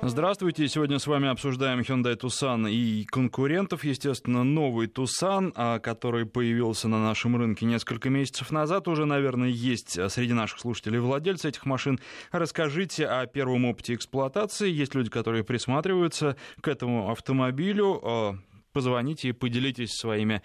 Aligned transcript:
Здравствуйте. 0.00 0.68
Сегодня 0.68 1.00
с 1.00 1.08
вами 1.08 1.28
обсуждаем 1.28 1.80
Hyundai 1.80 2.16
Tucson 2.16 2.70
и 2.70 3.04
конкурентов. 3.04 3.82
Естественно, 3.82 4.44
новый 4.44 4.86
Tucson, 4.86 5.52
а, 5.56 5.80
который 5.80 6.24
появился 6.24 6.86
на 6.86 7.02
нашем 7.02 7.36
рынке 7.36 7.66
несколько 7.66 8.08
месяцев 8.08 8.52
назад. 8.52 8.86
Уже, 8.86 9.06
наверное, 9.06 9.48
есть 9.48 9.98
среди 10.10 10.34
наших 10.34 10.60
слушателей 10.60 11.00
владельцы 11.00 11.48
этих 11.48 11.66
машин. 11.66 11.98
Расскажите 12.30 13.06
о 13.06 13.26
первом 13.26 13.64
опыте 13.64 13.94
эксплуатации. 13.94 14.70
Есть 14.70 14.94
люди, 14.94 15.10
которые 15.10 15.42
присматриваются 15.42 16.36
к 16.60 16.68
этому 16.68 17.10
автомобилю 17.10 18.00
а, 18.00 18.38
позвоните 18.78 19.30
и 19.30 19.32
поделитесь 19.32 19.90
своими, 19.90 20.40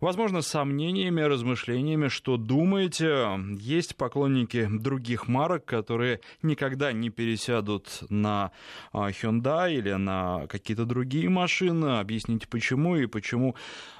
возможно, 0.00 0.40
сомнениями, 0.40 1.20
размышлениями, 1.20 2.08
что 2.08 2.38
думаете. 2.38 3.38
Есть 3.60 3.96
поклонники 3.96 4.66
других 4.70 5.28
марок, 5.28 5.66
которые 5.66 6.20
никогда 6.40 6.92
не 6.92 7.10
пересядут 7.10 8.04
на 8.08 8.52
а, 8.90 9.10
Hyundai 9.10 9.74
или 9.74 9.92
на 9.92 10.46
какие-то 10.46 10.86
другие 10.86 11.28
машины. 11.28 11.98
Объясните, 11.98 12.48
почему 12.48 12.96
и 12.96 13.04
почему 13.04 13.54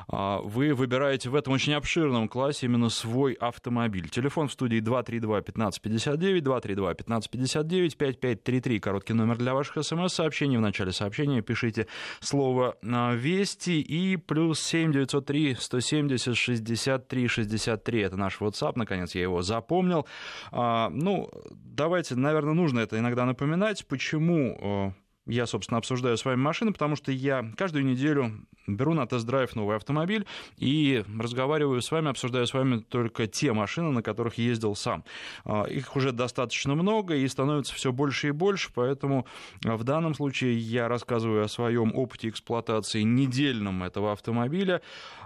вы 0.09 0.75
выбираете 0.75 1.31
в 1.31 1.35
этом 1.35 1.53
очень 1.55 1.75
обширном 1.75 2.29
классе 2.29 2.67
именно 2.67 2.89
свой 2.89 3.33
автомобиль. 3.35 4.09
Телефон 4.09 4.49
в 4.49 4.53
студии 4.53 4.81
232-1559, 4.81 6.41
232-1559, 6.41 7.97
5533, 7.97 8.81
короткий 8.81 9.13
номер 9.15 9.37
для 9.37 9.55
ваших 9.55 9.85
смс-сообщений. 9.85 10.57
В 10.57 10.61
начале 10.61 10.93
сообщения 10.93 11.43
пишите 11.43 11.87
слово 12.21 12.77
а, 12.83 13.15
«Вести» 13.15 13.81
и 13.81 14.17
плюс 14.17 14.61
7 14.61 14.93
903 14.93 15.57
170 15.59 16.37
63 16.37 17.29
63. 17.29 18.01
Это 18.01 18.17
наш 18.17 18.41
WhatsApp, 18.41 18.73
наконец 18.77 19.15
я 19.15 19.23
его 19.23 19.43
запомнил. 19.43 20.07
А, 20.53 20.91
ну, 20.91 21.31
давайте, 21.55 22.15
наверное, 22.15 22.55
нужно 22.55 22.81
это 22.81 22.99
иногда 22.99 23.25
напоминать, 23.25 23.87
почему 23.87 24.95
я, 25.27 25.47
собственно, 25.47 25.79
обсуждаю 25.79 26.17
с 26.17 26.25
вами 26.25 26.37
машины, 26.37 26.73
потому 26.73 26.97
что 26.97 27.11
я 27.13 27.45
каждую 27.57 27.85
неделю 27.85 28.47
беру 28.67 28.95
на 28.95 29.07
тест-драйв 29.07 29.55
новый 29.57 29.77
автомобиль 29.77 30.27
и 30.57 31.05
разговариваю 31.19 31.81
с 31.83 31.91
вами, 31.91 32.11
обсуждаю 32.11 32.47
с 32.47 32.55
вами 32.55 32.81
только 32.81 33.27
те 33.27 33.53
машины, 33.53 33.91
на 33.91 34.03
которых 34.03 34.39
ездил 34.39 34.75
сам. 34.75 35.05
А, 35.45 35.65
их 35.65 35.97
уже 35.97 36.13
достаточно 36.13 36.75
много 36.75 37.15
и 37.15 37.27
становится 37.29 37.75
все 37.75 37.93
больше 37.93 38.29
и 38.29 38.31
больше, 38.31 38.71
поэтому 38.75 39.27
в 39.63 39.85
данном 39.85 40.15
случае 40.15 40.59
я 40.59 40.89
рассказываю 40.89 41.45
о 41.45 41.49
своем 41.49 41.95
опыте 41.95 42.29
эксплуатации 42.29 43.03
недельном 43.03 43.83
этого 43.83 44.13
автомобиля, 44.13 44.83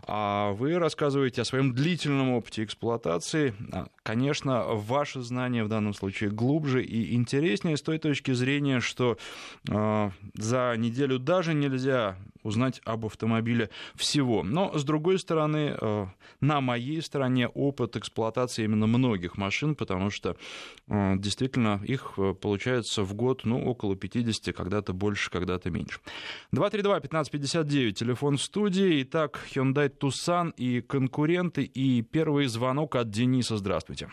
а 0.06 0.52
вы 0.52 0.78
рассказываете 0.78 1.42
о 1.42 1.44
своем 1.44 1.74
длительном 1.74 2.30
опыте 2.30 2.64
эксплуатации. 2.64 3.54
Конечно, 4.08 4.64
ваши 4.68 5.20
знания 5.20 5.62
в 5.62 5.68
данном 5.68 5.92
случае 5.92 6.30
глубже 6.30 6.82
и 6.82 7.14
интереснее 7.14 7.76
с 7.76 7.82
той 7.82 7.98
точки 7.98 8.32
зрения, 8.32 8.80
что 8.80 9.18
а, 9.70 10.12
за 10.32 10.74
неделю 10.78 11.18
даже 11.18 11.52
нельзя 11.52 12.16
узнать 12.48 12.80
об 12.84 13.06
автомобиле 13.06 13.70
всего. 13.94 14.42
Но, 14.42 14.76
с 14.76 14.84
другой 14.84 15.18
стороны, 15.18 15.76
э, 15.80 16.06
на 16.40 16.60
моей 16.60 17.00
стороне 17.02 17.48
опыт 17.48 17.96
эксплуатации 17.96 18.64
именно 18.64 18.86
многих 18.86 19.36
машин, 19.36 19.74
потому 19.74 20.10
что 20.10 20.36
э, 20.88 21.14
действительно 21.16 21.80
их 21.84 22.14
э, 22.16 22.34
получается 22.34 23.02
в 23.02 23.14
год 23.14 23.42
ну, 23.44 23.64
около 23.64 23.94
50, 23.96 24.56
когда-то 24.56 24.92
больше, 24.92 25.30
когда-то 25.30 25.70
меньше. 25.70 26.00
232-1559, 26.54 27.92
телефон 27.92 28.38
студии. 28.38 29.02
Итак, 29.02 29.38
Hyundai 29.54 29.88
Tucson 29.88 30.52
и 30.56 30.80
конкуренты. 30.80 31.62
И 31.62 32.02
первый 32.02 32.46
звонок 32.46 32.96
от 32.96 33.10
Дениса. 33.10 33.56
Здравствуйте. 33.56 34.08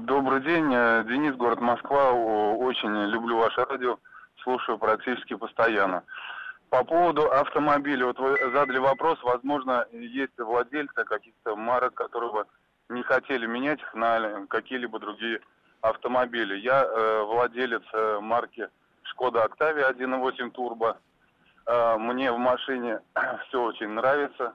Добрый 0.00 0.42
день, 0.42 0.70
Денис, 1.06 1.36
город 1.36 1.60
Москва. 1.60 2.10
Очень 2.10 2.92
люблю 3.06 3.38
ваше 3.38 3.64
радио, 3.64 3.96
слушаю 4.42 4.76
практически 4.76 5.34
постоянно. 5.34 6.02
По 6.72 6.84
поводу 6.84 7.30
автомобиля, 7.30 8.06
вот 8.06 8.18
вы 8.18 8.38
задали 8.50 8.78
вопрос, 8.78 9.22
возможно, 9.22 9.86
есть 9.92 10.38
владельцы 10.38 11.04
каких-то 11.04 11.54
марок, 11.54 11.92
которые 11.92 12.32
бы 12.32 12.46
не 12.88 13.02
хотели 13.02 13.44
менять 13.44 13.78
их 13.82 13.92
на 13.92 14.46
какие-либо 14.46 14.98
другие 14.98 15.42
автомобили. 15.82 16.56
Я 16.56 16.82
э, 16.82 17.24
владелец 17.24 17.82
э, 17.92 18.20
марки 18.22 18.70
Шкода 19.02 19.44
Октавия 19.44 19.86
1.8 19.90 20.50
Турбо. 20.52 20.96
Э, 21.66 21.98
мне 21.98 22.32
в 22.32 22.38
машине 22.38 23.00
все 23.48 23.62
очень 23.62 23.90
нравится. 23.90 24.54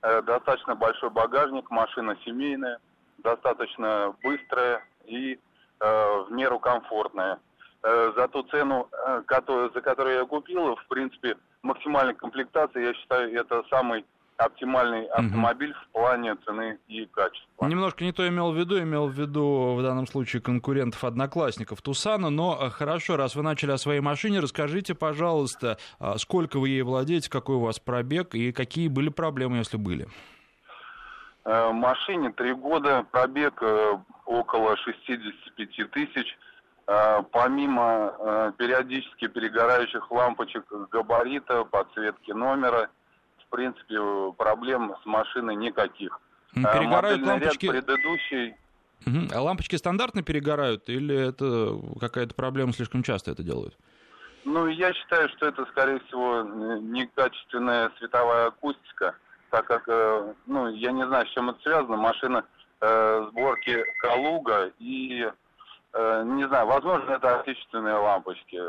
Э, 0.00 0.22
достаточно 0.22 0.74
большой 0.74 1.10
багажник, 1.10 1.70
машина 1.70 2.16
семейная, 2.24 2.78
достаточно 3.18 4.14
быстрая 4.22 4.82
и 5.04 5.38
э, 5.80 6.22
в 6.22 6.32
меру 6.32 6.60
комфортная. 6.60 7.38
Э, 7.82 8.12
за 8.16 8.26
ту 8.28 8.42
цену, 8.44 8.88
э, 8.90 9.22
которую, 9.26 9.70
за 9.74 9.82
которую 9.82 10.16
я 10.16 10.24
купил, 10.24 10.74
в 10.74 10.86
принципе, 10.88 11.36
максимальной 11.62 12.14
комплектации, 12.14 12.84
я 12.84 12.94
считаю, 12.94 13.32
это 13.34 13.62
самый 13.70 14.04
оптимальный 14.38 15.06
автомобиль 15.06 15.72
угу. 15.72 15.78
в 15.78 15.92
плане 15.92 16.36
цены 16.46 16.78
и 16.86 17.06
качества. 17.06 17.66
Немножко 17.66 18.04
не 18.04 18.12
то 18.12 18.26
имел 18.26 18.52
в 18.52 18.56
виду, 18.56 18.78
имел 18.80 19.08
в 19.08 19.12
виду 19.12 19.74
в 19.74 19.82
данном 19.82 20.06
случае 20.06 20.40
конкурентов 20.40 21.02
одноклассников 21.02 21.82
Тусана, 21.82 22.30
но 22.30 22.56
э, 22.60 22.70
хорошо, 22.70 23.16
раз 23.16 23.34
вы 23.34 23.42
начали 23.42 23.72
о 23.72 23.78
своей 23.78 24.00
машине, 24.00 24.38
расскажите, 24.38 24.94
пожалуйста, 24.94 25.76
а, 25.98 26.16
сколько 26.18 26.60
вы 26.60 26.68
ей 26.68 26.82
владеете, 26.82 27.28
какой 27.28 27.56
у 27.56 27.60
вас 27.60 27.80
пробег 27.80 28.36
и 28.36 28.52
какие 28.52 28.86
были 28.86 29.08
проблемы, 29.08 29.56
если 29.56 29.76
были? 29.76 30.06
Э, 31.44 31.72
машине 31.72 32.30
три 32.30 32.52
года, 32.54 33.04
пробег 33.10 33.60
э, 33.60 33.98
около 34.24 34.76
65 34.76 35.90
тысяч. 35.90 36.38
Э, 36.88 37.22
помимо 37.32 38.14
э, 38.18 38.52
периодически 38.56 39.28
перегорающих 39.28 40.10
лампочек 40.10 40.64
габарита, 40.90 41.64
подсветки 41.64 42.30
номера, 42.30 42.88
в 43.44 43.50
принципе, 43.50 43.98
проблем 44.38 44.94
с 45.02 45.04
машиной 45.04 45.54
никаких. 45.56 46.18
Э, 46.56 46.62
перегорают 46.62 47.20
Модельный 47.20 47.32
лампочки... 47.32 47.66
Ряд 47.66 47.84
предыдущий... 47.84 48.56
Угу. 49.06 49.34
А 49.34 49.42
лампочки 49.42 49.76
стандартно 49.76 50.22
перегорают 50.22 50.88
или 50.88 51.28
это 51.28 51.78
какая-то 52.00 52.34
проблема 52.34 52.72
слишком 52.72 53.02
часто 53.02 53.32
это 53.32 53.42
делают? 53.42 53.76
Ну, 54.46 54.66
я 54.66 54.94
считаю, 54.94 55.28
что 55.28 55.46
это, 55.46 55.66
скорее 55.66 56.00
всего, 56.06 56.42
некачественная 56.42 57.92
световая 57.98 58.46
акустика, 58.46 59.14
так 59.50 59.66
как, 59.66 59.86
ну, 60.46 60.68
я 60.68 60.92
не 60.92 61.06
знаю, 61.06 61.26
с 61.26 61.30
чем 61.30 61.50
это 61.50 61.60
связано. 61.60 61.98
Машина 61.98 62.44
э, 62.80 63.26
сборки 63.30 63.84
Калуга 64.00 64.72
и 64.78 65.30
не 65.94 66.46
знаю, 66.48 66.66
возможно, 66.66 67.12
это 67.12 67.40
отечественные 67.40 67.94
лампочки. 67.94 68.60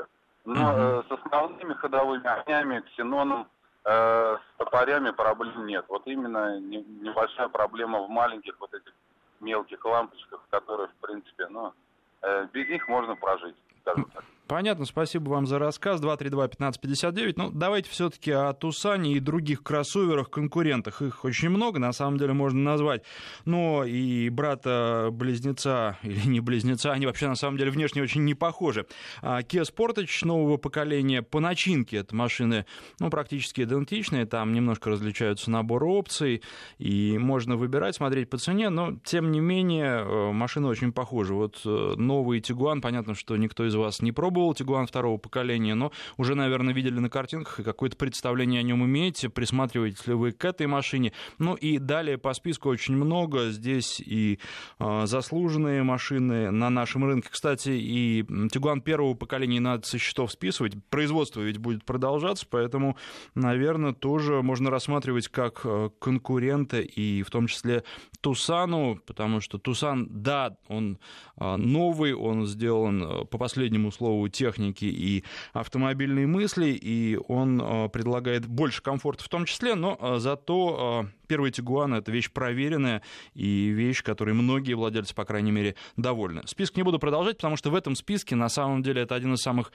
Но 0.46 0.74
э, 0.75 1.03
с 1.07 1.12
основными 1.12 1.74
ходовыми 1.74 2.25
огнями, 2.25 2.80
ксеноном, 2.91 3.47
э, 3.85 4.38
с 4.38 4.57
топорями 4.57 5.12
проблем 5.12 5.66
нет. 5.66 5.85
Вот 5.90 6.03
именно 6.06 6.59
не, 6.59 6.78
небольшая 7.02 7.50
проблема 7.50 8.02
в 8.02 8.09
маленьких 8.09 8.56
вот 8.59 8.74
этих 8.74 8.94
мелких 9.41 9.84
лампочках, 9.85 10.41
которые, 10.50 10.88
в 10.88 10.96
принципе, 11.06 11.47
ну, 11.50 11.74
э, 12.22 12.47
без 12.53 12.68
них 12.69 12.88
можно 12.88 13.16
прожить, 13.16 13.56
скажем 13.81 14.06
так. 14.13 14.24
Понятно, 14.50 14.86
спасибо 14.86 15.30
вам 15.30 15.46
за 15.46 15.60
рассказ. 15.60 16.02
232-1559. 16.02 17.34
Ну, 17.36 17.52
давайте 17.54 17.88
все-таки 17.92 18.32
о 18.32 18.52
Тусане 18.54 19.14
и 19.14 19.20
других 19.20 19.62
кроссоверах, 19.62 20.32
конкурентах. 20.32 21.04
Их 21.04 21.24
очень 21.24 21.50
много, 21.50 21.78
на 21.78 21.94
самом 21.94 22.18
деле 22.18 22.34
можно 22.34 22.60
назвать. 22.60 23.04
Но 23.46 23.84
и 23.86 24.28
брата-близнеца, 24.30 26.00
или 26.02 26.28
не 26.28 26.40
близнеца, 26.40 26.92
они 26.92 27.06
вообще 27.06 27.28
на 27.28 27.36
самом 27.36 27.60
деле 27.60 27.70
внешне 27.70 28.02
очень 28.02 28.26
не 28.26 28.34
похожи. 28.34 28.88
А 29.22 29.42
Kia 29.42 29.62
Sportage 29.62 30.26
нового 30.26 30.58
поколения 30.58 31.22
по 31.22 31.40
начинке 31.40 31.98
это 31.98 32.16
машины 32.16 32.66
ну, 33.00 33.12
практически 33.12 33.62
идентичные. 33.62 34.26
Там 34.26 34.54
немножко 34.54 34.90
различаются 34.90 35.52
наборы 35.52 35.86
опций, 35.86 36.42
и 36.80 37.20
можно 37.20 37.56
выбирать, 37.56 37.98
смотреть 37.98 38.31
по 38.31 38.40
цене, 38.40 38.70
но 38.70 38.96
тем 39.04 39.31
не 39.31 39.42
менее 39.42 40.04
э, 40.04 40.31
машины 40.31 40.70
очень 40.70 40.92
похожи. 40.92 41.36
Вот 41.36 41.62
э, 41.66 41.94
новый 41.98 42.40
Tiguan, 42.40 42.81
понятно, 42.81 43.14
что 43.14 43.38
никто 43.38 43.64
из 43.68 43.76
вас 43.76 44.02
не 44.02 44.12
пробовал, 44.12 44.39
пробовал 44.40 44.54
Тигуан 44.54 44.88
второго 44.88 45.18
поколения, 45.18 45.76
но 45.76 45.92
уже, 46.16 46.34
наверное, 46.34 46.74
видели 46.74 47.00
на 47.00 47.10
картинках 47.10 47.60
и 47.60 47.63
какое-то 47.63 47.98
представление 47.98 48.62
о 48.62 48.63
нем 48.63 48.86
имеете, 48.86 49.28
присматриваетесь 49.28 50.08
ли 50.08 50.13
вы 50.13 50.31
к 50.31 50.46
этой 50.46 50.66
машине. 50.66 51.12
Ну 51.40 51.56
и 51.56 51.78
далее 51.78 52.18
по 52.18 52.34
списку 52.34 52.69
очень 52.69 52.96
много. 52.96 53.50
Здесь 53.50 54.00
и 54.00 54.40
э, 54.80 55.02
заслуженные 55.06 55.84
машины 55.84 56.52
на 56.52 56.69
нашем 56.69 57.04
рынке. 57.04 57.28
Кстати, 57.30 57.72
и 57.72 58.25
Тигуан 58.50 58.80
первого 58.80 59.13
поколения 59.13 59.60
надо 59.60 59.86
со 59.86 59.98
счетов 59.98 60.31
списывать. 60.31 60.74
Производство 60.90 61.42
ведь 61.42 61.58
будет 61.58 61.84
продолжаться, 61.84 62.46
поэтому, 62.50 62.96
наверное, 63.36 63.92
тоже 63.92 64.42
можно 64.42 64.69
рассматривать 64.69 65.28
как 65.28 65.62
э, 65.66 65.90
конкурента 66.00 66.80
и 66.80 67.24
в 67.24 67.30
том 67.30 67.48
числе 67.48 67.84
Тусану, 68.22 69.02
потому 69.06 69.42
что 69.42 69.58
Тусан, 69.58 70.08
да, 70.10 70.56
он 70.69 70.98
э, 71.38 71.56
новый, 71.58 72.13
он 72.13 72.46
сделан 72.46 73.04
э, 73.04 73.25
по 73.25 73.38
последнему 73.38 73.92
слову 73.92 74.29
техники 74.30 74.86
и 74.86 75.24
автомобильной 75.54 76.26
мысли, 76.26 76.68
и 76.70 77.18
он 77.28 77.62
э, 77.62 77.90
предлагает 77.90 78.46
больше 78.46 78.81
комфорта 78.81 79.24
в 79.24 79.30
том 79.30 79.46
числе, 79.46 79.76
но 79.76 79.98
э, 80.00 80.18
зато 80.20 81.06
э, 81.06 81.26
первый 81.28 81.52
Тигуан— 81.52 81.94
это 81.96 82.12
вещь 82.12 82.31
проверенная 82.31 83.02
и 83.34 83.70
вещь, 83.70 84.04
которой 84.04 84.34
многие 84.34 84.74
владельцы, 84.74 85.14
по 85.14 85.26
крайней 85.26 85.52
мере, 85.52 85.76
довольны. 85.98 86.44
Список 86.46 86.78
не 86.78 86.84
буду 86.84 87.00
продолжать, 87.00 87.38
потому 87.38 87.58
что 87.58 87.70
в 87.70 87.76
этом 87.76 87.96
списке, 87.96 88.36
на 88.36 88.50
самом 88.50 88.84
деле, 88.84 89.02
это 89.02 89.16
один 89.16 89.34
из 89.34 89.40
самых 89.40 89.72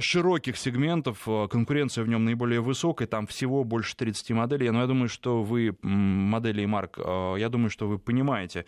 широких 0.00 0.56
сегментов, 0.56 1.22
а, 1.26 1.48
конкуренция 1.48 2.04
в 2.04 2.08
нем 2.08 2.24
наиболее 2.24 2.60
высокая, 2.60 3.06
там 3.08 3.26
всего 3.26 3.64
больше 3.64 3.96
30 3.96 4.30
моделей, 4.32 4.70
но 4.70 4.80
я 4.80 4.86
думаю, 4.86 5.08
что 5.08 5.42
вы, 5.42 5.76
модели 5.82 6.62
и 6.62 6.66
марк, 6.66 6.98
я 6.98 7.48
думаю, 7.48 7.70
что 7.70 7.88
вы 7.88 7.98
понимаете, 7.98 8.64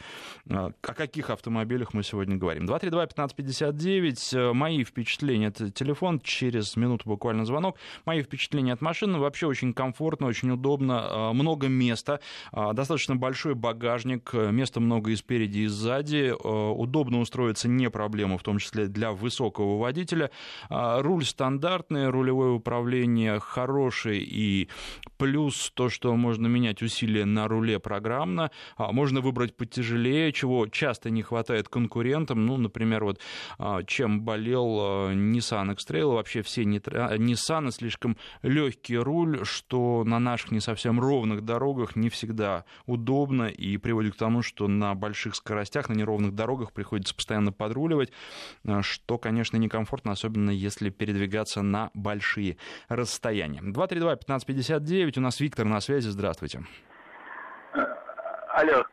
о 0.49 0.73
каких 0.81 1.31
автомобилях 1.31 1.95
мы 1.95 2.03
сегодня 2.03 2.37
говорим. 2.37 2.67
232-1559, 2.67 4.53
мои 4.53 4.85
впечатления, 4.85 5.47
это 5.49 5.71
телефон, 5.71 6.21
через 6.21 6.77
минуту 6.77 7.09
буквально 7.09 7.45
звонок, 7.45 7.77
мои 8.05 8.23
впечатления 8.23 8.73
от 8.73 8.81
машины, 8.81 9.19
вообще 9.19 9.47
очень 9.47 9.73
комфортно, 9.73 10.27
очень 10.27 10.51
удобно, 10.51 11.33
много 11.33 11.69
места, 11.69 12.21
достаточно 12.53 13.17
большой 13.17 13.55
багажник, 13.55 14.33
места 14.33 14.81
много 14.81 15.11
и 15.11 15.17
спереди, 15.17 15.61
и 15.61 15.67
сзади, 15.67 16.33
удобно 16.43 17.21
устроиться 17.21 17.69
не 17.69 17.91
проблема, 17.91 18.39
в 18.39 18.43
том 18.43 18.59
числе 18.59 18.87
для 18.87 19.13
высокого 19.13 19.79
водителя, 19.79 20.31
руль 21.02 21.25
стандартный, 21.25 22.08
рулевое 22.08 22.52
управление 22.52 23.38
хорошее 23.41 24.20
и 24.20 24.69
плюс 25.17 25.70
то, 25.75 25.88
что 25.88 26.14
можно 26.17 26.47
менять 26.47 26.82
усилия 26.82 27.25
на 27.25 27.49
руле 27.49 27.79
программно, 27.79 28.50
а 28.76 28.93
можно 28.93 29.20
выбрать 29.20 29.56
потяжелее, 29.56 30.32
чего 30.32 30.67
часто 30.67 31.11
не 31.11 31.23
хватает 31.23 31.69
конкурентам, 31.69 32.47
ну, 32.47 32.56
например, 32.56 33.05
вот 33.05 33.20
а, 33.58 33.82
чем 33.82 34.23
болел 34.23 34.79
а, 34.81 35.12
Nissan 35.12 35.73
X-Trail, 35.73 36.14
вообще 36.14 36.43
все 36.43 36.62
Nissan 36.62 37.70
слишком 37.70 38.17
легкий 38.43 38.96
руль, 38.96 39.44
что 39.44 40.05
на 40.05 40.19
наших 40.19 40.50
не 40.50 40.61
совсем 40.61 41.00
ровных 41.00 41.44
дорогах 41.44 41.96
не 41.96 42.08
всегда 42.08 42.64
удобно 42.87 43.49
и 43.49 43.76
приводит 43.76 44.14
к 44.14 44.19
тому, 44.19 44.43
что 44.43 44.69
на 44.69 44.94
больших 44.94 45.35
скоростях, 45.35 45.88
на 45.88 45.94
неровных 45.94 46.35
дорогах 46.35 46.73
приходится 46.73 47.14
постоянно 47.14 47.53
подруливать, 47.53 48.12
что, 48.82 49.19
конечно, 49.19 49.56
некомфортно, 49.56 50.12
особенно 50.12 50.50
если 50.50 50.90
передвигаться 50.91 51.63
на 51.63 51.91
большие 51.95 52.57
расстояния. 52.89 53.61
232-1559, 53.61 55.19
у 55.19 55.21
нас 55.21 55.41
Виктор 55.41 55.67
на 55.67 55.81
связи, 55.81 56.09
здравствуйте. 56.09 56.63
Алло. 58.53 58.85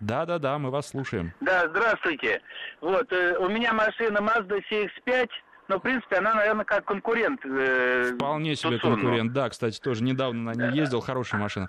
Да-да-да, 0.00 0.58
мы 0.58 0.70
вас 0.70 0.88
слушаем. 0.88 1.32
Да, 1.40 1.66
здравствуйте. 1.68 2.40
Вот, 2.80 3.10
э, 3.12 3.36
у 3.38 3.48
меня 3.48 3.72
машина 3.72 4.18
Mazda 4.18 4.60
CX-5, 4.70 5.28
но, 5.68 5.78
в 5.78 5.80
принципе, 5.80 6.16
она, 6.16 6.34
наверное, 6.34 6.64
как 6.64 6.84
конкурент. 6.84 7.40
Э, 7.44 8.12
Вполне 8.14 8.54
себе 8.56 8.76
Tucson. 8.76 8.80
конкурент, 8.80 9.32
да, 9.32 9.48
кстати, 9.48 9.80
тоже 9.80 10.02
недавно 10.02 10.52
на 10.52 10.54
ней 10.54 10.78
ездил, 10.78 11.00
хорошая 11.00 11.40
машина. 11.40 11.68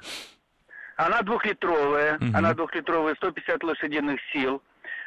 Она 0.96 1.22
двухлитровая, 1.22 2.18
угу. 2.18 2.26
она 2.34 2.54
двухлитровая, 2.54 3.16
150 3.16 3.64
лошадиных 3.64 4.20
сил. 4.32 4.62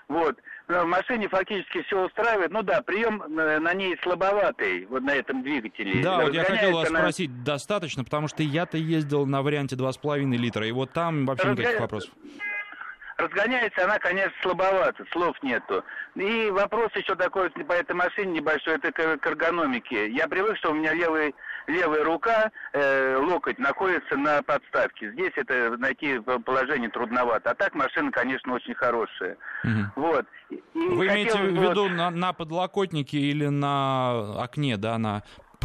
Вот. 0.08 0.37
В 0.68 0.84
машине 0.84 1.28
фактически 1.28 1.82
все 1.82 2.06
устраивает. 2.06 2.50
Ну 2.50 2.62
да, 2.62 2.82
прием 2.82 3.22
э, 3.22 3.60
на 3.60 3.72
ней 3.72 3.96
слабоватый, 4.02 4.86
вот 4.86 5.02
на 5.02 5.14
этом 5.14 5.42
двигателе. 5.44 6.02
Да, 6.02 6.22
вот 6.22 6.34
я 6.34 6.42
хотел 6.42 6.72
вас 6.72 6.90
она... 6.90 7.00
спросить, 7.00 7.44
достаточно, 7.44 8.02
потому 8.02 8.26
что 8.26 8.42
я-то 8.42 8.76
ездил 8.76 9.26
на 9.26 9.42
варианте 9.42 9.76
2,5 9.76 10.24
литра, 10.36 10.66
и 10.66 10.72
вот 10.72 10.92
там 10.92 11.24
вообще 11.24 11.48
Разга... 11.48 11.62
никаких 11.62 11.80
вопросов. 11.80 12.10
Разгоняется 13.16 13.84
она, 13.84 13.98
конечно, 13.98 14.32
слабовато, 14.42 15.04
слов 15.12 15.36
нету. 15.42 15.84
И 16.16 16.50
вопрос 16.50 16.90
еще 16.94 17.14
такой 17.14 17.48
по 17.50 17.72
этой 17.72 17.94
машине 17.94 18.32
небольшой, 18.32 18.74
это 18.74 18.92
к 18.92 19.26
эргономике. 19.26 20.10
Я 20.10 20.28
привык, 20.28 20.56
что 20.58 20.72
у 20.72 20.74
меня 20.74 20.92
левый, 20.92 21.34
левая 21.66 22.04
рука, 22.04 22.50
э, 22.72 23.16
локоть 23.16 23.58
находится 23.58 24.16
на 24.16 24.42
подставке. 24.42 25.12
Здесь 25.12 25.32
это 25.36 25.76
найти 25.76 26.18
положение 26.44 26.90
трудновато. 26.90 27.50
А 27.50 27.54
так 27.54 27.74
машина, 27.74 28.10
конечно, 28.10 28.54
очень 28.54 28.74
хорошая. 28.74 29.36
Угу. 29.64 30.02
Вот. 30.02 30.26
И 30.50 30.62
Вы 30.74 31.06
имеете 31.08 31.38
в 31.38 31.46
виду 31.46 31.82
вот... 31.82 31.92
на, 31.92 32.10
на 32.10 32.32
подлокотнике 32.32 33.18
или 33.18 33.46
на 33.46 34.42
окне, 34.42 34.76
да, 34.76 34.98
на 34.98 35.22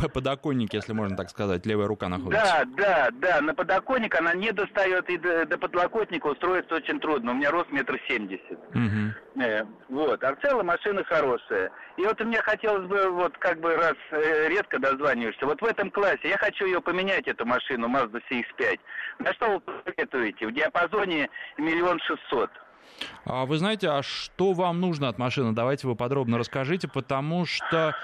подоконнике, 0.10 0.78
если 0.78 0.94
можно 0.94 1.18
так 1.18 1.30
сказать, 1.30 1.66
левая 1.66 1.88
рука 1.88 2.10
находится. 2.10 2.66
Да, 2.78 3.10
да, 3.10 3.10
да, 3.12 3.42
на 3.42 3.54
подоконник 3.54 4.16
она 4.20 4.34
не 4.34 4.52
достает, 4.52 5.10
и 5.10 5.18
до, 5.18 5.46
до 5.46 5.58
подлокотника 5.58 6.28
устроиться 6.28 6.76
очень 6.76 7.00
трудно. 7.00 7.32
У 7.32 7.36
меня 7.36 7.52
рост 7.52 7.72
метр 7.72 8.00
семьдесят. 8.08 8.60
Угу. 8.70 9.42
Э, 9.44 9.64
вот, 9.90 10.24
а 10.24 10.36
в 10.36 10.42
целом 10.42 10.68
машина 10.68 11.04
хорошая. 11.04 11.72
И 11.98 12.02
вот 12.02 12.20
мне 12.20 12.42
хотелось 12.42 12.88
бы, 12.88 13.10
вот 13.10 13.38
как 13.38 13.60
бы 13.60 13.76
раз 13.76 13.96
э, 14.12 14.48
редко 14.50 14.80
дозваниваешься, 14.80 15.46
вот 15.46 15.62
в 15.62 15.66
этом 15.66 15.92
классе 15.92 16.30
я 16.30 16.38
хочу 16.38 16.66
ее 16.66 16.82
поменять, 16.82 17.28
эту 17.28 17.46
машину, 17.46 17.88
Mazda 17.88 18.22
CX-5. 18.30 18.80
На 19.20 19.34
что 19.34 19.52
вы 19.52 19.60
посоветуете? 19.60 20.48
В 20.48 20.54
диапазоне 20.54 21.30
миллион 21.58 22.00
шестьсот. 22.00 22.50
А 23.26 23.46
вы 23.46 23.58
знаете, 23.58 23.90
а 23.90 24.04
что 24.04 24.54
вам 24.54 24.82
нужно 24.82 25.08
от 25.08 25.18
машины? 25.18 25.54
Давайте 25.54 25.88
вы 25.88 25.96
подробно 25.96 26.38
расскажите, 26.38 26.88
потому 26.88 27.46
что 27.46 27.96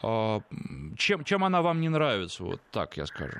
чем, 0.00 1.24
чем 1.24 1.44
она 1.44 1.62
вам 1.62 1.80
не 1.80 1.88
нравится, 1.88 2.44
вот 2.44 2.60
так 2.70 2.96
я 2.96 3.06
скажу? 3.06 3.38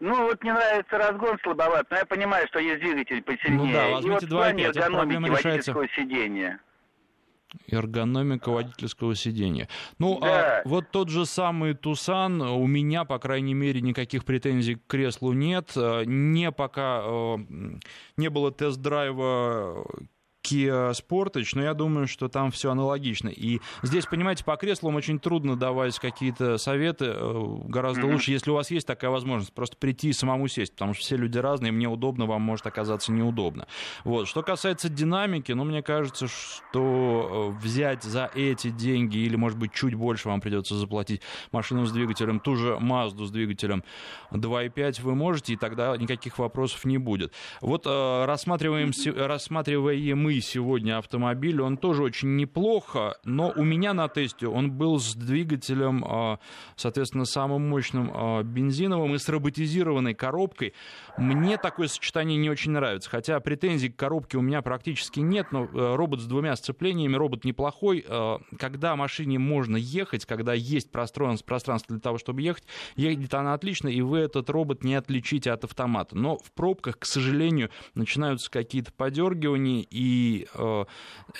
Ну, 0.00 0.24
вот 0.24 0.42
мне 0.42 0.52
нравится 0.52 0.98
разгон 0.98 1.38
слабоват, 1.44 1.86
но 1.90 1.96
я 1.98 2.04
понимаю, 2.04 2.48
что 2.48 2.58
есть 2.58 2.80
двигатель 2.80 3.22
посильнее. 3.22 3.58
Ну 3.58 3.72
да, 3.72 3.88
возьмите 3.90 4.26
2,5, 4.26 4.70
эта 4.70 4.90
проблема 4.90 5.28
решается... 5.28 5.74
сидения. 5.94 6.58
Эргономика 7.70 8.50
водительского 8.50 9.14
сидения. 9.14 9.68
Ну, 9.98 10.18
а 10.22 10.26
да. 10.26 10.58
а 10.58 10.62
вот 10.64 10.90
тот 10.90 11.08
же 11.08 11.26
самый 11.26 11.74
Тусан, 11.74 12.40
у 12.40 12.66
меня, 12.66 13.04
по 13.04 13.18
крайней 13.18 13.54
мере, 13.54 13.80
никаких 13.80 14.24
претензий 14.24 14.76
к 14.76 14.86
креслу 14.86 15.32
нет. 15.32 15.70
Не 15.76 16.50
пока 16.50 17.02
э, 17.04 17.36
не 18.16 18.30
было 18.30 18.50
тест-драйва 18.50 19.86
Kia 20.42 20.92
Sportage, 20.92 21.50
но 21.54 21.62
я 21.62 21.74
думаю, 21.74 22.06
что 22.06 22.28
там 22.28 22.50
все 22.50 22.70
аналогично. 22.70 23.28
И 23.28 23.60
здесь, 23.82 24.06
понимаете, 24.06 24.44
по 24.44 24.56
креслам 24.56 24.96
очень 24.96 25.18
трудно 25.18 25.56
давать 25.56 25.98
какие-то 25.98 26.58
советы. 26.58 27.12
Э, 27.14 27.56
гораздо 27.64 28.02
mm-hmm. 28.02 28.12
лучше, 28.12 28.30
если 28.32 28.50
у 28.50 28.54
вас 28.54 28.70
есть 28.70 28.86
такая 28.86 29.10
возможность, 29.10 29.52
просто 29.52 29.76
прийти 29.76 30.08
и 30.08 30.12
самому 30.12 30.48
сесть, 30.48 30.72
потому 30.72 30.94
что 30.94 31.02
все 31.02 31.16
люди 31.16 31.38
разные, 31.38 31.70
мне 31.72 31.88
удобно, 31.88 32.26
вам 32.26 32.42
может 32.42 32.66
оказаться 32.66 33.12
неудобно. 33.12 33.66
Вот. 34.04 34.26
Что 34.26 34.42
касается 34.42 34.88
динамики, 34.88 35.52
ну, 35.52 35.64
мне 35.64 35.82
кажется, 35.82 36.26
что 36.26 37.54
э, 37.56 37.62
взять 37.62 38.02
за 38.02 38.30
эти 38.34 38.70
деньги, 38.70 39.18
или, 39.18 39.36
может 39.36 39.58
быть, 39.58 39.72
чуть 39.72 39.94
больше 39.94 40.28
вам 40.28 40.40
придется 40.40 40.74
заплатить 40.74 41.22
машину 41.52 41.86
с 41.86 41.92
двигателем, 41.92 42.40
ту 42.40 42.56
же 42.56 42.78
Mazda 42.80 43.26
с 43.26 43.30
двигателем 43.30 43.84
2.5 44.32 45.02
вы 45.02 45.14
можете, 45.14 45.52
и 45.52 45.56
тогда 45.56 45.96
никаких 45.96 46.38
вопросов 46.38 46.84
не 46.84 46.98
будет. 46.98 47.32
Вот 47.60 47.86
э, 47.86 48.24
рассматриваем, 48.24 48.92
рассматриваем 49.16 50.18
мы 50.18 50.31
сегодня 50.40 50.98
автомобиль, 50.98 51.60
он 51.60 51.76
тоже 51.76 52.02
очень 52.02 52.36
неплохо, 52.36 53.16
но 53.24 53.52
у 53.54 53.64
меня 53.64 53.94
на 53.94 54.08
тесте 54.08 54.46
он 54.46 54.72
был 54.72 54.98
с 54.98 55.14
двигателем, 55.14 56.04
а, 56.06 56.38
соответственно, 56.76 57.24
самым 57.24 57.68
мощным 57.68 58.10
а, 58.12 58.42
бензиновым 58.42 59.14
и 59.14 59.18
с 59.18 59.28
роботизированной 59.28 60.14
коробкой. 60.14 60.74
Мне 61.18 61.58
такое 61.58 61.88
сочетание 61.88 62.38
не 62.38 62.50
очень 62.50 62.72
нравится, 62.72 63.10
хотя 63.10 63.38
претензий 63.40 63.90
к 63.90 63.96
коробке 63.96 64.38
у 64.38 64.42
меня 64.42 64.62
практически 64.62 65.20
нет, 65.20 65.52
но 65.52 65.64
э, 65.64 65.94
робот 65.96 66.20
с 66.20 66.24
двумя 66.24 66.56
сцеплениями, 66.56 67.16
робот 67.16 67.44
неплохой. 67.44 68.04
Э, 68.06 68.38
когда 68.58 68.96
машине 68.96 69.38
можно 69.38 69.76
ехать, 69.76 70.24
когда 70.24 70.54
есть 70.54 70.90
пространство, 70.90 71.46
пространство 71.46 71.94
для 71.94 72.00
того, 72.00 72.18
чтобы 72.18 72.42
ехать, 72.42 72.64
едет 72.96 73.34
она 73.34 73.54
отлично, 73.54 73.88
и 73.88 74.00
вы 74.00 74.18
этот 74.18 74.48
робот 74.50 74.84
не 74.84 74.94
отличите 74.94 75.50
от 75.50 75.64
автомата. 75.64 76.16
Но 76.16 76.38
в 76.38 76.52
пробках, 76.52 76.98
к 76.98 77.04
сожалению, 77.04 77.70
начинаются 77.94 78.50
какие-то 78.50 78.92
подергивания, 78.92 79.84
и 79.90 80.21
э, 80.54 80.84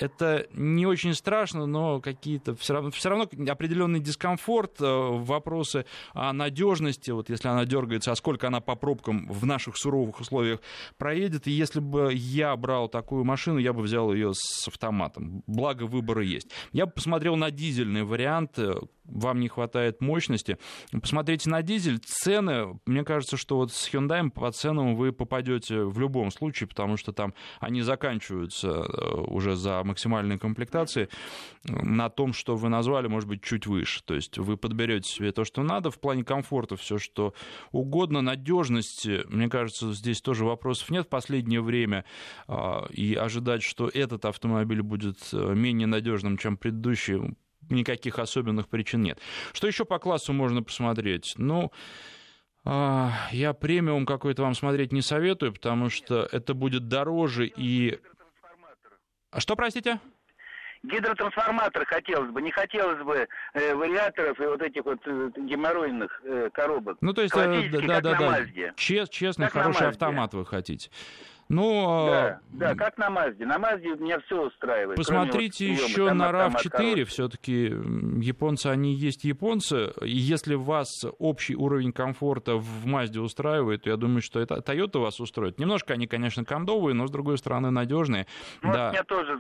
это 0.00 0.46
не 0.52 0.86
очень 0.86 1.14
страшно, 1.14 1.66
но 1.66 2.00
какие-то 2.00 2.54
все 2.54 2.74
равно, 2.74 2.90
все 2.90 3.08
равно 3.08 3.28
определенный 3.50 4.00
дискомфорт, 4.00 4.76
вопросы 4.80 5.84
о 6.12 6.32
надежности, 6.32 7.10
вот 7.10 7.30
если 7.30 7.48
она 7.48 7.64
дергается, 7.64 8.12
а 8.12 8.16
сколько 8.16 8.46
она 8.46 8.60
по 8.60 8.74
пробкам 8.74 9.28
в 9.28 9.46
наших 9.46 9.76
суровых 9.76 10.20
условиях 10.20 10.60
проедет. 10.98 11.46
И 11.46 11.50
если 11.50 11.80
бы 11.80 12.12
я 12.12 12.56
брал 12.56 12.88
такую 12.88 13.24
машину, 13.24 13.58
я 13.58 13.72
бы 13.72 13.82
взял 13.82 14.12
ее 14.12 14.32
с 14.34 14.68
автоматом. 14.68 15.42
Благо 15.46 15.84
выборы 15.84 16.24
есть. 16.24 16.48
Я 16.72 16.86
бы 16.86 16.92
посмотрел 16.92 17.36
на 17.36 17.50
дизельный 17.50 18.04
вариант, 18.04 18.58
вам 19.04 19.40
не 19.40 19.48
хватает 19.48 20.00
мощности. 20.00 20.58
Посмотрите 20.90 21.50
на 21.50 21.62
дизель, 21.62 21.98
цены, 21.98 22.78
мне 22.86 23.04
кажется, 23.04 23.36
что 23.36 23.56
вот 23.56 23.72
с 23.72 23.92
Hyundai 23.92 24.30
по 24.30 24.50
ценам 24.52 24.94
вы 24.94 25.12
попадете 25.12 25.84
в 25.84 25.98
любом 25.98 26.30
случае, 26.30 26.68
потому 26.68 26.96
что 26.96 27.12
там 27.12 27.34
они 27.60 27.82
заканчиваются 27.82 28.68
э, 28.68 28.71
уже 28.72 29.56
за 29.56 29.82
максимальной 29.84 30.38
комплектации 30.38 31.08
на 31.64 32.08
том, 32.10 32.32
что 32.32 32.56
вы 32.56 32.68
назвали, 32.68 33.06
может 33.06 33.28
быть, 33.28 33.42
чуть 33.42 33.66
выше. 33.66 34.02
То 34.04 34.14
есть 34.14 34.38
вы 34.38 34.56
подберете 34.56 35.08
себе 35.08 35.32
то, 35.32 35.44
что 35.44 35.62
надо, 35.62 35.90
в 35.90 36.00
плане 36.00 36.24
комфорта 36.24 36.76
все, 36.76 36.98
что 36.98 37.34
угодно, 37.70 38.20
надежности, 38.20 39.22
мне 39.28 39.48
кажется, 39.48 39.92
здесь 39.92 40.20
тоже 40.20 40.44
вопросов 40.44 40.90
нет 40.90 41.06
в 41.06 41.08
последнее 41.08 41.60
время, 41.60 42.04
а, 42.48 42.86
и 42.90 43.14
ожидать, 43.14 43.62
что 43.62 43.88
этот 43.88 44.24
автомобиль 44.24 44.82
будет 44.82 45.18
э, 45.32 45.54
менее 45.54 45.86
надежным, 45.86 46.36
чем 46.36 46.56
предыдущий, 46.56 47.36
никаких 47.70 48.18
особенных 48.18 48.68
причин 48.68 49.02
нет. 49.02 49.18
Что 49.52 49.66
еще 49.66 49.84
по 49.84 49.98
классу 49.98 50.32
можно 50.32 50.62
посмотреть? 50.62 51.34
Ну, 51.36 51.72
а, 52.64 53.12
я 53.32 53.54
премиум 53.54 54.06
какой-то 54.06 54.42
вам 54.42 54.54
смотреть 54.54 54.92
не 54.92 55.02
советую, 55.02 55.52
потому 55.52 55.88
что 55.90 56.28
это 56.30 56.54
будет 56.54 56.88
дороже 56.88 57.46
и... 57.46 57.98
А 59.32 59.40
что, 59.40 59.56
простите? 59.56 59.98
Гидротрансформатор 60.82 61.86
хотелось 61.86 62.30
бы, 62.32 62.42
не 62.42 62.50
хотелось 62.50 63.02
бы 63.02 63.28
э, 63.54 63.74
вариаторов 63.74 64.38
и 64.40 64.44
вот 64.44 64.60
этих 64.60 64.84
вот 64.84 64.98
э, 65.06 65.30
геморройных 65.36 66.20
э, 66.24 66.50
коробок. 66.52 66.98
Ну, 67.00 67.14
то 67.14 67.22
есть, 67.22 67.34
э, 67.36 67.68
да, 67.86 68.00
да, 68.00 68.14
да, 68.18 68.46
Чест, 68.76 69.12
честный, 69.12 69.46
как 69.46 69.54
хороший 69.54 69.88
автомат 69.88 70.34
вы 70.34 70.44
хотите. 70.44 70.90
Ну, 71.48 72.06
да, 72.06 72.26
а... 72.26 72.40
да, 72.52 72.74
как 72.74 72.96
на 72.98 73.10
Мазде. 73.10 73.44
На 73.44 73.58
Мазде 73.58 73.88
меня 73.96 74.20
все 74.20 74.46
устраивает. 74.46 74.96
Посмотрите 74.96 75.68
вот 75.72 75.88
еще 75.88 76.12
на 76.12 76.30
RAV4. 76.30 77.04
Все-таки 77.04 77.64
японцы, 78.20 78.68
они 78.68 78.94
есть 78.94 79.24
японцы. 79.24 79.92
И 80.02 80.10
если 80.10 80.54
вас 80.54 81.04
общий 81.18 81.54
уровень 81.54 81.92
комфорта 81.92 82.56
в 82.56 82.86
Мазде 82.86 83.20
устраивает, 83.20 83.82
то 83.82 83.90
я 83.90 83.96
думаю, 83.96 84.22
что 84.22 84.40
это 84.40 84.56
Toyota 84.56 84.98
вас 84.98 85.20
устроит. 85.20 85.58
Немножко 85.58 85.94
они, 85.94 86.06
конечно, 86.06 86.44
кондовые, 86.44 86.94
но, 86.94 87.06
с 87.06 87.10
другой 87.10 87.38
стороны, 87.38 87.70
надежные. 87.70 88.26
Ну, 88.62 88.72
да. 88.72 88.90
Мне 88.90 89.02
тоже 89.02 89.38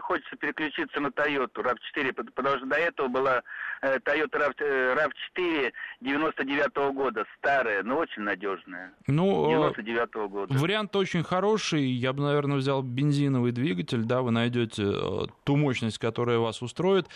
хочется 0.00 0.36
переключиться 0.36 1.00
на 1.00 1.08
Toyota 1.08 1.56
RAV4, 1.56 2.12
потому 2.12 2.56
что 2.58 2.66
до 2.66 2.76
этого 2.76 3.08
была 3.08 3.42
Toyota 3.82 4.52
RAV4 4.60 5.72
99 6.00 6.66
-го 6.76 6.92
года, 6.92 7.24
старая, 7.38 7.82
но 7.82 7.98
очень 7.98 8.22
надежная. 8.22 8.92
Ну, 9.06 9.48
99 9.48 10.10
-го 10.14 10.28
года. 10.28 10.54
Вариант 10.54 10.94
очень 10.94 11.21
хороший. 11.22 11.90
Я 11.90 12.12
бы, 12.12 12.22
наверное, 12.22 12.56
взял 12.56 12.82
бензиновый 12.82 13.52
двигатель, 13.52 14.04
да, 14.04 14.22
вы 14.22 14.30
найдете 14.30 14.84
э, 14.84 15.26
ту 15.44 15.56
мощность, 15.56 15.98
которая 15.98 16.38
вас 16.38 16.62
устроит. 16.62 17.08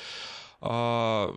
А, 0.60 1.34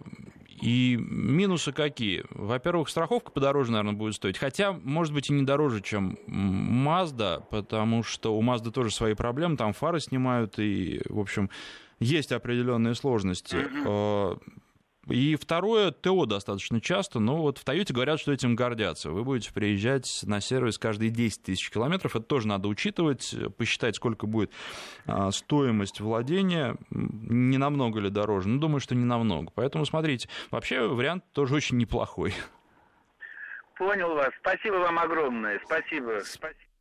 и 0.61 0.97
минусы 0.99 1.71
какие? 1.71 2.23
Во-первых, 2.31 2.89
страховка 2.89 3.31
подороже, 3.31 3.71
наверное, 3.71 3.93
будет 3.93 4.15
стоить. 4.15 4.37
Хотя, 4.37 4.73
может 4.73 5.13
быть, 5.13 5.29
и 5.29 5.33
не 5.33 5.43
дороже, 5.43 5.81
чем 5.81 6.17
Mazda, 6.27 7.43
потому 7.49 8.03
что 8.03 8.35
у 8.35 8.41
Mazda 8.41 8.71
тоже 8.71 8.91
свои 8.91 9.13
проблемы. 9.13 9.57
Там 9.57 9.73
фары 9.73 9.99
снимают, 9.99 10.59
и, 10.59 11.01
в 11.09 11.19
общем, 11.19 11.49
есть 11.99 12.31
определенные 12.31 12.95
сложности. 12.95 13.57
И 15.09 15.35
второе, 15.35 15.91
ТО 15.91 16.25
достаточно 16.25 16.79
часто, 16.79 17.19
но 17.19 17.37
вот 17.37 17.57
в 17.57 17.63
Тойоте 17.63 17.93
говорят, 17.93 18.19
что 18.19 18.31
этим 18.31 18.55
гордятся. 18.55 19.09
Вы 19.11 19.23
будете 19.23 19.51
приезжать 19.53 20.21
на 20.23 20.39
сервис 20.39 20.77
каждые 20.77 21.09
10 21.09 21.43
тысяч 21.43 21.69
километров, 21.71 22.15
это 22.15 22.25
тоже 22.25 22.47
надо 22.47 22.67
учитывать, 22.67 23.35
посчитать, 23.57 23.95
сколько 23.95 24.27
будет 24.27 24.51
а, 25.07 25.31
стоимость 25.31 25.99
владения, 25.99 26.75
не 26.91 27.57
намного 27.57 27.99
ли 27.99 28.09
дороже, 28.09 28.49
ну, 28.49 28.59
думаю, 28.59 28.79
что 28.79 28.95
не 28.95 29.05
намного. 29.05 29.51
Поэтому 29.55 29.85
смотрите, 29.85 30.29
вообще 30.51 30.87
вариант 30.87 31.23
тоже 31.33 31.55
очень 31.55 31.77
неплохой. 31.77 32.33
Понял 33.77 34.13
вас. 34.13 34.31
Спасибо 34.41 34.75
вам 34.75 34.99
огромное. 34.99 35.59
Спасибо. 35.65 36.19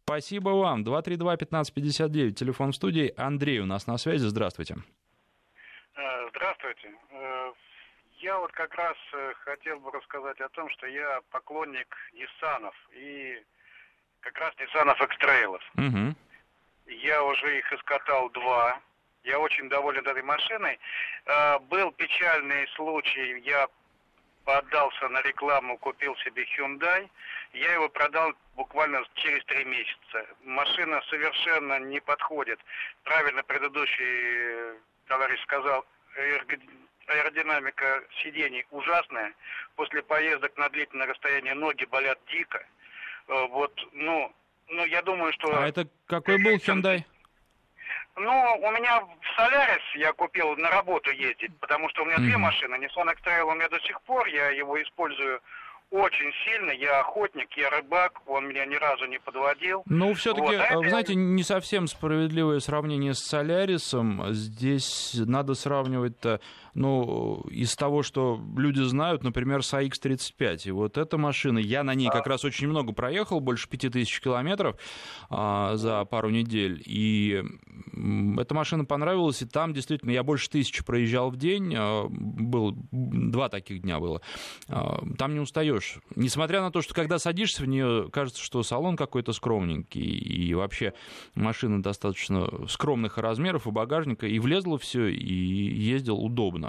Спасибо 0.04 0.50
вам. 0.50 0.82
232-1559, 0.82 2.32
телефон 2.32 2.72
в 2.72 2.76
студии. 2.76 3.12
Андрей 3.16 3.60
у 3.60 3.66
нас 3.66 3.86
на 3.86 3.98
связи. 3.98 4.26
Здравствуйте. 4.26 4.76
Э, 5.94 6.28
здравствуйте. 6.30 6.88
Э, 8.18 8.24
я 8.24 8.38
вот 8.38 8.52
как 8.52 8.74
раз 8.74 8.96
э, 9.12 9.32
хотел 9.44 9.80
бы 9.80 9.90
рассказать 9.90 10.40
о 10.40 10.48
том, 10.50 10.68
что 10.70 10.86
я 10.86 11.20
поклонник 11.30 11.94
Ниссанов 12.12 12.74
и 12.92 13.42
как 14.20 14.38
раз 14.38 14.54
Ниссанов 14.58 15.00
Экстрейлов. 15.00 15.62
Угу. 15.76 16.14
Я 16.86 17.24
уже 17.24 17.58
их 17.58 17.72
искатал 17.72 18.30
два. 18.30 18.80
Я 19.24 19.38
очень 19.38 19.68
доволен 19.68 20.06
этой 20.06 20.22
машиной. 20.22 20.78
Э, 21.26 21.58
был 21.60 21.92
печальный 21.92 22.66
случай, 22.76 23.40
я 23.40 23.68
поддался 24.44 25.08
на 25.08 25.20
рекламу, 25.22 25.76
купил 25.78 26.16
себе 26.16 26.44
Hyundai. 26.56 27.08
Я 27.52 27.74
его 27.74 27.88
продал 27.88 28.32
буквально 28.56 29.04
через 29.14 29.44
три 29.44 29.64
месяца. 29.64 30.26
Машина 30.44 31.02
совершенно 31.10 31.78
не 31.80 32.00
подходит. 32.00 32.58
Правильно 33.04 33.42
предыдущий 33.42 34.78
товарищ 35.06 35.40
сказал, 35.42 35.84
аэродинамика 37.08 38.02
сидений 38.22 38.66
ужасная. 38.70 39.34
После 39.76 40.02
поездок 40.02 40.56
на 40.56 40.68
длительное 40.68 41.06
расстояние 41.06 41.54
ноги 41.54 41.84
болят 41.84 42.18
дико. 42.30 42.64
Э, 43.28 43.46
вот, 43.48 43.72
ну, 43.92 44.32
ну, 44.68 44.84
я 44.86 45.02
думаю, 45.02 45.32
что... 45.32 45.56
А 45.56 45.68
это 45.68 45.88
какой 46.06 46.42
был 46.42 46.56
Hyundai? 46.56 47.04
Ну, 48.16 48.60
у 48.62 48.70
меня 48.72 49.00
в 49.00 49.36
Солярис 49.36 49.82
я 49.94 50.12
купил 50.12 50.56
на 50.56 50.70
работу 50.70 51.10
ездить, 51.12 51.56
потому 51.60 51.88
что 51.90 52.02
у 52.02 52.04
меня 52.04 52.16
mm-hmm. 52.16 52.22
две 52.22 52.36
машины. 52.36 52.74
Nissan 52.74 53.12
X-Trail 53.12 53.42
у 53.42 53.54
меня 53.54 53.68
до 53.68 53.78
сих 53.80 54.00
пор, 54.02 54.26
я 54.26 54.50
его 54.50 54.80
использую 54.82 55.40
очень 55.90 56.32
сильно. 56.44 56.70
Я 56.72 57.00
охотник, 57.00 57.48
я 57.56 57.70
рыбак, 57.70 58.20
он 58.26 58.48
меня 58.48 58.66
ни 58.66 58.74
разу 58.74 59.06
не 59.06 59.18
подводил. 59.18 59.82
Ну, 59.86 60.14
все-таки, 60.14 60.56
вот, 60.56 60.66
а 60.68 60.78
вы 60.78 60.88
знаете, 60.88 61.14
не 61.14 61.42
совсем 61.42 61.86
справедливое 61.86 62.60
сравнение 62.60 63.14
с 63.14 63.20
Солярисом. 63.20 64.32
Здесь 64.32 65.14
надо 65.14 65.54
сравнивать-то 65.54 66.40
ну, 66.74 67.44
из 67.50 67.74
того, 67.76 68.02
что 68.02 68.40
люди 68.56 68.80
знают, 68.80 69.22
например, 69.24 69.62
с 69.62 69.72
AX-35. 69.74 70.68
И 70.68 70.70
вот 70.70 70.98
эта 70.98 71.18
машина, 71.18 71.58
я 71.58 71.82
на 71.82 71.94
ней 71.94 72.08
как 72.08 72.26
раз 72.26 72.44
очень 72.44 72.68
много 72.68 72.92
проехал, 72.92 73.40
больше 73.40 73.68
5000 73.68 74.20
километров 74.20 74.76
а, 75.30 75.76
за 75.76 76.04
пару 76.04 76.30
недель. 76.30 76.82
И 76.84 77.42
эта 78.38 78.54
машина 78.54 78.84
понравилась, 78.84 79.42
и 79.42 79.46
там 79.46 79.72
действительно 79.72 80.10
я 80.10 80.22
больше 80.22 80.50
тысячи 80.50 80.84
проезжал 80.84 81.30
в 81.30 81.36
день, 81.36 81.74
а, 81.76 82.06
был, 82.08 82.76
два 82.92 83.48
таких 83.48 83.82
дня 83.82 83.98
было. 83.98 84.20
А, 84.68 85.02
там 85.16 85.34
не 85.34 85.40
устаешь. 85.40 85.98
Несмотря 86.16 86.60
на 86.60 86.70
то, 86.70 86.82
что 86.82 86.94
когда 86.94 87.18
садишься 87.18 87.62
в 87.62 87.66
нее, 87.66 88.08
кажется, 88.12 88.42
что 88.42 88.62
салон 88.62 88.96
какой-то 88.96 89.32
скромненький, 89.32 90.02
и 90.02 90.54
вообще 90.54 90.92
машина 91.34 91.82
достаточно 91.82 92.48
скромных 92.68 93.18
размеров 93.18 93.66
и 93.66 93.70
багажника, 93.70 94.26
и 94.26 94.38
влезло 94.38 94.78
все, 94.78 95.08
и 95.08 95.34
ездил 95.34 96.18
удобно 96.18 96.67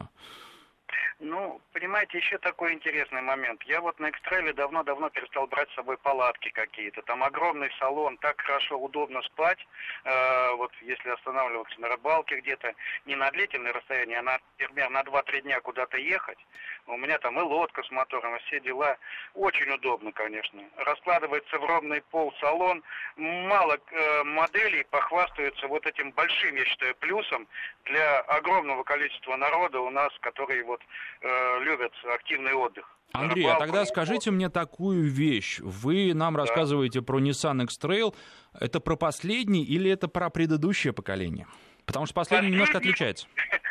Ну, 1.19 1.59
понимаете, 1.79 2.17
еще 2.17 2.37
такой 2.39 2.73
интересный 2.73 3.21
момент. 3.21 3.63
Я 3.63 3.79
вот 3.79 3.97
на 3.99 4.09
экстреле 4.09 4.51
давно-давно 4.51 5.09
перестал 5.09 5.47
брать 5.47 5.69
с 5.71 5.75
собой 5.75 5.97
палатки 5.97 6.49
какие-то. 6.49 7.01
Там 7.03 7.23
огромный 7.23 7.71
салон, 7.79 8.17
так 8.17 8.41
хорошо, 8.41 8.77
удобно 8.77 9.21
спать. 9.21 9.65
Э, 10.03 10.55
вот 10.55 10.73
если 10.81 11.09
останавливаться 11.09 11.79
на 11.79 11.87
рыбалке 11.87 12.41
где-то, 12.41 12.73
не 13.05 13.15
на 13.15 13.31
длительное 13.31 13.71
расстояние, 13.71 14.19
а 14.19 14.23
на, 14.23 14.39
например, 14.59 14.89
на 14.89 15.01
2-3 15.03 15.41
дня 15.41 15.61
куда-то 15.61 15.97
ехать. 15.97 16.39
У 16.87 16.97
меня 16.97 17.17
там 17.19 17.39
и 17.39 17.43
лодка 17.43 17.83
с 17.83 17.91
мотором, 17.91 18.35
и 18.35 18.39
все 18.39 18.59
дела. 18.59 18.97
Очень 19.33 19.71
удобно, 19.71 20.11
конечно. 20.11 20.61
Раскладывается 20.77 21.59
в 21.59 21.65
ровный 21.65 22.01
пол 22.01 22.33
салон. 22.41 22.83
Мало 23.15 23.77
э, 23.77 24.23
моделей 24.23 24.83
похвастаются 24.89 25.67
вот 25.67 25.85
этим 25.85 26.11
большим, 26.11 26.55
я 26.55 26.65
считаю, 26.65 26.95
плюсом 26.95 27.47
для 27.85 28.19
огромного 28.21 28.83
количества 28.83 29.35
народа 29.37 29.79
у 29.79 29.89
нас, 29.89 30.11
которые 30.19 30.63
вот 30.63 30.81
э, 31.21 31.59
любят 31.69 31.91
активный 32.13 32.53
отдых. 32.53 32.85
Андрей, 33.11 33.45
а 33.47 33.57
тогда 33.57 33.85
скажите 33.85 34.31
мне 34.31 34.49
такую 34.49 35.03
вещь. 35.03 35.59
Вы 35.59 36.13
нам 36.13 36.35
да. 36.35 36.41
рассказываете 36.41 37.01
про 37.01 37.19
Nissan 37.19 37.63
X-Trail. 37.63 38.15
Это 38.59 38.79
про 38.79 38.95
последний 38.95 39.63
или 39.63 39.89
это 39.89 40.07
про 40.07 40.29
предыдущее 40.29 40.93
поколение? 40.93 41.47
Потому 41.85 42.05
что 42.05 42.13
последний, 42.13 42.49
последний... 42.49 42.53
немножко 42.53 42.77
отличается. 42.77 43.27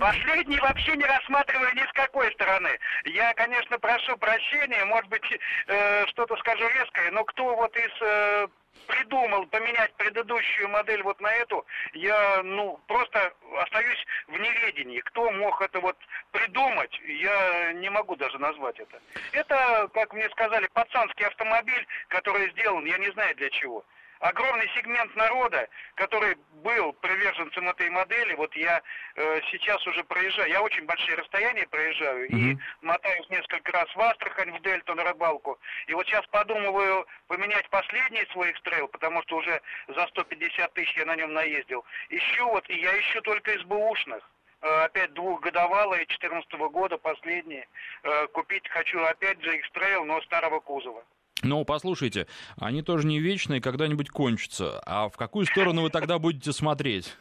Последний 0.00 0.58
вообще 0.58 0.96
не 0.96 1.04
рассматриваю 1.04 1.74
ни 1.74 1.86
с 1.86 1.92
какой 1.92 2.32
стороны. 2.32 2.78
Я, 3.04 3.32
конечно, 3.34 3.78
прошу 3.78 4.16
прощения, 4.16 4.84
может 4.84 5.08
быть, 5.08 5.22
э, 5.66 6.06
что-то 6.06 6.36
скажу 6.36 6.68
резкое, 6.68 7.10
но 7.10 7.24
кто 7.24 7.54
вот 7.54 7.76
из 7.76 7.90
э, 8.00 8.48
придумал 8.86 9.46
поменять 9.46 9.92
предыдущую 9.94 10.68
модель 10.68 11.02
вот 11.02 11.20
на 11.20 11.32
эту, 11.32 11.64
я, 11.92 12.42
ну, 12.42 12.80
просто 12.86 13.32
остаюсь 13.60 14.04
в 14.28 14.38
неведении. 14.38 15.00
Кто 15.00 15.30
мог 15.30 15.60
это 15.60 15.80
вот 15.80 15.96
придумать, 16.32 17.00
я 17.06 17.72
не 17.74 17.90
могу 17.90 18.16
даже 18.16 18.38
назвать 18.38 18.78
это. 18.78 19.00
Это, 19.32 19.88
как 19.94 20.12
мне 20.12 20.28
сказали, 20.30 20.68
пацанский 20.72 21.26
автомобиль, 21.26 21.86
который 22.08 22.50
сделан, 22.50 22.84
я 22.84 22.98
не 22.98 23.10
знаю 23.12 23.34
для 23.36 23.50
чего 23.50 23.84
огромный 24.20 24.68
сегмент 24.74 25.14
народа, 25.16 25.68
который 25.94 26.36
был 26.62 26.92
приверженцем 26.94 27.68
этой 27.68 27.88
модели, 27.90 28.34
вот 28.34 28.54
я 28.56 28.82
э, 29.14 29.40
сейчас 29.50 29.84
уже 29.86 30.02
проезжаю, 30.04 30.50
я 30.50 30.62
очень 30.62 30.84
большие 30.86 31.16
расстояния 31.16 31.66
проезжаю, 31.68 32.28
mm-hmm. 32.28 32.52
и 32.52 32.58
мотаюсь 32.82 33.28
несколько 33.30 33.72
раз 33.72 33.94
в 33.94 34.00
Астрахань, 34.00 34.56
в 34.56 34.62
Дельту 34.62 34.94
на 34.94 35.04
рыбалку, 35.04 35.58
и 35.86 35.94
вот 35.94 36.06
сейчас 36.06 36.26
подумываю 36.26 37.06
поменять 37.28 37.68
последний 37.70 38.26
свой 38.32 38.50
экстрейл, 38.50 38.88
потому 38.88 39.22
что 39.22 39.36
уже 39.36 39.60
за 39.88 40.06
150 40.06 40.72
тысяч 40.74 40.96
я 40.96 41.06
на 41.06 41.16
нем 41.16 41.32
наездил. 41.32 41.84
Ищу 42.08 42.48
вот, 42.48 42.68
и 42.68 42.78
я 42.80 42.98
ищу 43.00 43.20
только 43.22 43.52
из 43.52 43.62
бэушных 43.64 44.28
э, 44.60 44.84
опять 44.84 45.12
двухгодовалые, 45.14 46.06
14 46.06 46.52
года, 46.70 46.98
последние. 46.98 47.66
Э, 48.02 48.26
купить 48.28 48.68
хочу 48.68 49.00
опять 49.02 49.40
же 49.42 49.56
экстрейл, 49.56 50.04
но 50.04 50.20
старого 50.22 50.60
кузова. 50.60 51.04
Ну, 51.42 51.64
послушайте, 51.64 52.26
они 52.60 52.82
тоже 52.82 53.06
не 53.06 53.20
вечные, 53.20 53.60
когда-нибудь 53.60 54.10
кончатся. 54.10 54.80
А 54.86 55.08
в 55.08 55.16
какую 55.16 55.46
сторону 55.46 55.82
вы 55.82 55.90
тогда 55.90 56.18
будете 56.18 56.52
смотреть? 56.52 57.16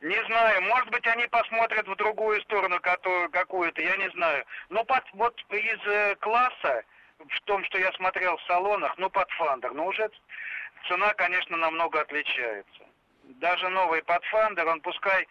Не 0.00 0.24
знаю, 0.26 0.62
может 0.62 0.90
быть, 0.90 1.06
они 1.08 1.26
посмотрят 1.26 1.88
в 1.88 1.96
другую 1.96 2.40
сторону 2.42 2.78
какую-то, 2.80 3.82
я 3.82 3.96
не 3.96 4.08
знаю. 4.10 4.44
Но 4.68 4.84
под, 4.84 5.02
вот 5.14 5.34
из 5.50 5.86
э, 5.86 6.14
класса, 6.20 6.84
в 7.18 7.40
том, 7.46 7.64
что 7.64 7.78
я 7.78 7.92
смотрел 7.92 8.36
в 8.36 8.42
салонах, 8.42 8.96
ну, 8.96 9.10
под 9.10 9.28
Фандер, 9.32 9.72
но 9.72 9.86
уже 9.86 10.08
цена, 10.86 11.12
конечно, 11.14 11.56
намного 11.56 12.00
отличается. 12.00 12.82
Даже 13.40 13.68
новый 13.68 14.00
Pathfinder, 14.00 14.70
он 14.70 14.80
пускай 14.80 15.26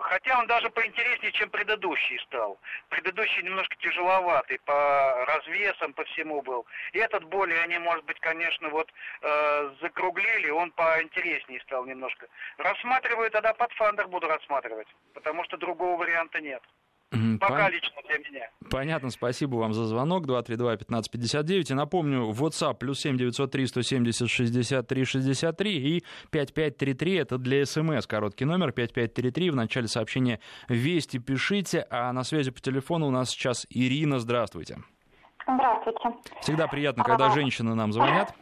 хотя 0.00 0.38
он 0.38 0.46
даже 0.46 0.70
поинтереснее, 0.70 1.32
чем 1.32 1.50
предыдущий 1.50 2.18
стал. 2.20 2.58
Предыдущий 2.88 3.42
немножко 3.42 3.74
тяжеловатый 3.76 4.58
по 4.64 5.24
развесам, 5.26 5.92
по 5.92 6.04
всему 6.04 6.42
был. 6.42 6.66
И 6.92 6.98
этот 6.98 7.24
более 7.24 7.60
они, 7.62 7.78
может 7.78 8.04
быть, 8.04 8.20
конечно, 8.20 8.68
вот 8.68 8.92
э, 9.22 9.74
закруглили, 9.80 10.50
он 10.50 10.70
поинтереснее 10.72 11.60
стал 11.62 11.84
немножко. 11.86 12.26
Рассматриваю 12.58 13.30
тогда 13.30 13.52
под 13.54 13.72
Фандер 13.72 14.08
буду 14.08 14.28
рассматривать, 14.28 14.88
потому 15.12 15.44
что 15.44 15.56
другого 15.56 15.98
варианта 15.98 16.40
нет. 16.40 16.62
Пока 17.40 17.64
Пон... 17.64 17.72
лично 17.72 18.02
для 18.08 18.18
меня. 18.18 18.50
Понятно, 18.70 19.10
спасибо 19.10 19.56
вам 19.56 19.72
за 19.72 19.84
звонок. 19.84 20.26
232-1559. 20.26 21.70
И 21.70 21.74
напомню, 21.74 22.30
WhatsApp 22.30 22.74
плюс 22.78 23.00
7 23.00 23.16
903 23.16 23.66
170 23.66 24.30
63 24.30 25.04
63 25.04 25.72
и 25.72 26.04
5533 26.30 27.14
это 27.14 27.38
для 27.38 27.64
СМС. 27.66 28.06
Короткий 28.06 28.44
номер 28.44 28.72
5533. 28.72 29.50
В 29.50 29.56
начале 29.56 29.88
сообщения 29.88 30.40
«Вести» 30.68 31.18
пишите. 31.18 31.86
А 31.90 32.12
на 32.12 32.24
связи 32.24 32.50
по 32.50 32.60
телефону 32.60 33.08
у 33.08 33.10
нас 33.10 33.30
сейчас 33.30 33.66
Ирина. 33.70 34.18
Здравствуйте. 34.18 34.78
Здравствуйте. 35.46 36.18
Всегда 36.40 36.66
приятно, 36.66 37.04
когда 37.04 37.26
а... 37.26 37.30
женщины 37.30 37.74
нам 37.74 37.92
звонят. 37.92 38.34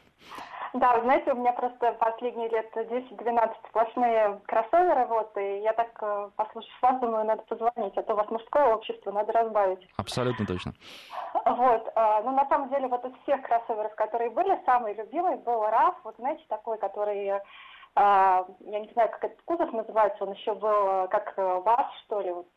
Да, 0.75 0.95
вы 0.95 1.03
знаете, 1.03 1.33
у 1.33 1.37
меня 1.37 1.53
просто 1.53 1.93
последние 1.93 2.49
лет 2.49 2.75
10-12 2.75 3.55
сплошные 3.69 4.41
кроссоверы, 4.47 5.05
вот, 5.07 5.37
и 5.37 5.61
я 5.61 5.75
так, 5.75 5.91
э, 6.01 6.31
послушав 6.37 6.83
вас, 6.83 7.01
думаю, 7.01 7.27
надо 7.27 7.43
позвонить, 7.43 7.97
а 7.97 8.03
то 8.03 8.15
у 8.15 8.17
вас 8.17 8.31
мужское 8.31 8.75
общество, 8.75 9.13
надо 9.13 9.33
разбавить. 9.33 9.87
Абсолютно 9.99 10.47
точно. 10.47 10.73
Вот, 11.45 11.93
а, 11.95 12.23
ну, 12.23 12.31
на 12.33 12.49
самом 12.49 12.71
деле, 12.71 12.89
вот 12.89 13.05
из 13.05 13.13
всех 13.23 13.43
кроссоверов, 13.43 13.95
которые 13.97 14.31
были, 14.31 14.59
самый 14.65 14.95
любимый 14.95 15.37
был 15.37 15.63
RAV, 15.63 15.95
вот, 16.05 16.17
знаете, 16.17 16.45
такой, 16.49 16.79
который 16.79 17.33
а, 17.95 18.47
я 18.61 18.81
не 18.81 18.91
знаю, 18.93 19.11
как 19.11 19.25
этот 19.25 19.43
кузов 19.43 19.71
называется, 19.73 20.25
он 20.25 20.33
еще 20.33 20.55
был 20.55 21.09
как 21.09 21.35
э, 21.37 21.61
ВАЗ, 21.63 21.87
что 22.07 22.21
ли, 22.23 22.31
вот, 22.31 22.49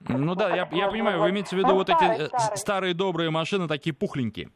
ну 0.00 0.34
да, 0.34 0.48
я, 0.50 0.68
я 0.70 0.88
понимаю, 0.88 1.20
вы 1.20 1.30
имеете 1.30 1.56
в 1.56 1.58
виду 1.58 1.68
ну, 1.68 1.74
вот 1.76 1.88
старый, 1.88 2.16
эти 2.16 2.26
старый. 2.26 2.56
старые 2.56 2.94
добрые 2.94 3.30
машины, 3.30 3.66
такие 3.68 3.94
пухленькие. 3.94 4.50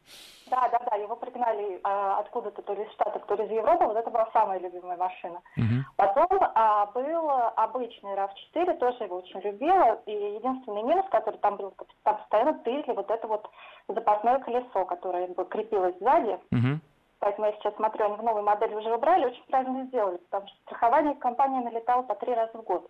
Да, 0.49 0.67
да, 0.69 0.79
да, 0.89 0.97
его 0.97 1.15
пригнали 1.15 1.79
а, 1.83 2.19
откуда-то, 2.19 2.61
то 2.61 2.73
ли 2.73 2.83
из 2.83 2.91
Штатов, 2.91 3.23
то 3.25 3.35
ли 3.35 3.45
из 3.45 3.51
Европы, 3.51 3.85
вот 3.85 3.95
это 3.95 4.09
была 4.09 4.29
самая 4.33 4.59
любимая 4.59 4.97
машина. 4.97 5.41
Uh-huh. 5.57 5.81
Потом 5.95 6.27
а, 6.53 6.87
был 6.87 7.29
обычный 7.55 8.15
RAV4, 8.15 8.77
тоже 8.77 9.05
его 9.05 9.17
очень 9.17 9.39
любила, 9.39 10.01
и 10.05 10.11
единственный 10.11 10.83
минус, 10.83 11.05
который 11.09 11.37
там 11.37 11.55
был, 11.55 11.73
там 12.03 12.17
постоянно 12.17 12.53
тырили 12.65 12.91
вот 12.91 13.09
это 13.09 13.27
вот 13.27 13.49
запасное 13.87 14.39
колесо, 14.39 14.85
которое 14.85 15.33
крепилось 15.45 15.95
сзади. 16.01 16.37
Uh-huh. 16.51 16.79
Поэтому 17.19 17.47
я 17.47 17.53
сейчас 17.53 17.75
смотрю, 17.75 18.05
они 18.05 18.15
в 18.17 18.23
новой 18.23 18.41
модели 18.41 18.73
уже 18.73 18.93
убрали, 18.93 19.27
очень 19.27 19.43
правильно 19.45 19.85
сделали, 19.85 20.17
потому 20.17 20.47
что 20.47 20.57
страхование 20.65 21.15
компания 21.15 21.61
налетала 21.61 22.01
по 22.01 22.15
три 22.15 22.33
раза 22.33 22.57
в 22.57 22.63
год. 22.63 22.89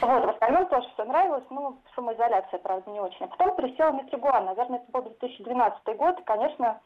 Вот, 0.00 0.24
в 0.24 0.28
остальном 0.30 0.66
тоже 0.66 0.88
все 0.94 1.04
нравилось, 1.04 1.44
ну, 1.50 1.78
шумоизоляция, 1.94 2.58
правда, 2.58 2.90
не 2.90 3.00
очень. 3.00 3.24
А 3.24 3.28
потом 3.28 3.56
присела 3.56 3.92
на 3.92 4.04
Тригуан, 4.04 4.44
наверное, 4.44 4.78
это 4.78 4.90
был 4.92 5.02
2012 5.02 5.96
год, 5.96 6.20
и, 6.20 6.24
конечно, 6.24 6.80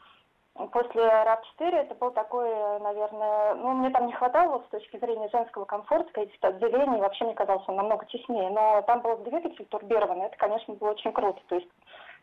после 0.72 1.02
RAV4 1.02 1.74
это 1.74 1.94
был 1.94 2.10
такой, 2.10 2.48
наверное, 2.80 3.54
ну, 3.54 3.72
мне 3.72 3.90
там 3.90 4.06
не 4.06 4.12
хватало 4.12 4.52
вот, 4.52 4.66
с 4.66 4.70
точки 4.70 4.98
зрения 4.98 5.28
женского 5.30 5.64
комфорта, 5.64 6.12
каких-то 6.12 6.48
отделений, 6.48 7.00
вообще 7.00 7.24
мне 7.24 7.34
казалось, 7.34 7.64
он 7.66 7.76
намного 7.76 8.04
теснее, 8.06 8.50
но 8.50 8.82
там 8.82 9.00
был 9.00 9.16
двигатель 9.18 9.64
турбированный, 9.66 10.26
это, 10.26 10.36
конечно, 10.36 10.74
было 10.74 10.90
очень 10.90 11.12
круто, 11.12 11.40
то 11.48 11.54
есть 11.54 11.68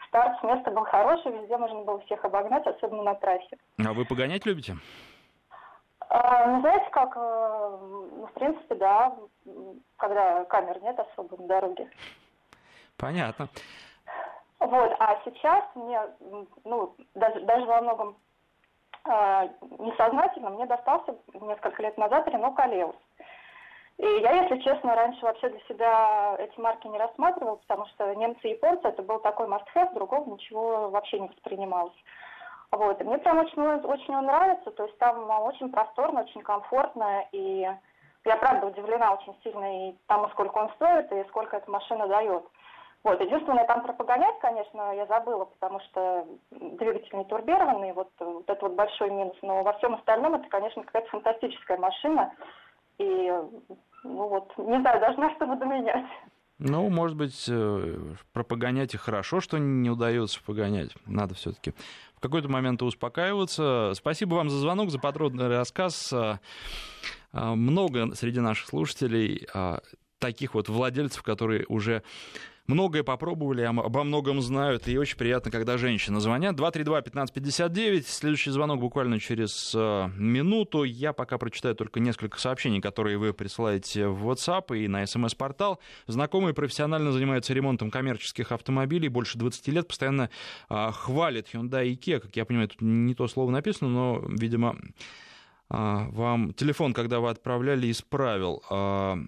старт 0.07 0.39
с 0.39 0.43
места 0.43 0.71
был 0.71 0.83
хороший, 0.83 1.31
везде 1.31 1.57
можно 1.57 1.81
было 1.81 1.99
всех 2.01 2.23
обогнать, 2.23 2.65
особенно 2.67 3.03
на 3.03 3.15
трассе. 3.15 3.57
А 3.79 3.93
вы 3.93 4.05
погонять 4.05 4.45
любите? 4.45 4.75
А, 6.09 6.47
ну, 6.47 6.61
знаете, 6.61 6.89
как, 6.89 7.15
э, 7.15 7.77
ну, 7.81 8.25
в 8.25 8.33
принципе, 8.33 8.75
да, 8.75 9.15
когда 9.97 10.43
камер 10.45 10.81
нет 10.81 10.99
особо 10.99 11.39
на 11.39 11.47
дороге. 11.47 11.89
Понятно. 12.97 13.47
Вот, 14.59 14.95
а 14.99 15.21
сейчас 15.23 15.63
мне, 15.75 16.01
ну, 16.63 16.95
даже, 17.13 17.39
даже 17.41 17.65
во 17.65 17.81
многом 17.81 18.17
э, 19.05 19.49
несознательно 19.77 20.49
мне 20.49 20.65
достался 20.65 21.15
несколько 21.33 21.81
лет 21.83 21.97
назад 21.97 22.27
Рено 22.27 22.51
Калеус. 22.53 22.95
И 23.99 24.05
я, 24.05 24.31
если 24.31 24.57
честно, 24.59 24.95
раньше 24.95 25.23
вообще 25.23 25.49
для 25.49 25.59
себя 25.61 26.35
эти 26.39 26.59
марки 26.59 26.87
не 26.87 26.97
рассматривала, 26.97 27.57
потому 27.57 27.85
что 27.87 28.15
немцы 28.15 28.47
и 28.47 28.51
японцы 28.51 28.87
это 28.87 29.03
был 29.03 29.19
такой 29.19 29.47
must-have, 29.47 29.93
другого 29.93 30.33
ничего 30.33 30.89
вообще 30.89 31.19
не 31.19 31.27
воспринималось. 31.27 31.93
Вот. 32.71 33.01
И 33.01 33.03
мне 33.03 33.17
прям 33.17 33.39
очень, 33.39 33.61
очень 33.61 34.15
он 34.15 34.25
нравится, 34.25 34.71
то 34.71 34.83
есть 34.85 34.97
там 34.99 35.29
очень 35.41 35.69
просторно, 35.71 36.21
очень 36.21 36.41
комфортно, 36.41 37.25
и 37.31 37.67
я 38.25 38.37
правда 38.37 38.67
удивлена 38.67 39.13
очень 39.13 39.35
сильно 39.43 39.89
и 39.89 39.95
тому, 40.07 40.29
сколько 40.29 40.57
он 40.57 40.69
стоит, 40.75 41.11
и 41.11 41.27
сколько 41.29 41.57
эта 41.57 41.69
машина 41.69 42.07
дает. 42.07 42.43
Вот, 43.03 43.21
единственное, 43.21 43.65
там 43.65 43.81
про 43.81 43.93
погонять, 43.93 44.37
конечно, 44.39 44.93
я 44.93 45.05
забыла, 45.05 45.45
потому 45.45 45.79
что 45.79 46.27
двигатель 46.51 47.17
не 47.17 47.23
турбированный, 47.23 47.93
вот, 47.93 48.09
вот 48.19 48.49
это 48.49 48.65
вот 48.65 48.75
большой 48.75 49.09
минус. 49.09 49.37
Но 49.41 49.63
во 49.63 49.73
всем 49.73 49.95
остальном 49.95 50.35
это, 50.35 50.47
конечно, 50.49 50.83
какая-то 50.83 51.09
фантастическая 51.09 51.77
машина. 51.77 52.33
И, 52.97 53.33
ну 54.03 54.27
вот, 54.27 54.51
не 54.57 54.79
знаю, 54.81 54.99
даже 54.99 55.17
на 55.17 55.33
что 55.35 55.47
буду 55.47 55.65
менять. 55.65 56.05
Ну, 56.59 56.89
может 56.89 57.15
быть, 57.15 57.47
э, 57.49 57.97
пропогонять 58.33 58.93
и 58.93 58.97
хорошо, 58.97 59.39
что 59.39 59.57
не 59.57 59.89
удается 59.89 60.43
погонять. 60.43 60.89
Надо 61.05 61.33
все-таки 61.35 61.73
в 62.19 62.21
какой-то 62.21 62.49
момент 62.49 62.81
успокаиваться. 62.81 63.93
Спасибо 63.95 64.35
вам 64.35 64.49
за 64.49 64.57
звонок, 64.57 64.91
за 64.91 64.99
подробный 64.99 65.47
рассказ. 65.47 66.11
А, 66.11 66.41
а, 67.31 67.55
много 67.55 68.13
среди 68.13 68.41
наших 68.41 68.67
слушателей 68.67 69.47
а, 69.53 69.79
таких 70.19 70.53
вот 70.53 70.67
владельцев, 70.67 71.23
которые 71.23 71.65
уже 71.69 72.03
многое 72.69 73.03
попробовали, 73.03 73.63
обо 73.63 74.03
многом 74.03 74.41
знают, 74.41 74.87
и 74.87 74.97
очень 74.97 75.17
приятно, 75.17 75.49
когда 75.49 75.77
женщины 75.77 76.19
звонят. 76.19 76.55
232-1559, 76.55 78.03
следующий 78.07 78.51
звонок 78.51 78.79
буквально 78.79 79.19
через 79.19 79.73
э, 79.75 80.09
минуту. 80.15 80.83
Я 80.83 81.11
пока 81.11 81.37
прочитаю 81.39 81.75
только 81.75 81.99
несколько 81.99 82.39
сообщений, 82.39 82.79
которые 82.79 83.17
вы 83.17 83.33
присылаете 83.33 84.07
в 84.07 84.29
WhatsApp 84.29 84.77
и 84.77 84.87
на 84.87 85.05
смс-портал. 85.05 85.79
Знакомый 86.05 86.53
профессионально 86.53 87.11
занимается 87.11 87.53
ремонтом 87.53 87.89
коммерческих 87.89 88.51
автомобилей, 88.51 89.09
больше 89.09 89.39
20 89.39 89.67
лет, 89.69 89.87
постоянно 89.87 90.29
э, 90.69 90.91
хвалит 90.93 91.47
Hyundai 91.51 91.87
и 91.87 91.95
Kia, 91.95 92.19
как 92.19 92.35
я 92.35 92.45
понимаю, 92.45 92.69
тут 92.69 92.81
не 92.81 93.15
то 93.15 93.27
слово 93.27 93.49
написано, 93.49 93.89
но, 93.89 94.23
видимо, 94.29 94.75
а, 94.75 95.28
вам 95.69 96.53
телефон, 96.53 96.93
когда 96.93 97.19
вы 97.19 97.29
отправляли, 97.29 97.91
исправил. 97.91 98.63
А, 98.71 99.19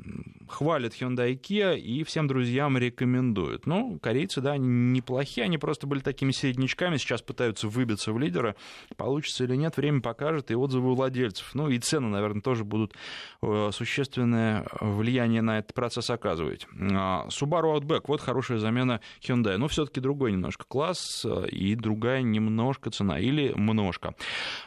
хвалит 0.47 0.99
Hyundai 0.99 1.39
Kia 1.39 1.77
и 1.77 2.03
всем 2.03 2.27
друзьям 2.27 2.79
рекомендует. 2.79 3.67
Ну, 3.67 3.99
корейцы, 3.99 4.41
да, 4.41 4.57
неплохие, 4.57 5.45
они 5.45 5.59
просто 5.59 5.85
были 5.85 5.99
такими 5.99 6.31
середнячками, 6.31 6.97
сейчас 6.97 7.21
пытаются 7.21 7.67
выбиться 7.67 8.11
в 8.11 8.17
лидера. 8.17 8.55
Получится 8.97 9.43
или 9.43 9.55
нет, 9.55 9.77
время 9.77 10.01
покажет, 10.01 10.49
и 10.49 10.55
отзывы 10.55 10.91
у 10.91 10.95
владельцев. 10.95 11.53
Ну, 11.53 11.69
и 11.69 11.77
цены, 11.77 12.07
наверное, 12.07 12.41
тоже 12.41 12.63
будут 12.63 12.95
э, 13.43 13.69
существенное 13.71 14.65
влияние 14.79 15.43
на 15.43 15.59
этот 15.59 15.75
процесс 15.75 16.09
оказывать. 16.09 16.65
А, 16.73 17.27
Subaru 17.27 17.77
Outback, 17.77 18.05
вот 18.07 18.19
хорошая 18.19 18.57
замена 18.57 18.99
Hyundai. 19.21 19.57
Но 19.57 19.67
все-таки 19.67 19.99
другой 19.99 20.31
немножко 20.31 20.65
класс 20.67 21.23
э, 21.23 21.49
и 21.49 21.75
другая 21.75 22.23
немножко 22.23 22.89
цена, 22.89 23.19
или 23.19 23.53
множко. 23.55 24.15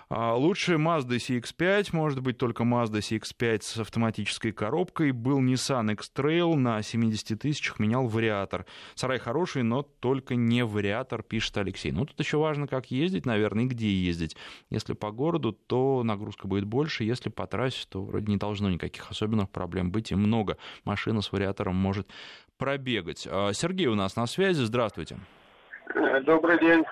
Лучше 0.08 0.74
Mazda 0.74 1.16
CX-5 1.16 1.63
5, 1.64 1.94
может 1.94 2.20
быть, 2.20 2.36
только 2.36 2.62
Mazda 2.62 2.98
CX-5 2.98 3.62
с 3.62 3.78
автоматической 3.78 4.52
коробкой. 4.52 5.12
Был 5.12 5.40
Nissan 5.40 5.90
X-Trail 5.94 6.56
на 6.56 6.82
70 6.82 7.40
тысячах, 7.40 7.78
менял 7.78 8.06
вариатор. 8.06 8.66
Сарай 8.94 9.18
хороший, 9.18 9.62
но 9.62 9.80
только 9.80 10.34
не 10.34 10.62
вариатор, 10.62 11.22
пишет 11.22 11.56
Алексей. 11.56 11.90
Ну, 11.90 12.04
тут 12.04 12.20
еще 12.20 12.36
важно, 12.36 12.66
как 12.66 12.90
ездить, 12.90 13.24
наверное, 13.24 13.64
и 13.64 13.66
где 13.66 13.88
ездить. 13.88 14.36
Если 14.68 14.92
по 14.92 15.10
городу, 15.10 15.52
то 15.52 16.02
нагрузка 16.04 16.46
будет 16.46 16.66
больше. 16.66 17.02
Если 17.02 17.30
по 17.30 17.46
трассе, 17.46 17.86
то 17.88 18.04
вроде 18.04 18.30
не 18.30 18.36
должно 18.36 18.68
никаких 18.68 19.10
особенных 19.10 19.48
проблем 19.48 19.90
быть. 19.90 20.12
И 20.12 20.14
много 20.14 20.58
машина 20.84 21.22
с 21.22 21.32
вариатором 21.32 21.76
может 21.76 22.10
пробегать. 22.58 23.26
А, 23.26 23.54
Сергей 23.54 23.86
у 23.86 23.94
нас 23.94 24.16
на 24.16 24.26
связи. 24.26 24.60
Здравствуйте. 24.64 25.16
Добрый 26.26 26.60
день. 26.60 26.84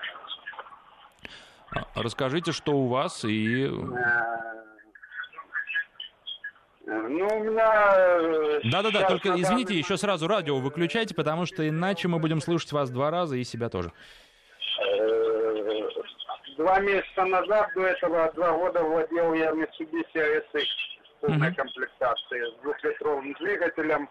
А, 1.75 1.85
расскажите, 1.95 2.51
что 2.51 2.73
у 2.73 2.87
вас 2.87 3.23
и... 3.25 3.67
Ну, 6.85 7.27
у 7.27 7.43
меня... 7.43 8.59
Да-да-да, 8.71 9.07
только 9.07 9.29
извините, 9.39 9.73
еще 9.73 9.97
сразу 9.97 10.27
радио 10.27 10.57
выключайте, 10.59 11.15
потому 11.15 11.45
что 11.45 11.67
иначе 11.67 12.07
мы 12.07 12.19
будем 12.19 12.41
слушать 12.41 12.71
вас 12.71 12.89
два 12.89 13.09
раза 13.09 13.37
и 13.37 13.43
себя 13.43 13.69
тоже. 13.69 13.91
Э, 14.99 15.89
два 16.57 16.79
месяца 16.79 17.25
назад, 17.25 17.69
до 17.75 17.81
этого, 17.81 18.31
два 18.33 18.51
года 18.51 18.83
владел 18.83 19.33
я 19.33 19.51
Mitsubishi 19.51 20.15
ASX 20.15 20.65
полной 21.21 21.53
комплектации 21.53 22.51
с 22.51 22.61
двухлитровым 22.61 23.33
двигателем, 23.33 24.09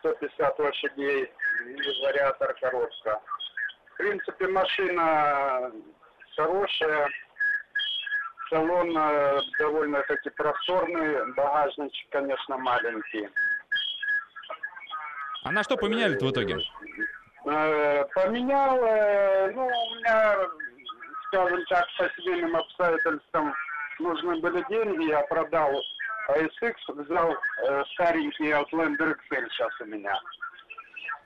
150 0.00 0.58
лошадей 0.58 1.24
и 1.24 2.04
вариатор 2.04 2.54
коробка. 2.60 3.20
В 3.94 3.96
принципе, 3.98 4.48
машина 4.48 5.72
хорошая. 6.40 7.08
Салон 8.48 8.96
э, 8.96 9.40
довольно-таки 9.58 10.30
просторный, 10.30 11.32
багажничек, 11.34 12.10
конечно, 12.10 12.58
маленький. 12.58 13.28
А 15.44 15.52
на 15.52 15.62
что 15.62 15.76
поменяли-то 15.76 16.24
в 16.24 16.32
итоге? 16.32 16.58
Э, 17.46 18.04
поменял, 18.14 18.76
э, 18.82 19.52
ну, 19.52 19.66
у 19.66 19.94
меня, 19.94 20.36
скажем 21.28 21.64
так, 21.66 21.86
по 21.96 22.10
семейным 22.16 22.56
обстоятельствам 22.56 23.54
нужны 24.00 24.40
были 24.40 24.64
деньги, 24.68 25.10
я 25.10 25.20
продал 25.22 25.70
ASX, 26.30 26.74
взял 26.88 27.36
старенький 27.92 28.50
Outlander 28.50 29.14
XL 29.30 29.48
сейчас 29.50 29.80
у 29.80 29.84
меня. 29.84 30.18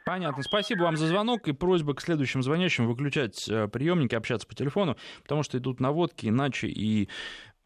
Понятно. 0.05 0.43
Спасибо 0.43 0.83
вам 0.83 0.97
за 0.97 1.07
звонок 1.07 1.49
и 1.49 1.53
просьба 1.53 1.95
к 1.95 2.01
следующим 2.01 2.43
звонящим 2.43 2.87
выключать 2.87 3.47
приемники, 3.73 4.15
общаться 4.15 4.47
по 4.47 4.55
телефону, 4.55 4.97
потому 5.23 5.43
что 5.43 5.57
идут 5.59 5.81
наводки, 5.81 6.27
иначе 6.27 6.69
и 6.69 7.09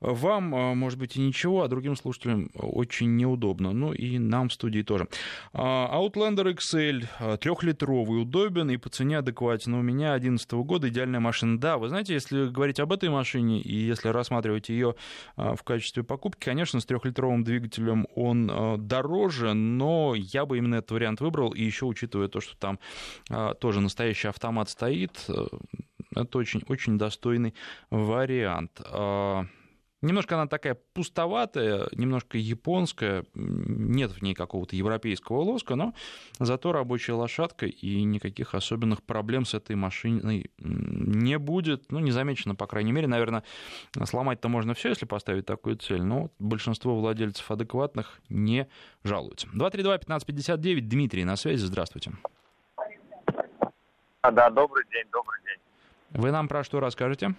вам, 0.00 0.54
а, 0.54 0.74
может 0.74 0.98
быть, 0.98 1.16
и 1.16 1.20
ничего, 1.20 1.62
а 1.62 1.68
другим 1.68 1.96
слушателям 1.96 2.50
очень 2.54 3.16
неудобно. 3.16 3.72
Ну 3.72 3.92
и 3.92 4.18
нам 4.18 4.48
в 4.48 4.52
студии 4.52 4.82
тоже. 4.82 5.08
А, 5.52 5.90
Outlander 6.00 6.54
XL 6.54 7.06
а, 7.18 7.36
трехлитровый, 7.36 8.22
удобен 8.22 8.70
и 8.70 8.76
по 8.76 8.88
цене 8.88 9.18
адекватен. 9.18 9.74
У 9.74 9.82
меня 9.82 10.12
2011 10.12 10.52
года 10.52 10.88
идеальная 10.88 11.20
машина. 11.20 11.58
Да, 11.58 11.78
вы 11.78 11.88
знаете, 11.88 12.14
если 12.14 12.48
говорить 12.48 12.80
об 12.80 12.92
этой 12.92 13.08
машине 13.08 13.60
и 13.60 13.74
если 13.74 14.08
рассматривать 14.08 14.68
ее 14.68 14.94
в 15.36 15.62
качестве 15.64 16.02
покупки, 16.02 16.44
конечно, 16.44 16.80
с 16.80 16.86
трехлитровым 16.86 17.44
двигателем 17.44 18.06
он 18.14 18.86
дороже, 18.86 19.54
но 19.54 20.14
я 20.14 20.46
бы 20.46 20.58
именно 20.58 20.76
этот 20.76 20.92
вариант 20.92 21.20
выбрал. 21.20 21.52
И 21.52 21.62
еще 21.62 21.86
учитывая 21.86 22.28
то, 22.28 22.40
что 22.40 22.56
там 22.56 22.78
тоже 23.60 23.80
настоящий 23.80 24.28
автомат 24.28 24.70
стоит, 24.70 25.24
э, 25.28 25.46
это 26.14 26.38
очень, 26.38 26.62
очень 26.68 26.98
достойный 26.98 27.54
вариант. 27.90 28.80
Немножко 30.00 30.36
она 30.36 30.46
такая 30.46 30.78
пустоватая, 30.94 31.88
немножко 31.92 32.38
японская, 32.38 33.24
нет 33.34 34.12
в 34.12 34.22
ней 34.22 34.32
какого-то 34.32 34.76
европейского 34.76 35.40
лоска, 35.40 35.74
но 35.74 35.92
зато 36.38 36.70
рабочая 36.72 37.14
лошадка, 37.14 37.66
и 37.66 38.04
никаких 38.04 38.54
особенных 38.54 39.02
проблем 39.02 39.44
с 39.44 39.54
этой 39.54 39.74
машиной 39.74 40.52
не 40.58 41.36
будет, 41.38 41.90
ну, 41.90 41.98
не 41.98 42.12
замечено, 42.12 42.54
по 42.54 42.68
крайней 42.68 42.92
мере. 42.92 43.08
Наверное, 43.08 43.42
сломать-то 44.04 44.48
можно 44.48 44.74
все, 44.74 44.90
если 44.90 45.04
поставить 45.04 45.46
такую 45.46 45.76
цель, 45.76 46.02
но 46.02 46.30
большинство 46.38 46.96
владельцев 46.96 47.50
адекватных 47.50 48.20
не 48.28 48.68
жалуются. 49.02 49.48
232-1559, 49.48 50.80
Дмитрий 50.80 51.24
на 51.24 51.34
связи, 51.34 51.64
здравствуйте. 51.64 52.12
А, 54.20 54.30
да, 54.30 54.48
добрый 54.50 54.84
день, 54.92 55.04
добрый 55.12 55.40
день. 55.44 56.20
Вы 56.20 56.30
нам 56.30 56.46
про 56.46 56.62
что 56.62 56.78
расскажете? 56.78 57.34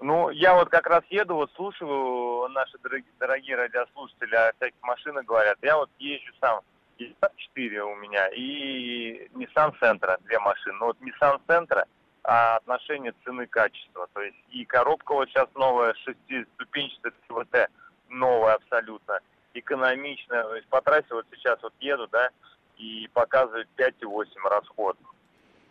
Ну, 0.00 0.30
я 0.30 0.54
вот 0.54 0.68
как 0.68 0.86
раз 0.86 1.02
еду, 1.10 1.34
вот 1.34 1.50
слушаю 1.56 2.48
наши 2.50 2.78
дорогие, 2.78 3.10
дорогие 3.18 3.56
радиослушатели 3.56 4.34
о 4.34 4.52
всяких 4.52 4.80
машинах 4.82 5.24
говорят. 5.24 5.58
Я 5.62 5.76
вот 5.76 5.90
езжу 5.98 6.32
сам, 6.40 6.60
4 6.96 7.82
у 7.82 7.96
меня, 7.96 8.28
и 8.28 9.28
Nissan 9.34 9.74
Sentra, 9.80 10.18
две 10.22 10.38
машины. 10.38 10.76
Ну 10.78 10.86
вот 10.86 10.96
Nissan 11.00 11.40
Sentra, 11.48 11.84
а 12.22 12.56
отношение 12.56 13.12
цены-качества. 13.24 14.08
То 14.12 14.22
есть 14.22 14.36
и 14.50 14.64
коробка 14.64 15.14
вот 15.14 15.28
сейчас 15.30 15.48
новая, 15.54 15.94
шестиступенчатая 15.94 17.12
ТВТ, 17.26 17.70
новая 18.08 18.54
абсолютно, 18.54 19.18
экономичная. 19.54 20.44
То 20.44 20.54
есть 20.54 20.68
по 20.68 20.80
трассе 20.80 21.08
вот 21.10 21.26
сейчас 21.32 21.60
вот 21.60 21.72
еду, 21.80 22.06
да, 22.06 22.28
и 22.76 23.08
показывает 23.12 23.68
5,8 23.76 24.26
расход 24.48 24.96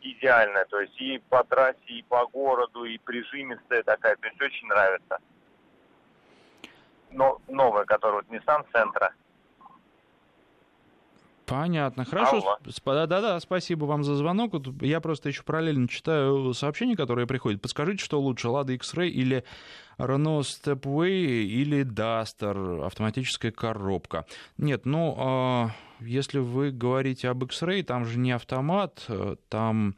идеальная, 0.02 0.66
то 0.66 0.80
есть 0.80 1.00
и 1.00 1.22
по 1.30 1.44
трассе, 1.44 1.78
и 1.88 2.04
по 2.04 2.26
городу, 2.28 2.84
и 2.86 2.98
прижимистая 2.98 3.84
такая, 3.84 4.16
то 4.16 4.28
есть 4.28 4.42
очень 4.42 4.68
нравится. 4.68 5.18
Но 7.12 7.40
новая, 7.48 7.86
которая 7.86 8.22
вот 8.22 8.28
Nissan 8.30 8.66
Sentra. 8.74 9.12
Понятно, 11.46 12.04
хорошо. 12.04 12.58
Да-да, 12.84 13.40
спасибо 13.40 13.86
вам 13.86 14.04
за 14.04 14.16
звонок. 14.16 14.54
Я 14.82 15.00
просто 15.00 15.30
еще 15.30 15.44
параллельно 15.44 15.88
читаю 15.88 16.54
сообщения, 16.54 16.98
которые 16.98 17.26
приходят. 17.26 17.62
Подскажите, 17.62 18.04
что 18.04 18.20
лучше, 18.20 18.50
Lada 18.50 18.74
X-Ray 18.74 19.08
или 19.08 19.46
Renault 19.98 20.42
Stepway 20.42 21.10
или 21.10 21.86
Duster, 21.86 22.86
автоматическая 22.86 23.54
коробка? 23.54 24.26
Нет, 24.58 24.86
ну, 24.86 25.16
а, 25.18 25.70
если 26.00 26.40
вы 26.40 26.72
говорите 26.72 27.30
об 27.30 27.44
X-Ray, 27.44 27.84
там 27.84 28.06
же 28.06 28.20
не 28.20 28.32
автомат, 28.32 29.06
э, 29.08 29.36
там 29.50 29.96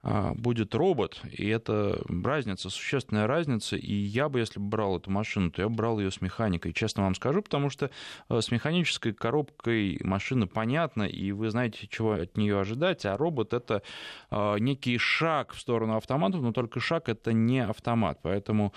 а, 0.00 0.32
будет 0.34 0.76
робот, 0.76 1.20
и 1.30 1.48
это 1.48 2.00
разница, 2.08 2.70
существенная 2.70 3.26
разница, 3.26 3.76
и 3.76 3.92
я 3.92 4.28
бы, 4.28 4.38
если 4.38 4.60
бы 4.60 4.66
брал 4.66 4.96
эту 4.96 5.10
машину, 5.10 5.50
то 5.50 5.60
я 5.60 5.68
бы 5.68 5.74
брал 5.74 5.98
ее 5.98 6.12
с 6.12 6.20
механикой, 6.20 6.72
честно 6.72 7.02
вам 7.02 7.16
скажу, 7.16 7.42
потому 7.42 7.68
что 7.68 7.90
э, 8.28 8.40
с 8.40 8.52
механической 8.52 9.12
коробкой 9.12 9.98
машина 10.04 10.46
понятна, 10.46 11.02
и 11.02 11.32
вы 11.32 11.50
знаете, 11.50 11.88
чего 11.88 12.12
от 12.12 12.36
нее 12.36 12.60
ожидать, 12.60 13.04
а 13.06 13.16
робот— 13.16 13.52
это 13.54 13.82
э, 14.30 14.56
некий 14.60 14.98
шаг 14.98 15.52
в 15.52 15.58
сторону 15.58 15.96
автоматов, 15.96 16.42
но 16.42 16.52
только 16.52 16.78
шаг— 16.78 17.08
это 17.10 17.32
не 17.32 17.58
автомат, 17.58 18.20
поэтому 18.22 18.72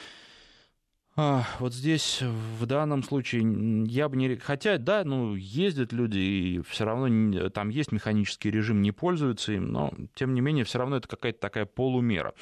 вот 1.15 1.74
здесь 1.74 2.21
в 2.21 2.65
данном 2.65 3.04
случае 3.04 3.43
я 3.88 4.08
бы 4.08 4.15
не... 4.15 4.38
Хотя, 4.38 4.78
да, 4.78 5.04
ну, 5.04 5.36
ездят 5.36 5.91
люди, 5.91 6.19
и 6.19 6.62
все 6.62 6.86
равно 6.86 7.50
там 7.50 7.69
есть 7.69 7.91
механический 7.91 8.50
режим, 8.50 8.82
не 8.82 8.91
пользуются 8.91 9.52
им, 9.52 9.71
но, 9.71 9.93
тем 10.15 10.34
не 10.34 10.41
менее, 10.41 10.63
все 10.63 10.80
равно 10.80 10.97
это 10.97 11.10
какая-то 11.10 11.39
такая 11.39 11.65
полумера. 11.65 12.34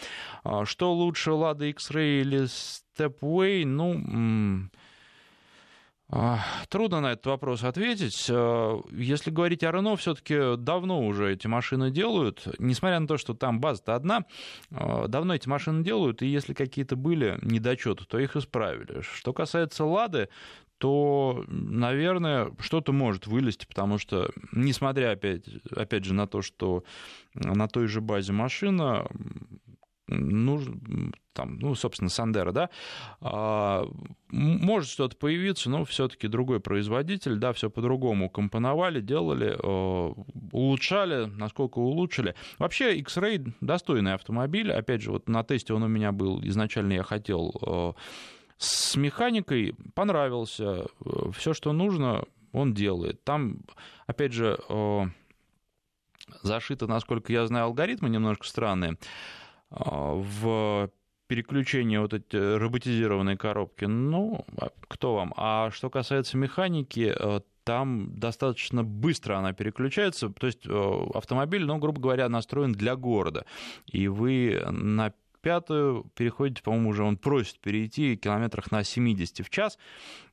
А, 0.43 0.65
что 0.65 0.93
лучше, 0.93 1.31
Lada 1.31 1.67
X-Ray 1.69 2.21
или 2.21 2.43
Stepway? 2.43 3.65
Ну, 3.65 4.69
а, 4.71 4.79
трудно 6.69 7.01
на 7.01 7.11
этот 7.11 7.27
вопрос 7.27 7.63
ответить. 7.63 8.27
А, 8.29 8.81
если 8.91 9.29
говорить 9.31 9.63
о 9.63 9.71
Рено, 9.71 9.95
все-таки 9.95 10.57
давно 10.57 11.05
уже 11.05 11.33
эти 11.33 11.47
машины 11.47 11.91
делают. 11.91 12.47
Несмотря 12.57 12.99
на 12.99 13.07
то, 13.07 13.17
что 13.17 13.33
там 13.33 13.59
база-то 13.59 13.95
одна, 13.95 14.25
а, 14.71 15.07
давно 15.07 15.35
эти 15.35 15.47
машины 15.47 15.83
делают, 15.83 16.21
и 16.21 16.27
если 16.27 16.53
какие-то 16.53 16.95
были 16.95 17.37
недочеты, 17.41 18.05
то 18.05 18.17
их 18.17 18.35
исправили. 18.35 19.01
Что 19.01 19.33
касается 19.33 19.85
Лады, 19.85 20.29
то, 20.79 21.43
наверное, 21.47 22.53
что-то 22.59 22.93
может 22.93 23.27
вылезти, 23.27 23.65
потому 23.67 23.97
что, 23.97 24.31
несмотря 24.53 25.11
опять, 25.11 25.43
опять 25.75 26.05
же 26.05 26.13
на 26.13 26.25
то, 26.25 26.41
что 26.41 26.83
на 27.33 27.67
той 27.67 27.87
же 27.87 27.99
базе 27.99 28.31
машина, 28.31 29.05
ну, 30.09 30.61
там, 31.33 31.57
ну, 31.59 31.75
собственно, 31.75 32.09
Сандера, 32.09 32.51
да, 32.51 32.69
а, 33.21 33.87
может 34.29 34.89
что-то 34.89 35.15
появиться, 35.15 35.69
но 35.69 35.85
все-таки 35.85 36.27
другой 36.27 36.59
производитель, 36.59 37.37
да, 37.37 37.53
все 37.53 37.69
по-другому 37.69 38.29
компоновали, 38.29 39.01
делали, 39.01 39.55
а, 39.57 40.13
улучшали, 40.51 41.25
насколько 41.25 41.79
улучшили. 41.79 42.35
Вообще, 42.57 42.97
X-Ray 42.97 43.53
достойный 43.61 44.13
автомобиль, 44.13 44.71
опять 44.71 45.01
же, 45.01 45.11
вот 45.11 45.29
на 45.29 45.43
тесте 45.43 45.73
он 45.73 45.83
у 45.83 45.87
меня 45.87 46.11
был, 46.11 46.41
изначально 46.43 46.93
я 46.93 47.03
хотел 47.03 47.53
а, 47.61 47.93
с 48.57 48.95
механикой, 48.97 49.75
понравился, 49.93 50.87
все, 51.33 51.53
что 51.53 51.71
нужно, 51.71 52.25
он 52.51 52.73
делает. 52.73 53.23
Там, 53.23 53.61
опять 54.07 54.33
же, 54.33 54.59
зашито, 56.41 56.87
насколько 56.87 57.31
я 57.31 57.45
знаю, 57.47 57.65
алгоритмы 57.65 58.09
немножко 58.09 58.45
странные. 58.45 58.97
А, 59.71 60.13
в 60.15 60.89
переключение 61.27 62.01
вот 62.01 62.13
эти 62.13 62.35
роботизированные 62.35 63.37
коробки, 63.37 63.85
ну, 63.85 64.45
а 64.57 64.69
кто 64.87 65.15
вам? 65.15 65.33
А 65.37 65.69
что 65.71 65.89
касается 65.91 66.37
механики, 66.37 67.13
э, 67.15 67.41
там 67.63 68.17
достаточно 68.17 68.83
быстро 68.83 69.37
она 69.37 69.53
переключается, 69.53 70.29
то 70.29 70.47
есть 70.47 70.65
э, 70.65 71.05
автомобиль, 71.13 71.65
ну, 71.65 71.77
грубо 71.77 72.01
говоря, 72.01 72.27
настроен 72.29 72.71
для 72.71 72.95
города, 72.95 73.45
и 73.85 74.07
вы 74.07 74.59
на 74.71 75.13
пятую 75.41 76.05
переходите, 76.15 76.63
по-моему, 76.63 76.89
уже 76.89 77.03
он 77.03 77.17
просит 77.17 77.59
перейти 77.59 78.17
километрах 78.17 78.71
на 78.71 78.83
70 78.83 79.45
в 79.45 79.49
час, 79.49 79.77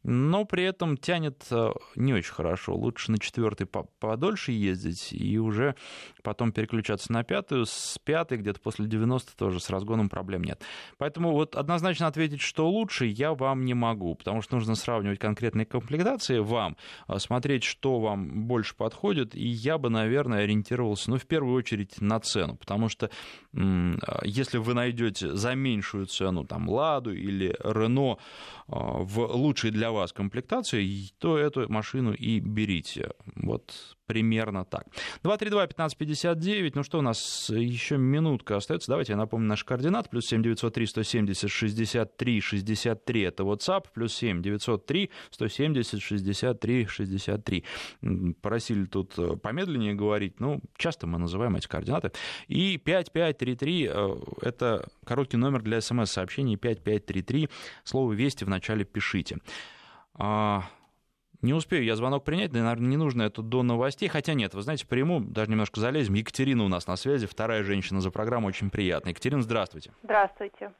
но 0.08 0.44
при 0.44 0.62
этом 0.62 0.96
тянет 0.96 1.44
э, 1.50 1.72
не 1.96 2.14
очень 2.14 2.32
хорошо. 2.32 2.76
Лучше 2.76 3.10
на 3.10 3.18
четвертый 3.18 3.66
подольше 3.66 4.52
ездить 4.52 5.12
и 5.12 5.36
уже 5.36 5.74
потом 6.22 6.52
переключаться 6.52 7.12
на 7.12 7.24
пятую. 7.24 7.66
С 7.66 7.98
пятой 8.04 8.38
где-то 8.38 8.60
после 8.60 8.86
90 8.86 9.36
тоже 9.36 9.58
с 9.58 9.68
разгоном 9.68 10.08
проблем 10.08 10.44
нет. 10.44 10.62
Поэтому 10.96 11.32
вот 11.32 11.56
однозначно 11.56 12.06
ответить, 12.06 12.40
что 12.40 12.70
лучше, 12.70 13.06
я 13.06 13.34
вам 13.34 13.64
не 13.64 13.74
могу, 13.74 14.14
потому 14.14 14.42
что 14.42 14.54
нужно 14.54 14.76
сравнивать 14.76 15.18
конкретные 15.18 15.66
комплектации 15.66 16.38
вам, 16.38 16.76
э, 17.08 17.18
смотреть, 17.18 17.64
что 17.64 17.98
вам 17.98 18.46
больше 18.46 18.76
подходит, 18.76 19.34
и 19.34 19.44
я 19.44 19.76
бы, 19.76 19.90
наверное, 19.90 20.44
ориентировался, 20.44 21.10
ну, 21.10 21.18
в 21.18 21.26
первую 21.26 21.56
очередь 21.56 22.00
на 22.00 22.20
цену, 22.20 22.54
потому 22.54 22.88
что 22.88 23.10
э, 23.52 23.94
если 24.22 24.58
вы 24.58 24.74
найдете 24.74 25.34
за 25.34 25.56
меньшую 25.56 26.06
цену 26.06 26.44
там 26.44 26.68
Ладу 26.68 27.12
или 27.12 27.56
Рено 27.64 28.18
в 28.68 29.18
лучшей 29.34 29.72
для 29.72 29.95
вас 29.96 30.12
комплектации, 30.12 31.10
то 31.18 31.36
эту 31.38 31.70
машину 31.70 32.12
и 32.12 32.40
берите. 32.40 33.10
Вот 33.34 33.96
примерно 34.06 34.64
так. 34.64 34.86
232-1559, 35.24 36.72
ну 36.74 36.82
что, 36.82 36.98
у 36.98 37.02
нас 37.02 37.50
еще 37.50 37.96
минутка 37.96 38.56
остается. 38.56 38.90
Давайте 38.90 39.12
я 39.12 39.16
напомню 39.16 39.48
наш 39.48 39.64
координат. 39.64 40.10
Плюс 40.10 40.26
7 40.26 40.42
903 40.42 40.86
170 40.86 41.50
63 41.50 42.40
63 42.40 43.20
это 43.22 43.42
WhatsApp. 43.42 43.86
Плюс 43.92 44.14
7 44.14 44.42
903 44.42 45.10
170 45.30 46.02
63 46.02 46.86
63. 46.86 47.64
Просили 48.40 48.84
тут 48.86 49.18
э, 49.18 49.36
помедленнее 49.36 49.94
говорить. 49.94 50.40
Ну, 50.40 50.60
часто 50.76 51.06
мы 51.06 51.18
называем 51.18 51.56
эти 51.56 51.66
координаты. 51.66 52.12
И 52.48 52.78
5533 52.78 53.90
э, 53.90 54.16
это 54.42 54.88
короткий 55.04 55.36
номер 55.36 55.62
для 55.62 55.80
смс-сообщений. 55.80 56.56
5533. 56.56 57.48
Слово 57.84 58.12
«Вести» 58.12 58.44
вначале 58.44 58.84
пишите. 58.84 59.38
А, 60.18 60.62
не 61.42 61.52
успею 61.52 61.84
я 61.84 61.96
звонок 61.96 62.24
принять, 62.24 62.52
наверное, 62.52 62.88
не 62.88 62.96
нужно 62.96 63.22
это 63.22 63.42
до 63.42 63.62
новостей. 63.62 64.08
Хотя 64.08 64.34
нет, 64.34 64.54
вы 64.54 64.62
знаете, 64.62 64.86
приму, 64.86 65.20
даже 65.20 65.50
немножко 65.50 65.80
залезем. 65.80 66.14
Екатерина 66.14 66.64
у 66.64 66.68
нас 66.68 66.86
на 66.86 66.96
связи, 66.96 67.26
вторая 67.26 67.62
женщина 67.62 68.00
за 68.00 68.10
программу, 68.10 68.48
очень 68.48 68.70
приятно. 68.70 69.10
Екатерина, 69.10 69.42
здравствуйте. 69.42 69.92
Здравствуйте. 70.02 70.72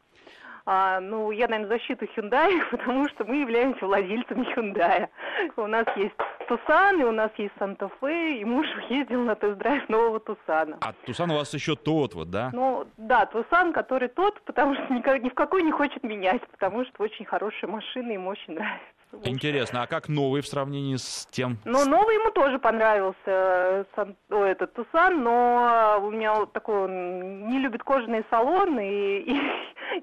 А, 0.69 0.99
ну, 0.99 1.31
я, 1.31 1.47
наверное, 1.47 1.79
защиту 1.79 2.07
Hyundai, 2.07 2.61
потому 2.73 3.09
что 3.11 3.25
мы 3.25 3.37
являемся 3.37 3.87
владельцами 3.87 4.45
Hyundai. 4.57 5.09
У 5.57 5.67
нас 5.69 5.87
есть 5.97 6.15
Тусан, 6.49 7.01
и 7.01 7.05
у 7.05 7.13
нас 7.13 7.31
есть 7.37 7.55
Санта-Фе, 7.61 8.41
и 8.41 8.45
муж 8.45 8.67
ездил 8.89 9.23
на 9.23 9.37
тест-драйв 9.37 9.89
нового 9.89 10.19
Тусана. 10.19 10.79
А 10.81 10.93
Тусан 11.05 11.31
у 11.31 11.37
вас 11.37 11.55
еще 11.55 11.77
тот 11.77 12.15
вот, 12.15 12.31
да? 12.31 12.51
Ну, 12.53 12.85
да, 12.97 13.27
Тусан, 13.27 13.73
который 13.73 14.09
тот, 14.09 14.43
потому 14.43 14.75
что 14.75 14.93
никак, 14.93 15.23
ни 15.23 15.29
в 15.29 15.35
какой 15.35 15.63
не 15.63 15.71
хочет 15.71 16.03
менять, 16.03 16.43
потому 16.49 16.85
что 16.87 17.05
очень 17.05 17.25
хорошая 17.25 17.71
машина, 17.71 18.11
ему 18.11 18.31
очень 18.31 18.55
нравится. 18.55 18.96
Интересно, 19.25 19.83
а 19.83 19.87
как 19.87 20.09
новый 20.09 20.43
в 20.43 20.47
сравнении 20.47 20.97
с 20.97 21.27
тем? 21.31 21.59
Ну, 21.65 21.85
новый 21.85 22.17
ему 22.17 22.31
тоже 22.31 22.59
понравился, 22.59 23.17
э, 23.27 23.85
сан, 23.95 24.17
о, 24.31 24.45
этот 24.45 24.75
Тусан, 24.75 25.23
но 25.23 26.01
у 26.03 26.11
меня 26.11 26.35
вот 26.35 26.53
такой, 26.53 26.85
он 26.85 27.49
не 27.49 27.59
любит 27.59 27.83
кожаные 27.83 28.25
салоны 28.31 28.89
и, 28.89 29.33
и, 29.33 29.41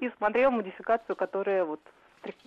и 0.06 0.10
смотрел 0.16 0.50
модификацию, 0.50 1.16
которая 1.16 1.64
вот 1.64 1.80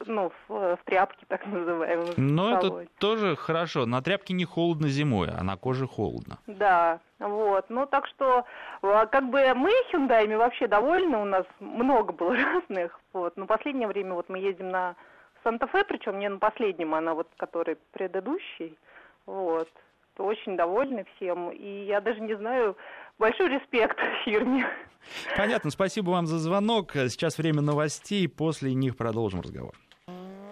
ну, 0.06 0.32
в, 0.48 0.76
в 0.76 0.80
тряпке, 0.86 1.26
так 1.28 1.46
называемой. 1.46 2.14
Ну, 2.18 2.56
это 2.56 2.88
тоже 3.00 3.36
хорошо. 3.36 3.86
На 3.86 4.02
тряпке 4.02 4.34
не 4.34 4.46
холодно 4.46 4.88
зимой, 4.88 5.30
а 5.30 5.44
на 5.44 5.58
коже 5.58 5.88
холодно. 5.88 6.40
Да, 6.48 7.00
вот. 7.20 7.66
Ну, 7.70 7.86
так 7.86 8.08
что, 8.08 8.46
а, 8.82 9.06
как 9.06 9.30
бы 9.30 9.54
мы 9.54 9.72
Hyundai 9.92 10.36
вообще 10.38 10.68
довольны, 10.68 11.18
у 11.18 11.26
нас 11.26 11.46
много 11.60 12.14
было 12.14 12.36
разных, 12.36 13.00
вот. 13.14 13.38
Но 13.38 13.46
в 13.46 13.48
последнее 13.48 13.88
время 13.88 14.14
вот 14.14 14.30
мы 14.30 14.40
ездим 14.40 14.70
на 14.70 14.96
Санта-Фе, 15.48 15.86
причем 15.86 16.20
не 16.20 16.28
на 16.28 16.40
последнем, 16.40 16.94
она 16.94 17.14
вот, 17.14 17.30
который 17.38 17.78
предыдущий, 17.92 18.78
вот. 19.26 19.70
Очень 20.18 20.58
довольны 20.58 21.06
всем, 21.16 21.52
и 21.52 21.86
я 21.86 22.02
даже 22.02 22.20
не 22.20 22.36
знаю, 22.36 22.76
большой 23.18 23.50
респект 23.50 23.98
фирме. 24.26 24.68
Понятно, 25.38 25.70
спасибо 25.70 26.10
вам 26.10 26.26
за 26.26 26.40
звонок. 26.40 26.92
Сейчас 26.94 27.38
время 27.38 27.62
новостей, 27.62 28.28
после 28.28 28.74
них 28.74 28.98
продолжим 28.98 29.42
разговор. 29.42 29.74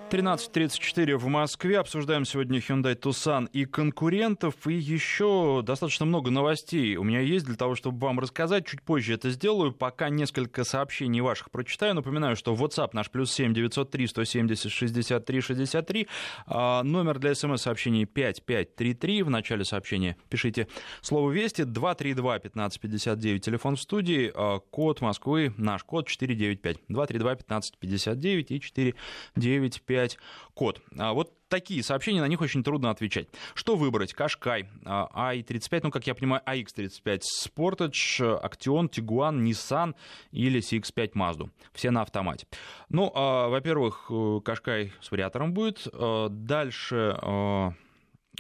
13.34 0.09 1.17
в 1.17 1.27
Москве. 1.27 1.79
Обсуждаем 1.79 2.25
сегодня 2.25 2.59
Hyundai 2.59 2.95
Tucson 2.95 3.49
и 3.51 3.65
конкурентов. 3.65 4.67
И 4.67 4.73
еще 4.73 5.63
достаточно 5.65 6.05
много 6.05 6.29
новостей 6.29 6.95
у 6.95 7.03
меня 7.03 7.21
есть 7.21 7.45
для 7.45 7.55
того, 7.55 7.73
чтобы 7.73 8.05
вам 8.05 8.19
рассказать. 8.19 8.67
Чуть 8.67 8.83
позже 8.83 9.15
это 9.15 9.31
сделаю. 9.31 9.71
Пока 9.71 10.09
несколько 10.09 10.63
сообщений 10.63 11.21
ваших 11.21 11.49
прочитаю. 11.49 11.95
Напоминаю, 11.95 12.35
что 12.35 12.53
WhatsApp 12.53 12.89
наш 12.93 13.09
плюс 13.09 13.31
7 13.31 13.53
903 13.55 14.07
170 14.07 14.71
63 14.71 15.41
63. 15.41 16.07
А, 16.45 16.83
номер 16.83 17.17
для 17.17 17.33
смс-сообщений 17.33 18.05
5533. 18.05 19.23
В 19.23 19.29
начале 19.31 19.65
сообщения 19.65 20.17
пишите 20.29 20.67
слово 21.01 21.31
«Вести». 21.31 21.63
232 21.63 22.35
1559. 22.35 23.43
Телефон 23.43 23.75
в 23.75 23.81
студии. 23.81 24.31
А, 24.35 24.59
код 24.59 25.01
Москвы. 25.01 25.53
Наш 25.57 25.83
код 25.83 26.07
495. 26.07 26.77
232 26.89 27.31
1559 27.31 28.51
и 28.51 28.61
495 28.61 29.94
5 29.95 30.17
код. 30.53 30.81
А 30.97 31.13
вот 31.13 31.31
такие 31.47 31.81
сообщения, 31.81 32.19
на 32.19 32.27
них 32.27 32.41
очень 32.41 32.63
трудно 32.63 32.89
отвечать. 32.89 33.29
Что 33.53 33.77
выбрать? 33.77 34.13
Кашкай, 34.13 34.67
i35, 34.83 35.79
ну, 35.83 35.91
как 35.91 36.05
я 36.05 36.13
понимаю, 36.15 36.41
AX35 36.45 37.21
Sportage, 37.45 38.41
Action, 38.43 38.89
Tiguan, 38.89 39.41
Nissan 39.41 39.95
или 40.31 40.59
CX-5 40.59 41.13
Mazda. 41.13 41.49
Все 41.73 41.91
на 41.91 42.01
автомате. 42.01 42.45
Ну, 42.89 43.09
а, 43.15 43.47
во-первых, 43.47 44.07
э, 44.09 44.41
Кашкай 44.43 44.91
с 45.01 45.11
вариатором 45.11 45.53
будет. 45.53 45.87
А, 45.93 46.27
дальше 46.29 47.17
а, 47.21 47.73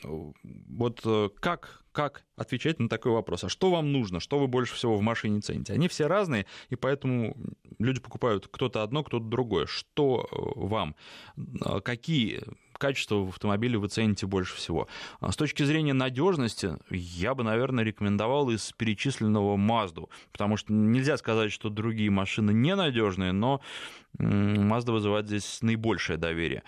вот 0.03 1.01
э, 1.05 1.29
как, 1.39 1.83
как 1.91 2.23
отвечать 2.35 2.79
на 2.79 2.89
такой 2.89 3.11
вопрос? 3.11 3.43
А 3.43 3.49
что 3.49 3.71
вам 3.71 3.91
нужно? 3.91 4.19
Что 4.19 4.39
вы 4.39 4.47
больше 4.47 4.75
всего 4.75 4.95
в 4.97 5.01
машине 5.01 5.41
цените? 5.41 5.73
Они 5.73 5.87
все 5.87 6.07
разные, 6.07 6.45
и 6.69 6.75
поэтому 6.75 7.35
люди 7.79 7.99
покупают 7.99 8.47
кто-то 8.47 8.83
одно, 8.83 9.03
кто-то 9.03 9.25
другое. 9.25 9.65
Что 9.65 10.27
э, 10.31 10.35
вам? 10.55 10.95
Э, 11.37 11.79
какие 11.81 12.43
качества 12.77 13.15
в 13.15 13.29
автомобиле 13.29 13.77
вы 13.77 13.87
цените 13.87 14.27
больше 14.27 14.55
всего. 14.55 14.87
А 15.19 15.31
с 15.31 15.35
точки 15.35 15.63
зрения 15.63 15.93
надежности, 15.93 16.77
я 16.89 17.33
бы, 17.33 17.43
наверное, 17.43 17.83
рекомендовал 17.83 18.49
из 18.49 18.71
перечисленного 18.73 19.55
Mazda, 19.57 20.07
потому 20.31 20.57
что 20.57 20.73
нельзя 20.73 21.17
сказать, 21.17 21.51
что 21.51 21.69
другие 21.69 22.09
машины 22.09 22.51
ненадежные, 22.51 23.31
но 23.31 23.61
Mazda 24.17 24.91
вызывает 24.91 25.27
здесь 25.27 25.59
наибольшее 25.61 26.17
доверие. 26.17 26.63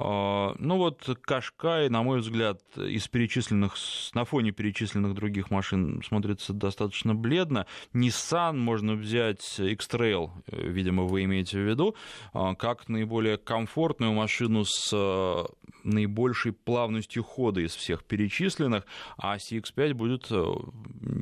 А, 0.00 0.54
ну 0.58 0.76
вот 0.76 1.08
Кашкай, 1.22 1.88
на 1.88 2.04
мой 2.04 2.20
взгляд, 2.20 2.60
из 2.76 3.08
перечисленных, 3.08 3.74
на 4.14 4.24
фоне 4.24 4.52
перечисленных 4.52 5.14
других 5.14 5.50
машин 5.50 6.02
смотрится 6.06 6.52
достаточно 6.52 7.16
бледно. 7.16 7.66
Nissan 7.92 8.56
можно 8.56 8.94
взять 8.94 9.58
X-Trail, 9.58 10.30
э, 10.46 10.68
видимо, 10.68 11.02
вы 11.02 11.24
имеете 11.24 11.58
в 11.58 11.68
виду, 11.68 11.96
а, 12.32 12.54
как 12.54 12.88
наиболее 12.88 13.38
комфортную 13.38 14.12
машину 14.12 14.64
с 14.64 14.90
э, 14.92 15.44
наибольшей 15.82 16.52
плавностью 16.52 17.24
хода 17.24 17.60
из 17.60 17.74
всех 17.74 18.04
перечисленных, 18.04 18.84
а 19.16 19.36
CX-5 19.36 19.94
будет, 19.94 20.28
э, 20.30 20.44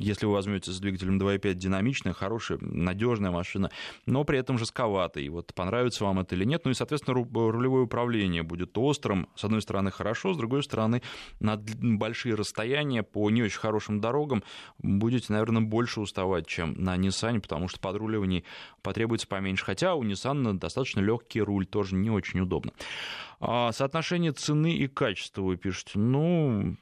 если 0.00 0.26
вы 0.26 0.32
возьмете 0.32 0.70
с 0.70 0.80
двигателем 0.80 1.18
2.5, 1.18 1.54
динамичная, 1.54 2.12
хорошая, 2.12 2.58
надежная 2.60 3.30
машина, 3.30 3.70
но 4.04 4.24
при 4.24 4.38
этом 4.38 4.58
жестковатая. 4.58 5.24
И 5.24 5.30
вот 5.30 5.54
понравится 5.66 6.04
вам 6.04 6.20
это 6.20 6.36
или 6.36 6.44
нет. 6.44 6.64
Ну 6.64 6.70
и, 6.70 6.74
соответственно, 6.74 7.14
рулевое 7.14 7.84
управление 7.84 8.44
будет 8.44 8.78
острым. 8.78 9.28
С 9.34 9.42
одной 9.42 9.60
стороны, 9.60 9.90
хорошо, 9.90 10.32
с 10.32 10.36
другой 10.36 10.62
стороны, 10.62 11.02
на 11.40 11.56
большие 11.56 12.36
расстояния 12.36 13.02
по 13.02 13.28
не 13.30 13.42
очень 13.42 13.58
хорошим 13.58 14.00
дорогам 14.00 14.44
будете, 14.78 15.32
наверное, 15.32 15.62
больше 15.62 16.00
уставать, 16.00 16.46
чем 16.46 16.74
на 16.74 16.96
Nissan, 16.96 17.40
потому 17.40 17.66
что 17.66 17.80
подруливаний 17.80 18.44
потребуется 18.82 19.26
поменьше. 19.26 19.64
Хотя 19.64 19.96
у 19.96 20.04
Nissan 20.04 20.52
достаточно 20.52 21.00
легкий 21.00 21.42
руль, 21.42 21.66
тоже 21.66 21.96
не 21.96 22.10
очень 22.10 22.38
удобно. 22.38 22.72
А 23.40 23.72
соотношение 23.72 24.30
цены 24.30 24.72
и 24.72 24.86
качества 24.86 25.42
вы 25.42 25.56
пишете. 25.56 25.98
Ну, 25.98 26.76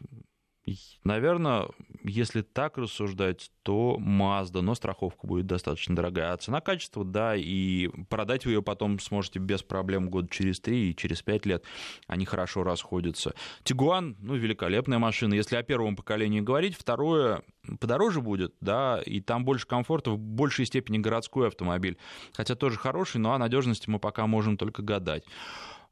Наверное, 1.04 1.68
если 2.04 2.42
так 2.42 2.76
рассуждать, 2.76 3.50
то 3.62 3.98
Mazda, 3.98 4.60
но 4.60 4.74
страховка 4.74 5.26
будет 5.26 5.46
достаточно 5.46 5.96
дорогая. 5.96 6.32
А 6.32 6.36
цена 6.36 6.60
качества, 6.60 7.04
да, 7.04 7.34
и 7.34 7.88
продать 8.08 8.44
вы 8.44 8.52
ее 8.52 8.62
потом 8.62 8.98
сможете 9.00 9.38
без 9.38 9.62
проблем 9.62 10.10
год 10.10 10.30
через 10.30 10.60
три 10.60 10.90
и 10.90 10.96
через 10.96 11.22
пять 11.22 11.46
лет. 11.46 11.64
Они 12.06 12.26
хорошо 12.26 12.62
расходятся. 12.62 13.34
Тигуан, 13.62 14.16
ну, 14.20 14.34
великолепная 14.34 14.98
машина. 14.98 15.34
Если 15.34 15.56
о 15.56 15.62
первом 15.62 15.96
поколении 15.96 16.40
говорить, 16.40 16.76
второе 16.76 17.42
подороже 17.80 18.20
будет, 18.20 18.54
да, 18.60 19.00
и 19.04 19.20
там 19.20 19.44
больше 19.44 19.66
комфорта, 19.66 20.10
в 20.10 20.18
большей 20.18 20.66
степени 20.66 20.98
городской 20.98 21.48
автомобиль. 21.48 21.96
Хотя 22.34 22.54
тоже 22.54 22.78
хороший, 22.78 23.18
но 23.18 23.32
о 23.32 23.38
надежности 23.38 23.88
мы 23.88 23.98
пока 23.98 24.26
можем 24.26 24.58
только 24.58 24.82
гадать 24.82 25.24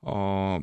а, 0.03 0.61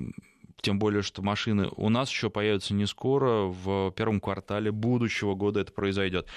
тем 0.62 0.80
более, 0.80 1.02
что 1.02 1.22
машины 1.22 1.70
у 1.76 1.90
нас 1.90 2.10
еще 2.10 2.30
появятся 2.30 2.74
не 2.74 2.86
скоро, 2.86 3.46
в 3.46 3.92
первом 3.92 4.20
квартале 4.20 4.72
будущего 4.72 5.36
года 5.36 5.60
это 5.62 5.72
произойдет. 5.72 6.28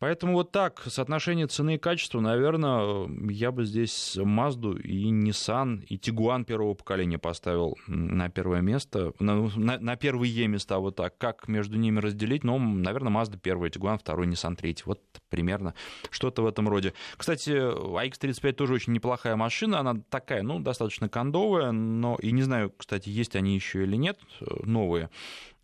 А, 0.00 0.08
Поэтому 0.08 0.32
вот 0.32 0.52
так, 0.52 0.82
соотношение 0.86 1.46
цены 1.48 1.74
и 1.74 1.78
качества, 1.78 2.20
наверное, 2.20 3.08
я 3.30 3.52
бы 3.52 3.64
здесь 3.64 4.16
Mazda 4.16 4.80
и 4.80 5.10
Nissan, 5.12 5.84
и 5.84 5.96
Tiguan 5.96 6.44
первого 6.44 6.72
поколения 6.72 7.18
поставил 7.18 7.76
на 7.86 8.30
первое 8.30 8.62
место, 8.62 9.12
на, 9.18 9.48
на, 9.56 9.78
на 9.78 9.96
первые 9.96 10.48
места, 10.48 10.78
вот 10.78 10.96
так. 10.96 11.18
Как 11.18 11.46
между 11.46 11.76
ними 11.76 12.00
разделить? 12.00 12.42
Ну, 12.42 12.58
наверное, 12.58 13.12
Mazda 13.12 13.38
первый, 13.38 13.70
Tiguan 13.70 13.98
второй, 13.98 14.26
Nissan 14.26 14.56
третий. 14.56 14.84
Вот 14.86 15.00
примерно 15.28 15.74
что-то 16.10 16.42
в 16.42 16.46
этом 16.46 16.68
роде. 16.68 16.94
Кстати, 17.16 17.50
AX35 17.50 18.52
тоже 18.54 18.74
очень 18.74 18.94
неплохая 18.94 19.36
машина, 19.36 19.80
она 19.80 20.00
такая, 20.08 20.42
ну, 20.42 20.58
достаточно 20.58 21.08
кондовая, 21.08 21.70
но 21.70 22.16
и 22.22 22.32
не 22.32 22.42
знаю, 22.42 22.72
кстати, 22.76 23.10
есть 23.10 23.36
они 23.36 23.54
еще 23.54 23.82
или 23.82 23.96
нет, 23.96 24.18
э, 24.40 24.46
новые, 24.62 25.10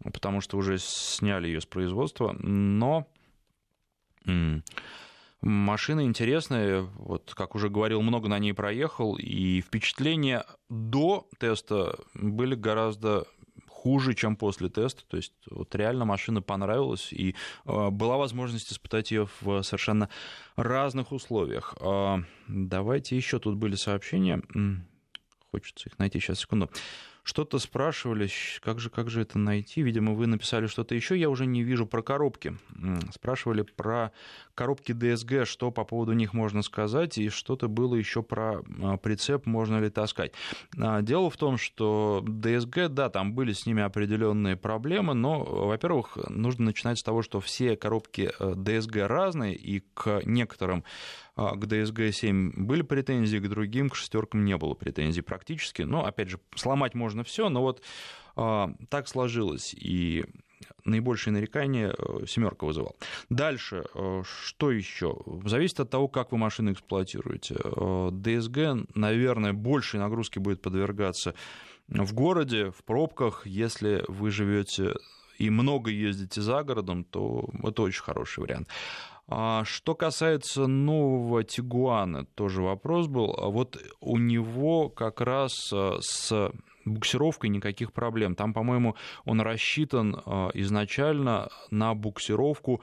потому 0.02 0.40
что 0.42 0.58
уже 0.58 0.76
сняли 0.78 1.46
ее 1.46 1.60
с 1.60 1.66
производства, 1.66 2.36
но 2.38 3.08
Машина 5.40 6.04
интересная, 6.04 6.80
вот 6.96 7.34
как 7.34 7.54
уже 7.54 7.68
говорил, 7.68 8.00
много 8.00 8.28
на 8.28 8.38
ней 8.38 8.54
проехал, 8.54 9.16
и 9.16 9.60
впечатления 9.60 10.46
до 10.70 11.28
теста 11.38 11.98
были 12.14 12.54
гораздо 12.54 13.26
хуже, 13.68 14.14
чем 14.14 14.36
после 14.36 14.70
теста. 14.70 15.02
То 15.06 15.18
есть 15.18 15.34
вот 15.50 15.74
реально 15.74 16.06
машина 16.06 16.40
понравилась, 16.40 17.12
и 17.12 17.34
э, 17.66 17.90
была 17.90 18.16
возможность 18.16 18.72
испытать 18.72 19.10
ее 19.10 19.28
в 19.42 19.62
совершенно 19.62 20.08
разных 20.56 21.12
условиях. 21.12 21.74
Э, 21.78 22.22
давайте 22.48 23.14
еще 23.14 23.38
тут 23.38 23.56
были 23.56 23.74
сообщения. 23.74 24.42
Хочется 25.50 25.90
их 25.90 25.98
найти 25.98 26.18
сейчас, 26.20 26.40
секунду. 26.40 26.70
Что-то 27.24 27.58
спрашивали, 27.58 28.28
как 28.60 28.80
же, 28.80 28.90
как 28.90 29.08
же 29.08 29.22
это 29.22 29.38
найти? 29.38 29.80
Видимо, 29.80 30.12
вы 30.12 30.26
написали 30.26 30.66
что-то 30.66 30.94
еще, 30.94 31.18
я 31.18 31.30
уже 31.30 31.46
не 31.46 31.62
вижу 31.62 31.86
про 31.86 32.02
коробки. 32.02 32.56
Спрашивали 33.14 33.62
про 33.62 34.12
коробки 34.54 34.92
DSG, 34.92 35.44
что 35.44 35.70
по 35.70 35.84
поводу 35.84 36.12
них 36.12 36.32
можно 36.32 36.62
сказать, 36.62 37.18
и 37.18 37.28
что-то 37.28 37.68
было 37.68 37.94
еще 37.94 38.22
про 38.22 38.62
а, 38.82 38.96
прицеп, 38.96 39.46
можно 39.46 39.80
ли 39.80 39.90
таскать. 39.90 40.32
А, 40.78 41.02
дело 41.02 41.30
в 41.30 41.36
том, 41.36 41.58
что 41.58 42.22
DSG, 42.26 42.88
да, 42.88 43.10
там 43.10 43.34
были 43.34 43.52
с 43.52 43.66
ними 43.66 43.82
определенные 43.82 44.56
проблемы, 44.56 45.14
но, 45.14 45.42
во-первых, 45.42 46.16
нужно 46.28 46.66
начинать 46.66 46.98
с 46.98 47.02
того, 47.02 47.22
что 47.22 47.40
все 47.40 47.76
коробки 47.76 48.32
э, 48.38 49.06
разные, 49.06 49.54
и 49.54 49.80
к 49.94 50.22
некоторым 50.24 50.84
а, 51.36 51.56
к 51.56 51.64
DSG-7 51.64 52.52
были 52.56 52.82
претензии, 52.82 53.38
к 53.38 53.48
другим, 53.48 53.90
к 53.90 53.96
шестеркам 53.96 54.44
не 54.44 54.56
было 54.56 54.74
претензий 54.74 55.22
практически. 55.22 55.82
Но, 55.82 56.04
опять 56.04 56.28
же, 56.28 56.38
сломать 56.54 56.94
можно 56.94 57.24
все, 57.24 57.48
но 57.48 57.62
вот 57.62 57.82
так 58.36 59.06
сложилось. 59.06 59.76
И 59.78 60.24
наибольшее 60.84 61.32
нарекание 61.32 61.94
э, 61.96 62.26
семерка 62.26 62.66
вызывал. 62.66 62.96
Дальше, 63.30 63.84
э, 63.94 64.22
что 64.24 64.70
еще? 64.70 65.16
Зависит 65.44 65.80
от 65.80 65.90
того, 65.90 66.08
как 66.08 66.32
вы 66.32 66.38
машину 66.38 66.72
эксплуатируете. 66.72 67.56
Э, 67.56 68.10
наверное, 68.94 69.52
большей 69.52 70.00
нагрузки 70.00 70.38
будет 70.38 70.62
подвергаться 70.62 71.34
в 71.88 72.14
городе, 72.14 72.70
в 72.70 72.84
пробках, 72.84 73.46
если 73.46 74.04
вы 74.08 74.30
живете 74.30 74.94
и 75.38 75.50
много 75.50 75.90
ездите 75.90 76.40
за 76.40 76.62
городом, 76.62 77.04
то 77.04 77.48
это 77.62 77.82
очень 77.82 78.02
хороший 78.02 78.40
вариант. 78.40 78.68
А 79.26 79.64
что 79.64 79.94
касается 79.94 80.66
нового 80.66 81.44
Тигуана, 81.44 82.26
тоже 82.26 82.62
вопрос 82.62 83.06
был. 83.06 83.34
А 83.38 83.48
вот 83.48 83.78
у 84.00 84.18
него 84.18 84.90
как 84.90 85.20
раз 85.20 85.52
с 85.72 86.52
буксировкой 86.84 87.50
никаких 87.50 87.92
проблем. 87.92 88.34
Там, 88.34 88.52
по-моему, 88.52 88.96
он 89.24 89.40
рассчитан 89.40 90.16
а, 90.24 90.50
изначально 90.54 91.48
на 91.70 91.94
буксировку 91.94 92.80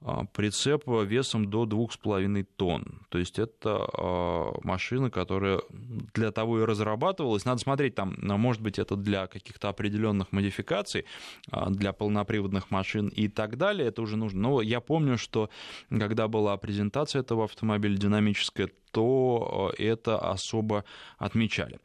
а, 0.00 0.24
прицеп 0.32 0.84
весом 0.86 1.50
до 1.50 1.64
2,5 1.64 2.46
тонн. 2.56 3.06
То 3.08 3.18
есть 3.18 3.38
это 3.38 3.86
а, 3.92 4.52
машина, 4.62 5.10
которая 5.10 5.60
для 6.14 6.30
того 6.30 6.60
и 6.60 6.64
разрабатывалась. 6.64 7.44
Надо 7.44 7.60
смотреть, 7.60 7.94
там, 7.94 8.16
может 8.20 8.62
быть, 8.62 8.78
это 8.78 8.96
для 8.96 9.26
каких-то 9.26 9.68
определенных 9.68 10.32
модификаций, 10.32 11.04
для 11.68 11.92
полноприводных 11.92 12.70
машин 12.70 13.08
и 13.08 13.28
так 13.28 13.56
далее. 13.56 13.88
Это 13.88 14.02
уже 14.02 14.16
нужно. 14.16 14.40
Но 14.40 14.62
я 14.62 14.80
помню, 14.80 15.16
что 15.16 15.48
когда 15.90 16.28
была 16.28 16.56
презентация 16.56 17.20
этого 17.20 17.44
автомобиля 17.44 17.96
динамическая, 17.96 18.68
то 18.90 19.72
это 19.76 20.18
особо 20.18 20.84
отмечали. 21.18 21.80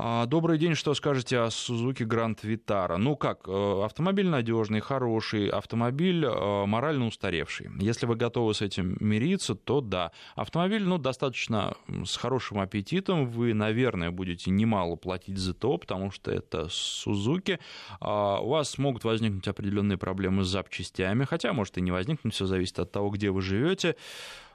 А, 0.00 0.26
добрый 0.26 0.58
день, 0.58 0.76
что 0.76 0.94
скажете 0.94 1.40
о 1.40 1.46
Suzuki 1.48 2.06
Grand 2.06 2.38
Vitara? 2.44 2.98
Ну 2.98 3.16
как, 3.16 3.48
э, 3.48 3.82
автомобиль 3.84 4.28
надежный, 4.28 4.78
хороший, 4.78 5.48
автомобиль 5.48 6.24
э, 6.24 6.66
морально 6.66 7.08
устаревший. 7.08 7.66
Если 7.80 8.06
вы 8.06 8.14
готовы 8.14 8.54
с 8.54 8.62
этим 8.62 8.96
мириться, 9.00 9.56
то 9.56 9.80
да. 9.80 10.12
Автомобиль, 10.36 10.84
ну, 10.84 10.98
достаточно 10.98 11.74
с 12.04 12.16
хорошим 12.16 12.60
аппетитом, 12.60 13.26
вы, 13.26 13.54
наверное, 13.54 14.12
будете 14.12 14.52
немало 14.52 14.94
платить 14.94 15.36
за 15.36 15.52
то, 15.52 15.76
потому 15.78 16.12
что 16.12 16.30
это 16.30 16.68
Suzuki. 16.68 17.58
А, 17.98 18.38
у 18.38 18.50
вас 18.50 18.78
могут 18.78 19.02
возникнуть 19.02 19.48
определенные 19.48 19.98
проблемы 19.98 20.44
с 20.44 20.46
запчастями, 20.46 21.24
хотя, 21.24 21.52
может, 21.52 21.76
и 21.76 21.80
не 21.80 21.90
возникнуть, 21.90 22.34
все 22.34 22.46
зависит 22.46 22.78
от 22.78 22.92
того, 22.92 23.10
где 23.10 23.32
вы 23.32 23.42
живете. 23.42 23.96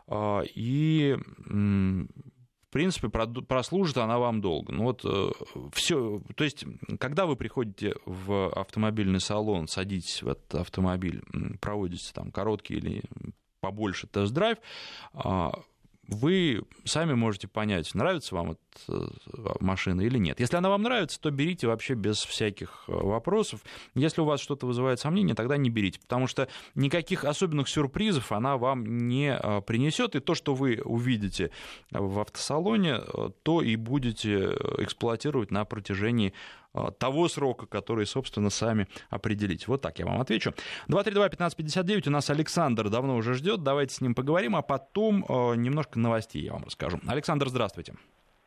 А, 0.07 0.41
и 0.55 1.17
принципе, 2.73 3.09
прослужит 3.09 3.97
она 3.97 4.19
вам 4.19 4.41
долго. 4.41 4.73
Ну 4.73 4.83
вот 4.83 5.01
э, 5.05 5.29
все, 5.71 6.21
то 6.35 6.43
есть, 6.43 6.65
когда 6.99 7.25
вы 7.25 7.35
приходите 7.35 7.95
в 8.05 8.49
автомобильный 8.49 9.19
салон, 9.19 9.67
садитесь 9.67 10.21
в 10.21 10.27
этот 10.27 10.55
автомобиль, 10.55 11.23
проводите 11.61 12.11
там 12.13 12.31
короткий 12.31 12.75
или 12.75 13.03
побольше 13.61 14.07
тест-драйв, 14.07 14.57
а, 15.13 15.53
вы 16.07 16.63
сами 16.83 17.13
можете 17.13 17.47
понять, 17.47 17.93
нравится 17.95 18.35
вам 18.35 18.51
эта 18.51 19.07
машина 19.61 20.01
или 20.01 20.17
нет. 20.17 20.39
Если 20.39 20.57
она 20.57 20.69
вам 20.69 20.81
нравится, 20.81 21.19
то 21.19 21.31
берите 21.31 21.67
вообще 21.67 21.93
без 21.93 22.17
всяких 22.17 22.83
э, 22.87 22.91
вопросов. 22.91 23.61
Если 23.95 24.19
у 24.21 24.25
вас 24.25 24.41
что-то 24.41 24.65
вызывает 24.65 24.99
сомнения, 24.99 25.33
тогда 25.33 25.55
не 25.55 25.69
берите, 25.69 25.99
потому 25.99 26.27
что 26.27 26.49
никаких 26.75 27.23
особенных 27.23 27.69
сюрпризов 27.69 28.31
она 28.31 28.57
вам 28.57 29.07
не 29.07 29.33
э, 29.33 29.61
принесет. 29.61 30.15
И 30.15 30.19
то, 30.19 30.35
что 30.35 30.55
вы 30.55 30.81
увидите 30.83 31.51
в 31.91 32.19
автосалоне, 32.19 32.99
э, 33.01 33.29
то 33.43 33.61
и 33.61 33.75
будете 33.77 34.57
эксплуатировать 34.79 35.51
на 35.51 35.63
протяжении 35.63 36.33
того 36.97 37.27
срока, 37.27 37.67
который, 37.67 38.05
собственно, 38.05 38.49
сами 38.49 38.87
определить. 39.09 39.67
Вот 39.67 39.81
так 39.81 39.99
я 39.99 40.05
вам 40.05 40.19
отвечу. 40.19 40.53
232-1559 40.89 42.07
у 42.07 42.11
нас 42.11 42.29
Александр 42.29 42.89
давно 42.89 43.15
уже 43.15 43.35
ждет. 43.35 43.63
Давайте 43.63 43.95
с 43.95 44.01
ним 44.01 44.15
поговорим, 44.15 44.55
а 44.55 44.61
потом 44.61 45.25
а, 45.29 45.53
немножко 45.53 45.99
новостей 45.99 46.41
я 46.41 46.53
вам 46.53 46.63
расскажу. 46.65 46.99
Александр, 47.07 47.49
здравствуйте. 47.49 47.93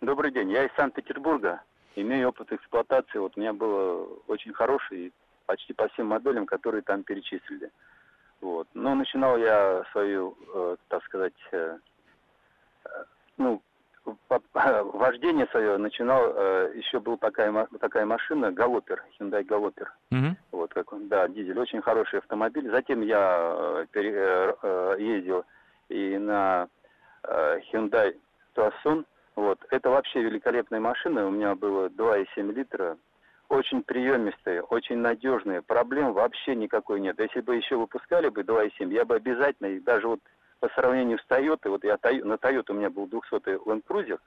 Добрый 0.00 0.32
день. 0.32 0.50
Я 0.50 0.64
из 0.64 0.74
Санкт-Петербурга. 0.76 1.62
Имею 1.94 2.28
опыт 2.28 2.52
эксплуатации. 2.52 3.18
Вот 3.18 3.32
у 3.36 3.40
меня 3.40 3.52
было 3.52 4.06
очень 4.26 4.52
хороший 4.52 5.12
почти 5.46 5.72
по 5.72 5.88
всем 5.88 6.08
моделям, 6.08 6.46
которые 6.46 6.82
там 6.82 7.02
перечислили. 7.02 7.70
Вот. 8.40 8.68
Но 8.74 8.94
начинал 8.94 9.38
я 9.38 9.84
свою, 9.92 10.36
э, 10.54 10.76
так 10.88 11.02
сказать, 11.04 11.32
э, 11.52 11.78
э 12.84 12.88
ну, 13.38 13.62
вождение 14.54 15.46
свое 15.48 15.76
начинал, 15.76 16.32
э, 16.34 16.72
еще 16.76 17.00
была 17.00 17.16
такая, 17.16 17.66
такая 17.80 18.06
машина, 18.06 18.52
Галопер, 18.52 19.04
Hyundai 19.18 19.44
Галопер. 19.44 19.92
Угу. 20.10 20.36
Вот, 20.52 20.74
как 20.74 20.92
он, 20.92 21.08
да, 21.08 21.28
дизель, 21.28 21.58
очень 21.58 21.82
хороший 21.82 22.20
автомобиль. 22.20 22.70
Затем 22.70 23.02
я 23.02 23.36
э, 23.38 23.86
пере, 23.90 24.56
э, 24.62 24.96
ездил 24.98 25.44
и 25.88 26.18
на 26.18 26.68
Hyundai 27.24 28.16
Tucson. 28.54 29.04
Вот, 29.34 29.58
это 29.70 29.90
вообще 29.90 30.22
великолепная 30.22 30.80
машина, 30.80 31.26
у 31.26 31.30
меня 31.30 31.54
было 31.54 31.88
2,7 31.88 32.52
литра, 32.52 32.96
очень 33.48 33.82
приемистые, 33.82 34.62
очень 34.62 34.98
надежные, 34.98 35.62
проблем 35.62 36.12
вообще 36.12 36.56
никакой 36.56 37.00
нет. 37.00 37.18
Если 37.18 37.40
бы 37.40 37.54
еще 37.54 37.76
выпускали 37.76 38.28
бы 38.28 38.42
2,7, 38.42 38.92
я 38.92 39.04
бы 39.04 39.16
обязательно, 39.16 39.78
даже 39.82 40.08
вот 40.08 40.20
по 40.60 40.68
сравнению 40.70 41.18
с 41.18 41.26
Toyota, 41.28 41.68
вот 41.68 41.84
я 41.84 41.98
на 42.24 42.34
Toyota 42.34 42.70
у 42.70 42.74
меня 42.74 42.90
был 42.90 43.06
200-й 43.06 43.54
Land 43.56 43.84
Cruiser, 43.88 44.18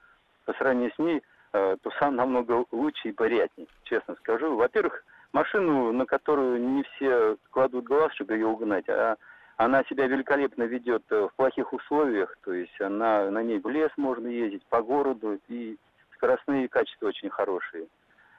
по 0.44 0.52
сравнению 0.54 0.92
с 0.94 0.98
ней 0.98 1.22
э, 1.52 1.76
Тусан 1.82 2.16
намного 2.16 2.64
лучше 2.70 3.08
и 3.08 3.12
порядней, 3.12 3.68
честно 3.84 4.14
скажу. 4.16 4.56
Во-первых, 4.56 5.04
машину, 5.32 5.92
на 5.92 6.06
которую 6.06 6.60
не 6.60 6.82
все 6.82 7.36
кладут 7.50 7.84
глаз, 7.84 8.12
чтобы 8.14 8.34
ее 8.34 8.46
угнать, 8.46 8.88
а 8.88 9.16
она 9.56 9.84
себя 9.84 10.06
великолепно 10.06 10.62
ведет 10.62 11.02
э, 11.10 11.28
в 11.28 11.34
плохих 11.34 11.72
условиях, 11.72 12.36
то 12.42 12.52
есть 12.52 12.80
она 12.80 13.30
на 13.30 13.42
ней 13.42 13.58
в 13.58 13.68
лес 13.68 13.90
можно 13.96 14.26
ездить, 14.28 14.64
по 14.66 14.82
городу, 14.82 15.38
и 15.48 15.76
скоростные 16.14 16.68
качества 16.68 17.08
очень 17.08 17.30
хорошие. 17.30 17.86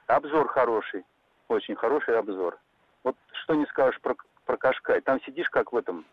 Обзор 0.06 0.48
хороший, 0.48 1.04
очень 1.48 1.76
хороший 1.76 2.18
обзор. 2.18 2.58
Вот 3.04 3.16
что 3.42 3.54
не 3.54 3.66
скажешь 3.66 4.00
про, 4.00 4.16
про 4.46 4.56
Кашкай, 4.56 5.00
там 5.00 5.20
сидишь 5.22 5.48
как 5.50 5.72
в 5.72 5.76
этом 5.76 6.04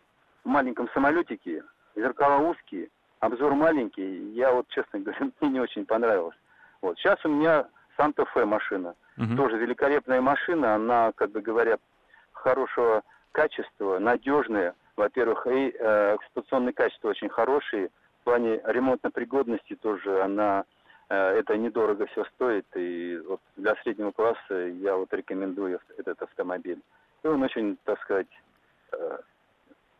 маленьком 0.44 0.88
самолетике, 0.90 1.62
зеркала 1.94 2.38
узкие, 2.42 2.88
обзор 3.20 3.54
маленький. 3.54 4.32
Я 4.32 4.52
вот, 4.52 4.68
честно 4.68 5.00
говоря, 5.00 5.30
мне 5.40 5.50
не 5.50 5.60
очень 5.60 5.86
понравилось. 5.86 6.36
Вот. 6.82 6.98
Сейчас 6.98 7.18
у 7.24 7.28
меня 7.28 7.66
Санта-Фе 7.96 8.44
машина. 8.44 8.94
Угу. 9.18 9.36
Тоже 9.36 9.58
великолепная 9.58 10.20
машина. 10.20 10.74
Она, 10.74 11.12
как 11.12 11.30
бы 11.30 11.40
говоря, 11.40 11.78
хорошего 12.32 13.02
качества, 13.32 13.98
надежная. 13.98 14.74
Во-первых, 14.96 15.46
и 15.46 15.74
э, 15.78 16.16
эксплуатационные 16.16 16.72
качества 16.72 17.08
очень 17.08 17.28
хорошие. 17.28 17.90
В 18.20 18.24
плане 18.24 18.60
ремонтной 18.64 19.12
пригодности 19.12 19.74
тоже 19.76 20.22
она 20.22 20.64
э, 21.08 21.38
это 21.38 21.56
недорого 21.56 22.06
все 22.06 22.24
стоит. 22.36 22.66
И 22.74 23.20
вот 23.26 23.40
для 23.56 23.74
среднего 23.76 24.10
класса 24.10 24.54
я 24.54 24.96
вот 24.96 25.12
рекомендую 25.12 25.80
этот 25.98 26.22
автомобиль. 26.22 26.80
И 27.22 27.26
он 27.26 27.42
очень, 27.42 27.76
так 27.84 28.00
сказать, 28.00 28.28
э, 28.92 29.18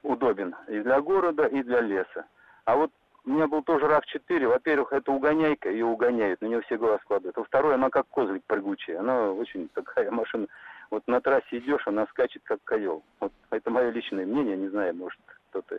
удобен 0.02 0.54
и 0.68 0.80
для 0.80 1.00
города, 1.00 1.46
и 1.46 1.62
для 1.62 1.80
леса. 1.80 2.26
А 2.64 2.76
вот 2.76 2.90
у 3.24 3.30
меня 3.30 3.46
был 3.46 3.62
тоже 3.62 3.86
RAV4. 3.86 4.46
Во-первых, 4.46 4.92
это 4.92 5.12
угоняйка, 5.12 5.70
ее 5.70 5.84
угоняют, 5.84 6.40
на 6.40 6.46
нее 6.46 6.62
все 6.62 6.78
глаз 6.78 7.00
складывают. 7.02 7.36
А 7.36 7.44
второе, 7.44 7.74
она 7.74 7.90
как 7.90 8.06
козлик 8.08 8.42
прыгучая. 8.46 9.00
Она 9.00 9.30
очень 9.32 9.68
такая 9.68 10.10
машина. 10.10 10.46
Вот 10.90 11.06
на 11.06 11.20
трассе 11.20 11.58
идешь, 11.58 11.86
она 11.86 12.06
скачет 12.06 12.42
как 12.44 12.58
ковел. 12.64 13.02
Вот 13.20 13.32
это 13.50 13.70
мое 13.70 13.90
личное 13.90 14.26
мнение, 14.26 14.56
не 14.56 14.68
знаю, 14.68 14.94
может 14.94 15.20
кто-то 15.50 15.76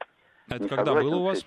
Это 0.47 0.63
не 0.63 0.69
когда 0.69 0.93
было 0.93 1.15
у 1.15 1.23
вас? 1.25 1.45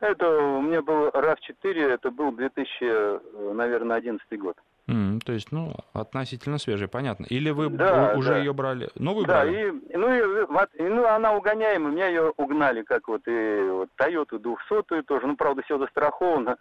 Это 0.00 0.28
у 0.28 0.62
меня 0.62 0.82
был 0.82 1.08
RAV4, 1.08 1.88
это 1.88 2.10
был 2.10 2.32
2000, 2.32 3.54
наверное, 3.54 3.96
11 3.96 4.38
год. 4.38 4.56
Mm, 4.86 5.20
то 5.24 5.32
есть, 5.32 5.50
ну, 5.50 5.74
относительно 5.94 6.58
свежая, 6.58 6.88
понятно. 6.88 7.24
Или 7.30 7.50
вы 7.50 7.70
да, 7.70 8.14
уже 8.16 8.32
да. 8.32 8.38
ее 8.38 8.52
брали? 8.52 8.90
Новую 8.96 9.26
да, 9.26 9.42
брали? 9.42 9.70
И, 9.70 9.96
ну, 9.96 10.12
и, 10.12 10.82
ну, 10.82 11.06
она 11.06 11.34
угоняемая, 11.34 11.90
меня 11.90 12.08
ее 12.08 12.34
угнали, 12.36 12.82
как 12.82 13.08
вот 13.08 13.22
и 13.26 13.60
вот, 13.70 13.88
Toyota 13.96 14.38
200 14.38 15.02
тоже. 15.04 15.26
Ну, 15.26 15.36
правда, 15.36 15.62
все 15.62 15.78
застраховано. 15.78 16.58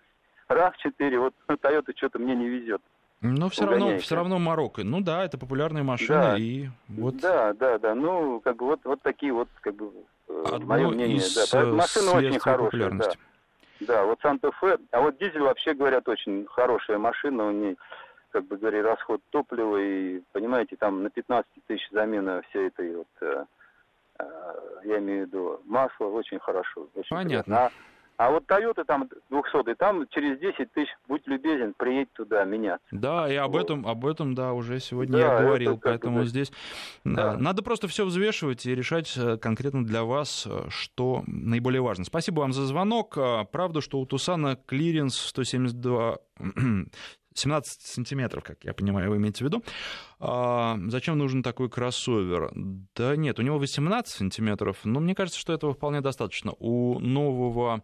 RAV4, 0.47 1.19
вот 1.19 1.33
Toyota 1.49 1.93
что-то 1.95 2.19
мне 2.19 2.35
не 2.35 2.47
везет. 2.47 2.81
Но 3.23 3.49
все 3.49 3.65
равно, 3.65 3.97
все 3.99 4.15
равно 4.15 4.37
Марокко. 4.37 4.83
Ну 4.83 4.99
да, 4.99 5.23
это 5.23 5.37
популярная 5.37 5.83
машина. 5.83 6.31
Да, 6.31 6.37
и 6.37 6.67
вот... 6.89 7.17
да, 7.17 7.53
да, 7.53 7.79
да. 7.79 7.95
Ну, 7.95 8.41
как 8.41 8.57
бы 8.57 8.65
вот, 8.65 8.81
вот 8.83 9.01
такие 9.01 9.31
вот, 9.31 9.47
как 9.61 9.75
бы, 9.75 9.91
э, 10.27 10.43
Одно 10.45 10.65
мое 10.65 10.89
мнение. 10.89 11.17
Из 11.17 11.49
да. 11.51 11.63
Машина 11.65 12.11
очень 12.17 12.39
хорошая. 12.39 12.89
Да. 12.91 13.11
да, 13.79 14.03
вот 14.03 14.19
Санта-Фе. 14.21 14.77
А 14.91 14.99
вот 14.99 15.17
дизель 15.19 15.39
вообще, 15.39 15.73
говорят, 15.73 16.05
очень 16.09 16.45
хорошая 16.49 16.97
машина. 16.97 17.47
У 17.47 17.51
нее, 17.51 17.77
как 18.33 18.47
бы 18.47 18.57
говоря, 18.57 18.81
расход 18.81 19.21
топлива. 19.29 19.77
И, 19.77 20.21
понимаете, 20.33 20.75
там 20.75 21.03
на 21.03 21.09
15 21.09 21.47
тысяч 21.67 21.87
замена 21.91 22.41
всей 22.49 22.67
этой 22.67 22.95
вот, 22.97 23.07
э, 23.21 23.45
э, 24.19 24.23
я 24.85 24.99
имею 24.99 25.25
в 25.25 25.27
виду, 25.27 25.61
масла. 25.65 26.07
Очень 26.07 26.39
хорошо. 26.39 26.89
Очень 26.95 27.15
Понятно. 27.15 27.55
Приятно. 27.55 27.71
А 28.17 28.29
вот 28.29 28.45
Toyota 28.45 28.85
там 28.85 29.09
200 29.29 29.75
там 29.75 30.07
через 30.09 30.39
10 30.39 30.71
тысяч, 30.71 30.89
будь 31.07 31.25
любезен, 31.25 31.73
приедь 31.75 32.11
туда 32.13 32.43
меняться. 32.43 32.85
Да, 32.91 33.31
и 33.31 33.35
об 33.35 33.53
вот. 33.53 33.63
этом, 33.63 33.87
об 33.87 34.05
этом, 34.05 34.35
да, 34.35 34.53
уже 34.53 34.79
сегодня 34.79 35.13
да, 35.13 35.19
я 35.19 35.41
говорил, 35.41 35.79
поэтому 35.81 36.19
бы... 36.19 36.25
здесь 36.25 36.51
да. 37.03 37.37
надо 37.37 37.63
просто 37.63 37.87
все 37.87 38.05
взвешивать 38.05 38.65
и 38.65 38.75
решать 38.75 39.11
э, 39.17 39.37
конкретно 39.37 39.83
для 39.83 40.03
вас, 40.03 40.47
э, 40.47 40.69
что 40.69 41.23
наиболее 41.25 41.81
важно. 41.81 42.05
Спасибо 42.05 42.41
вам 42.41 42.53
за 42.53 42.65
звонок. 42.67 43.17
Э, 43.17 43.45
правда, 43.51 43.81
что 43.81 43.99
у 43.99 44.05
Тусана 44.05 44.57
клиренс 44.67 45.17
172 45.17 46.17
17 47.35 47.81
сантиметров, 47.81 48.43
как 48.43 48.63
я 48.63 48.73
понимаю, 48.73 49.11
вы 49.11 49.17
имеете 49.17 49.43
в 49.43 49.47
виду. 49.47 49.63
А, 50.19 50.77
зачем 50.87 51.17
нужен 51.17 51.43
такой 51.43 51.69
кроссовер? 51.69 52.51
Да 52.95 53.15
нет, 53.15 53.39
у 53.39 53.41
него 53.41 53.57
18 53.57 54.13
сантиметров, 54.13 54.77
но 54.83 54.99
мне 54.99 55.15
кажется, 55.15 55.39
что 55.39 55.53
этого 55.53 55.73
вполне 55.73 56.01
достаточно. 56.01 56.53
У 56.59 56.99
нового 56.99 57.83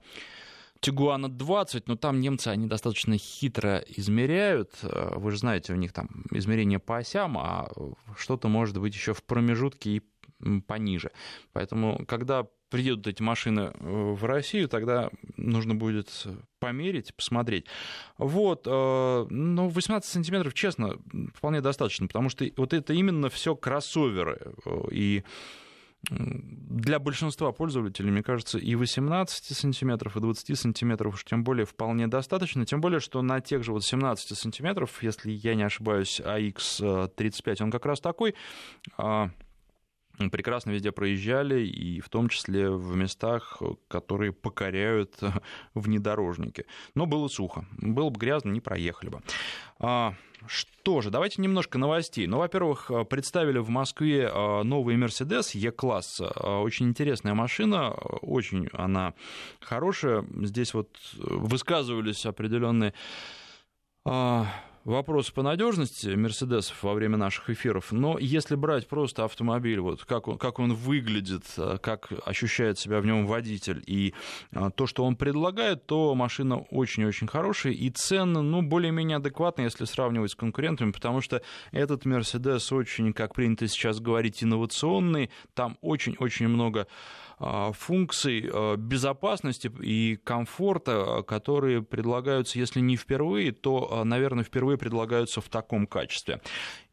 Тигуана 0.80 1.30
20, 1.30 1.88
но 1.88 1.96
там 1.96 2.20
немцы, 2.20 2.48
они 2.48 2.68
достаточно 2.68 3.18
хитро 3.18 3.84
измеряют. 3.88 4.76
Вы 4.82 5.32
же 5.32 5.38
знаете, 5.38 5.74
у 5.74 5.76
них 5.76 5.92
там 5.92 6.08
измерение 6.32 6.80
по 6.80 6.98
осям, 6.98 7.38
а 7.38 7.70
что-то 8.16 8.48
может 8.48 8.78
быть 8.80 8.94
еще 8.94 9.14
в 9.14 9.24
промежутке 9.24 9.90
и 9.90 10.02
пониже. 10.68 11.12
Поэтому, 11.54 12.06
когда 12.08 12.48
приедут 12.70 13.08
эти 13.08 13.22
машины 13.22 13.72
э, 13.74 13.74
в 13.80 14.24
Россию, 14.26 14.70
тогда 14.70 15.10
нужно 15.38 15.76
будет 15.76 16.28
померить, 16.60 17.14
посмотреть. 17.16 17.66
Вот, 18.18 18.64
э, 18.68 19.26
ну, 19.30 19.70
18 19.70 20.10
сантиметров, 20.10 20.54
честно, 20.54 20.98
вполне 21.34 21.62
достаточно, 21.62 22.08
потому 22.08 22.30
что 22.30 22.46
вот 22.58 22.74
это 22.74 22.94
именно 22.94 23.30
все 23.30 23.56
кроссоверы. 23.56 24.54
Э, 24.66 24.82
и 24.92 25.24
для 26.10 26.98
большинства 26.98 27.52
пользователей, 27.52 28.10
мне 28.10 28.24
кажется, 28.24 28.58
и 28.58 28.74
18 28.76 29.58
сантиметров, 29.58 30.16
и 30.16 30.22
20 30.22 30.58
сантиметров 30.58 31.16
уж 31.16 31.26
тем 31.26 31.44
более 31.44 31.66
вполне 31.66 32.08
достаточно. 32.08 32.66
Тем 32.66 32.80
более, 32.80 33.02
что 33.02 33.22
на 33.22 33.42
тех 33.42 33.64
же 33.64 33.74
вот 33.74 33.84
17 33.84 34.38
сантиметров, 34.38 35.04
если 35.04 35.32
я 35.32 35.56
не 35.56 35.64
ошибаюсь, 35.64 36.22
AX35, 36.22 37.64
он 37.64 37.72
как 37.72 37.86
раз 37.86 38.00
такой, 38.00 38.34
а, 38.98 39.30
прекрасно 40.30 40.72
везде 40.72 40.92
проезжали, 40.92 41.66
и 41.66 42.02
в 42.02 42.10
том 42.10 42.30
числе 42.30 42.70
в 42.70 42.96
местах, 42.96 43.62
которые 43.88 44.34
покоряют 44.34 45.18
внедорожники. 45.74 46.66
Но 46.96 47.06
было 47.06 47.28
сухо. 47.28 47.66
Было 47.78 48.10
бы 48.10 48.20
грязно, 48.20 48.52
не 48.52 48.60
проехали 48.60 49.10
бы. 49.10 49.22
А, 49.80 50.14
что 50.46 51.02
же, 51.02 51.10
давайте 51.10 51.42
немножко 51.42 51.78
новостей. 51.78 52.28
Ну, 52.28 52.38
во-первых, 52.38 52.92
представили 53.10 53.60
в 53.60 53.70
Москве 53.70 54.30
а, 54.32 54.64
новый 54.64 54.98
Mercedes 54.98 55.52
E-класс. 55.54 56.22
А, 56.22 56.60
очень 56.60 56.88
интересная 56.88 57.34
машина, 57.34 57.92
очень 57.92 58.68
она 58.74 59.14
хорошая. 59.62 60.26
Здесь 60.42 60.74
вот 60.74 60.90
высказывались 61.14 62.26
определенные 62.26 62.94
вопрос 64.90 65.30
по 65.30 65.44
надежности 65.44 66.10
Мерседесов 66.10 66.84
во 66.84 66.94
время 66.94 67.18
наших 67.18 67.50
эфиров, 67.50 67.92
но 67.92 68.18
если 68.20 68.56
брать 68.56 68.88
просто 68.88 69.24
автомобиль, 69.24 69.80
вот 69.80 70.04
как 70.04 70.28
он, 70.28 70.38
как 70.38 70.60
он 70.60 70.74
выглядит, 70.74 71.44
э, 71.58 71.78
как 71.82 72.10
ощущает 72.26 72.80
себя 72.80 73.00
в 73.00 73.06
нем 73.06 73.28
водитель 73.28 73.84
и 73.86 74.14
э, 74.52 74.70
то, 74.76 74.88
что 74.88 75.06
он 75.06 75.16
предлагает, 75.16 75.86
то 75.86 76.16
машина 76.16 76.58
очень-очень 76.58 77.28
хорошая 77.28 77.74
и 77.74 77.90
цены, 77.90 78.42
ну, 78.42 78.62
более-менее 78.62 79.18
адекватные, 79.18 79.66
если 79.66 79.86
сравнивать 79.86 80.32
с 80.32 80.36
конкурентами, 80.36 80.92
потому 80.92 81.22
что 81.22 81.42
этот 81.72 82.06
Мерседес 82.06 82.72
очень, 82.72 83.14
как 83.14 83.36
принято 83.36 83.68
сейчас 83.68 84.00
говорить, 84.00 84.44
инновационный, 84.44 85.30
там 85.54 85.78
очень-очень 85.82 86.48
много 86.48 86.88
функций 87.40 88.50
а, 88.52 88.76
безопасности 88.76 89.72
и 89.82 90.18
комфорта, 90.18 91.24
которые 91.26 91.82
предлагаются, 91.82 92.60
если 92.60 92.82
не 92.82 92.98
впервые, 92.98 93.52
то, 93.54 93.90
а, 93.92 94.04
наверное, 94.04 94.44
впервые 94.44 94.78
предлагаются 94.78 95.40
в 95.40 95.48
таком 95.48 95.88
качестве. 95.88 96.42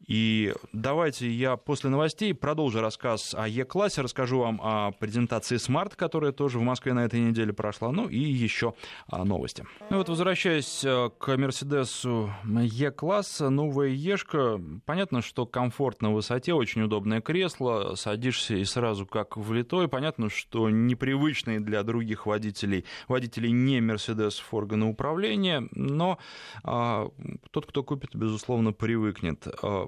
И 0.07 0.53
давайте 0.71 1.29
я 1.29 1.57
после 1.57 1.89
новостей 1.89 2.33
продолжу 2.33 2.79
рассказ 2.79 3.35
о 3.37 3.45
Е-классе, 3.45 4.01
расскажу 4.01 4.39
вам 4.39 4.61
о 4.63 4.91
презентации 4.91 5.57
Smart, 5.57 5.93
которая 5.97 6.31
тоже 6.31 6.59
в 6.59 6.61
Москве 6.61 6.93
на 6.93 7.03
этой 7.03 7.19
неделе 7.19 7.51
прошла, 7.51 7.91
ну 7.91 8.07
и 8.07 8.17
еще 8.17 8.73
новости. 9.11 9.65
Ну 9.89 9.97
вот 9.97 10.07
возвращаясь 10.07 10.85
к 11.17 11.35
Мерседесу 11.35 12.31
Е-класса, 12.45 13.49
новая 13.49 13.89
Ешка, 13.89 14.61
понятно, 14.85 15.21
что 15.21 15.45
комфорт 15.45 16.01
на 16.01 16.13
высоте, 16.13 16.53
очень 16.53 16.83
удобное 16.83 17.19
кресло, 17.19 17.95
садишься 17.95 18.55
и 18.55 18.63
сразу 18.63 19.05
как 19.05 19.35
влитой, 19.35 19.89
понятно, 19.89 20.29
что 20.37 20.69
непривычные 20.69 21.59
для 21.59 21.83
других 21.83 22.25
водителей, 22.25 22.85
водителей 23.07 23.51
не 23.51 23.81
Мерседесов 23.81 24.53
органы 24.53 24.85
управления, 24.85 25.67
но 25.71 26.19
а, 26.63 27.09
тот, 27.51 27.65
кто 27.65 27.83
купит, 27.83 28.15
безусловно, 28.15 28.71
привыкнет 28.71 29.47
а, 29.61 29.87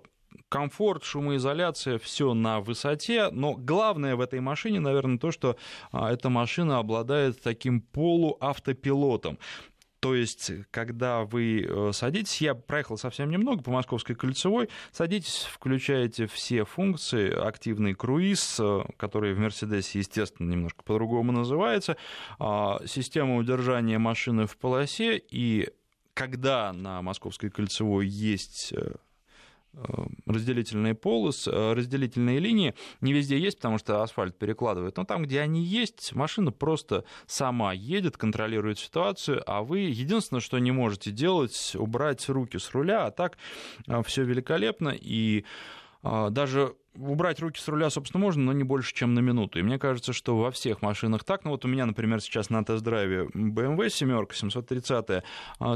комфорт, 0.49 1.03
шумоизоляция, 1.03 1.99
все 1.99 2.33
на 2.33 2.59
высоте, 2.59 3.29
но 3.31 3.53
главное 3.53 4.15
в 4.15 4.21
этой 4.21 4.39
машине, 4.39 4.79
наверное, 4.79 5.17
то, 5.17 5.31
что 5.31 5.57
а, 5.91 6.11
эта 6.11 6.29
машина 6.29 6.79
обладает 6.79 7.41
таким 7.41 7.81
полуавтопилотом. 7.81 9.37
То 9.99 10.15
есть, 10.15 10.51
когда 10.71 11.25
вы 11.25 11.61
э, 11.61 11.91
садитесь, 11.93 12.41
я 12.41 12.55
проехал 12.55 12.97
совсем 12.97 13.29
немного 13.29 13.61
по 13.63 13.71
Московской 13.71 14.15
кольцевой, 14.15 14.69
садитесь, 14.91 15.47
включаете 15.51 16.27
все 16.27 16.63
функции, 16.63 17.31
активный 17.31 17.95
круиз, 17.95 18.57
э, 18.59 18.83
который 18.97 19.33
в 19.33 19.39
Мерседесе, 19.39 19.99
естественно, 19.99 20.49
немножко 20.49 20.83
по-другому 20.83 21.33
называется, 21.33 21.97
а, 22.39 22.79
система 22.85 23.35
удержания 23.35 23.99
машины 23.99 24.47
в 24.47 24.57
полосе, 24.57 25.17
и 25.17 25.69
когда 26.13 26.71
на 26.73 27.01
Московской 27.01 27.49
кольцевой 27.49 28.07
есть 28.07 28.73
э, 28.73 28.95
разделительные 30.25 30.95
полосы, 30.95 31.51
э, 31.51 31.73
разделительные 31.73 32.39
линии 32.39 32.73
не 33.01 33.13
везде 33.13 33.37
есть, 33.37 33.57
потому 33.57 33.77
что 33.77 34.03
асфальт 34.03 34.37
перекладывает. 34.37 34.97
Но 34.97 35.05
там, 35.05 35.23
где 35.23 35.41
они 35.41 35.63
есть, 35.63 36.13
машина 36.13 36.51
просто 36.51 37.05
сама 37.27 37.73
едет, 37.73 38.17
контролирует 38.17 38.79
ситуацию, 38.79 39.43
а 39.45 39.61
вы 39.61 39.79
единственное, 39.79 40.41
что 40.41 40.59
не 40.59 40.71
можете 40.71 41.11
делать, 41.11 41.75
убрать 41.75 42.27
руки 42.29 42.57
с 42.57 42.71
руля, 42.73 43.05
а 43.05 43.11
так 43.11 43.37
э, 43.87 44.01
все 44.03 44.23
великолепно 44.23 44.89
и 44.89 45.45
даже 46.01 46.75
убрать 46.95 47.41
руки 47.41 47.59
с 47.59 47.67
руля, 47.67 47.89
собственно, 47.89 48.23
можно, 48.23 48.41
но 48.41 48.53
не 48.53 48.63
больше, 48.63 48.93
чем 48.93 49.13
на 49.13 49.19
минуту. 49.19 49.59
И 49.59 49.61
мне 49.61 49.77
кажется, 49.77 50.13
что 50.13 50.37
во 50.37 50.49
всех 50.49 50.81
машинах 50.81 51.25
так. 51.25 51.43
Ну 51.43 51.51
вот 51.51 51.65
у 51.65 51.67
меня, 51.67 51.85
например, 51.85 52.21
сейчас 52.21 52.49
на 52.49 52.63
тест-драйве 52.63 53.25
BMW 53.25 53.89
7 53.89 54.25
730, 54.31 55.23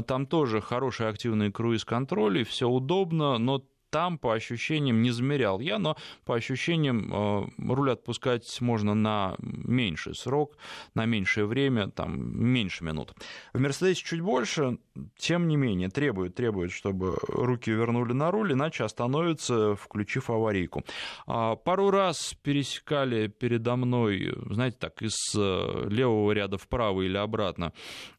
там 0.06 0.26
тоже 0.26 0.62
хороший 0.62 1.10
активный 1.10 1.52
круиз-контроль, 1.52 2.38
и 2.38 2.44
все 2.44 2.66
удобно, 2.66 3.36
но 3.36 3.62
там, 3.94 4.18
по 4.18 4.34
ощущениям, 4.34 5.02
не 5.02 5.12
замерял 5.12 5.60
я, 5.60 5.78
но 5.78 5.96
по 6.24 6.34
ощущениям 6.34 7.12
э, 7.12 7.46
руль 7.58 7.92
отпускать 7.92 8.60
можно 8.60 8.92
на 8.92 9.36
меньший 9.38 10.16
срок, 10.16 10.58
на 10.94 11.06
меньшее 11.06 11.46
время, 11.46 11.90
там, 11.90 12.44
меньше 12.44 12.82
минут. 12.82 13.14
В 13.52 13.60
Мерседесе 13.60 14.02
чуть 14.02 14.20
больше, 14.20 14.78
тем 15.16 15.46
не 15.46 15.56
менее, 15.56 15.90
требует, 15.90 16.34
требует, 16.34 16.72
чтобы 16.72 17.16
руки 17.28 17.70
вернули 17.70 18.14
на 18.14 18.32
руль, 18.32 18.54
иначе 18.54 18.82
остановится, 18.82 19.76
включив 19.76 20.28
аварийку. 20.28 20.82
А, 21.28 21.54
пару 21.54 21.90
раз 21.90 22.34
пересекали 22.42 23.28
передо 23.28 23.76
мной, 23.76 24.34
знаете, 24.50 24.76
так, 24.80 25.02
из 25.02 25.14
э, 25.36 25.86
левого 25.88 26.32
ряда 26.32 26.58
вправо 26.58 27.02
или 27.02 27.16
обратно 27.16 27.72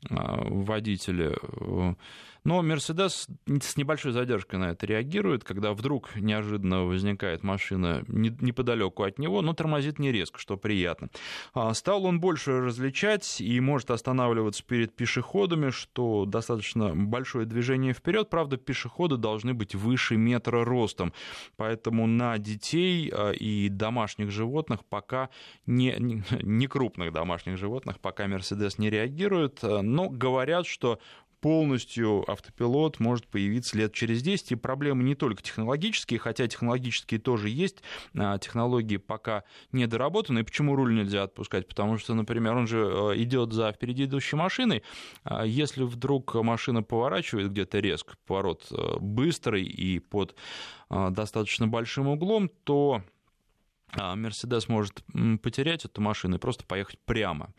э, 0.09 0.15
водители 0.15 1.35
Но 2.45 2.63
Mercedes 2.63 3.27
с 3.47 3.75
небольшой 3.75 4.11
задержкой 4.11 4.59
на 4.59 4.71
это 4.71 4.85
реагирует, 4.85 5.43
когда 5.43 5.73
вдруг 5.73 6.15
неожиданно 6.15 6.85
возникает 6.85 7.43
машина 7.43 8.03
неподалеку 8.07 9.03
от 9.03 9.17
него, 9.17 9.41
но 9.41 9.53
тормозит 9.53 9.97
не 9.97 10.11
резко, 10.11 10.39
что 10.39 10.55
приятно. 10.55 11.09
А, 11.53 11.73
стал 11.73 12.05
он 12.05 12.19
больше 12.19 12.61
различать 12.61 13.41
и 13.41 13.59
может 13.59 13.89
останавливаться 13.89 14.63
перед 14.63 14.95
пешеходами, 14.95 15.71
что 15.71 16.25
достаточно 16.25 16.95
большое 16.95 17.47
движение 17.47 17.93
вперед. 17.93 18.29
Правда, 18.29 18.57
пешеходы 18.57 19.17
должны 19.17 19.55
быть 19.55 19.73
выше 19.73 20.15
метра 20.15 20.63
ростом, 20.63 21.13
поэтому 21.57 22.05
на 22.05 22.37
детей 22.37 23.11
а, 23.11 23.31
и 23.31 23.69
домашних 23.69 24.29
животных 24.29 24.85
пока 24.85 25.29
не, 25.65 25.95
не 26.43 26.67
крупных 26.67 27.11
домашних 27.11 27.57
животных 27.57 27.99
пока 27.99 28.27
Mercedes 28.27 28.75
не 28.77 28.91
реагирует, 28.91 29.63
но 29.63 30.09
говорят, 30.09 30.67
что 30.67 30.99
полностью 31.45 32.27
автопилот 32.27 32.99
может 32.99 33.27
появиться 33.27 33.77
лет 33.77 33.93
через 33.93 34.23
10. 34.23 34.53
И 34.53 34.55
проблемы 34.55 35.03
не 35.03 35.13
только 35.13 35.43
технологические, 35.43 36.19
хотя 36.19 36.47
технологические 36.47 37.19
тоже 37.19 37.49
есть, 37.49 37.83
а 38.17 38.39
технологии 38.39 38.97
пока 38.97 39.43
не 39.71 39.85
доработаны. 39.85 40.39
И 40.39 40.43
почему 40.43 40.75
руль 40.75 40.95
нельзя 40.95 41.21
отпускать? 41.21 41.67
Потому 41.67 41.99
что, 41.99 42.15
например, 42.15 42.55
он 42.55 42.65
же 42.65 42.79
э, 42.79 43.21
идет 43.21 43.53
за 43.53 43.71
впереди 43.71 44.05
идущей 44.05 44.39
машиной. 44.39 44.81
А 45.23 45.45
если 45.45 45.83
вдруг 45.83 46.33
машина 46.33 46.81
поворачивает 46.81 47.51
где-то 47.51 47.77
резко, 47.77 48.15
поворот 48.25 48.65
э, 48.71 48.97
быстрый 48.99 49.65
и 49.65 49.99
под 49.99 50.35
э, 50.89 51.09
достаточно 51.11 51.67
большим 51.67 52.07
углом, 52.07 52.49
то 52.63 53.03
Мерседес 53.93 54.67
может 54.67 55.03
потерять 55.41 55.85
эту 55.85 56.01
машину 56.01 56.35
и 56.35 56.39
просто 56.39 56.65
поехать 56.65 56.99
прямо. 57.05 57.53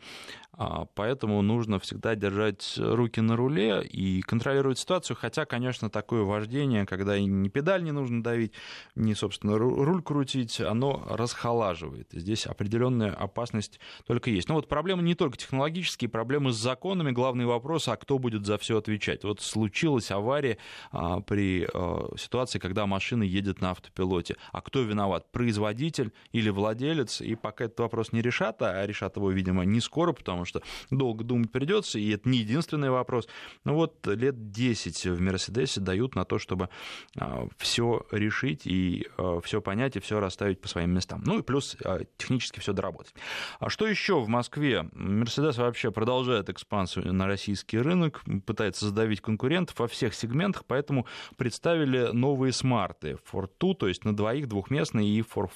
А, 0.59 0.85
поэтому 0.95 1.41
нужно 1.43 1.79
всегда 1.79 2.15
держать 2.15 2.73
руки 2.77 3.21
на 3.21 3.35
руле 3.35 3.83
и 3.83 4.21
контролировать 4.21 4.79
ситуацию, 4.79 5.15
хотя, 5.15 5.45
конечно, 5.45 5.91
такое 5.91 6.23
вождение, 6.23 6.87
когда 6.87 7.15
и 7.15 7.25
не 7.25 7.49
педаль 7.49 7.83
не 7.83 7.91
нужно 7.91 8.23
давить, 8.23 8.53
не, 8.95 9.13
собственно, 9.13 9.57
руль 9.59 10.01
крутить, 10.01 10.59
оно 10.59 11.05
расхолаживает. 11.09 12.07
Здесь 12.11 12.47
определенная 12.47 13.11
опасность 13.13 13.79
только 14.07 14.31
есть. 14.31 14.49
Но 14.49 14.55
вот 14.55 14.67
проблемы 14.67 15.03
не 15.03 15.13
только 15.13 15.37
технологические, 15.37 16.09
проблемы 16.09 16.51
с 16.51 16.55
законами. 16.55 17.11
Главный 17.11 17.45
вопрос, 17.45 17.87
а 17.87 17.95
кто 17.95 18.17
будет 18.17 18.47
за 18.47 18.57
все 18.57 18.79
отвечать? 18.79 19.23
Вот 19.23 19.41
случилась 19.41 20.09
авария 20.09 20.57
а, 20.91 21.21
при 21.21 21.67
а, 21.71 22.09
ситуации, 22.17 22.57
когда 22.57 22.87
машина 22.87 23.21
едет 23.21 23.61
на 23.61 23.71
автопилоте. 23.71 24.37
А 24.51 24.61
кто 24.61 24.81
виноват? 24.81 25.31
Производитель 25.31 26.11
или 26.31 26.49
владелец? 26.49 27.21
И 27.21 27.35
пока 27.35 27.65
этот 27.65 27.79
вопрос 27.79 28.11
не 28.11 28.23
решат, 28.23 28.59
а 28.63 28.83
решат 28.87 29.17
его, 29.17 29.29
видимо, 29.29 29.63
не 29.63 29.81
скоро, 29.81 30.13
потому 30.13 30.46
что 30.47 30.61
долго 30.89 31.23
думать 31.23 31.51
придется, 31.51 31.99
и 31.99 32.09
это 32.09 32.27
не 32.27 32.39
единственный 32.39 32.89
вопрос. 32.89 33.27
Но 33.63 33.75
вот 33.75 34.05
лет 34.07 34.51
10 34.51 35.05
в 35.05 35.21
Мерседесе 35.21 35.81
дают 35.81 36.15
на 36.15 36.25
то, 36.25 36.39
чтобы 36.39 36.69
а, 37.17 37.47
все 37.57 38.05
решить 38.11 38.65
и 38.65 39.07
а, 39.17 39.39
все 39.41 39.61
понять 39.61 39.95
и 39.95 39.99
все 39.99 40.19
расставить 40.19 40.59
по 40.61 40.67
своим 40.67 40.91
местам. 40.91 41.21
Ну 41.25 41.39
и 41.39 41.41
плюс 41.41 41.77
а, 41.83 42.01
технически 42.17 42.59
все 42.59 42.73
доработать. 42.73 43.13
А 43.59 43.69
что 43.69 43.87
еще 43.87 44.19
в 44.19 44.27
Москве? 44.27 44.89
Мерседес 44.93 45.57
вообще 45.57 45.91
продолжает 45.91 46.49
экспансию 46.49 47.13
на 47.13 47.27
российский 47.27 47.77
рынок, 47.77 48.23
пытается 48.45 48.87
задавить 48.87 49.21
конкурентов 49.21 49.77
во 49.79 49.87
всех 49.87 50.13
сегментах, 50.13 50.65
поэтому 50.65 51.05
представили 51.35 52.09
новые 52.13 52.53
смарты 52.53 53.17
Ford 53.31 53.51
2, 53.59 53.73
то 53.75 53.87
есть 53.87 54.05
на 54.05 54.15
двоих 54.15 54.47
двухместные 54.47 55.07
и 55.07 55.21
Ford 55.21 55.51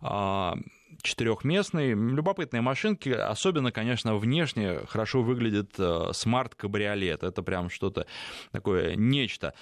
4 0.00 0.62
четырехместный. 1.02 1.90
Любопытные 1.90 2.62
машинки, 2.62 3.08
особенно, 3.10 3.72
конечно, 3.72 4.16
внешне 4.16 4.80
хорошо 4.86 5.22
выглядит 5.22 5.74
э, 5.78 6.10
смарт-кабриолет. 6.12 7.22
Это 7.22 7.42
прям 7.42 7.68
что-то 7.70 8.06
такое, 8.52 8.96
нечто. 8.96 9.54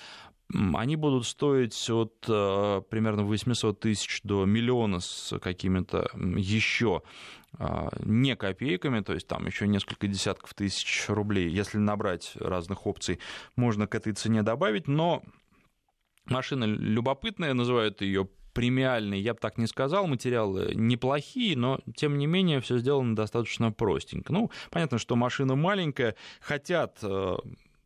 Они 0.52 0.96
будут 0.96 1.26
стоить 1.26 1.88
от 1.90 2.24
э, 2.28 2.82
примерно 2.90 3.24
800 3.24 3.80
тысяч 3.80 4.20
до 4.24 4.44
миллиона 4.44 5.00
с 5.00 5.38
какими-то 5.38 6.10
еще 6.14 7.02
э, 7.58 7.88
не 8.04 8.34
копейками, 8.34 9.00
то 9.00 9.14
есть 9.14 9.28
там 9.28 9.46
еще 9.46 9.68
несколько 9.68 10.08
десятков 10.08 10.54
тысяч 10.54 11.04
рублей. 11.08 11.48
Если 11.48 11.78
набрать 11.78 12.32
разных 12.36 12.86
опций, 12.86 13.20
можно 13.56 13.86
к 13.86 13.94
этой 13.94 14.12
цене 14.12 14.42
добавить, 14.42 14.88
но 14.88 15.22
машина 16.26 16.64
любопытная, 16.64 17.54
называют 17.54 18.00
ее 18.02 18.28
премиальный, 18.52 19.20
я 19.20 19.34
бы 19.34 19.40
так 19.40 19.58
не 19.58 19.66
сказал, 19.66 20.06
материалы 20.06 20.72
неплохие, 20.74 21.56
но 21.56 21.80
тем 21.94 22.18
не 22.18 22.26
менее 22.26 22.60
все 22.60 22.78
сделано 22.78 23.14
достаточно 23.16 23.72
простенько. 23.72 24.32
Ну, 24.32 24.50
понятно, 24.70 24.98
что 24.98 25.16
машина 25.16 25.54
маленькая, 25.56 26.16
хотят 26.40 26.98
э, 27.02 27.36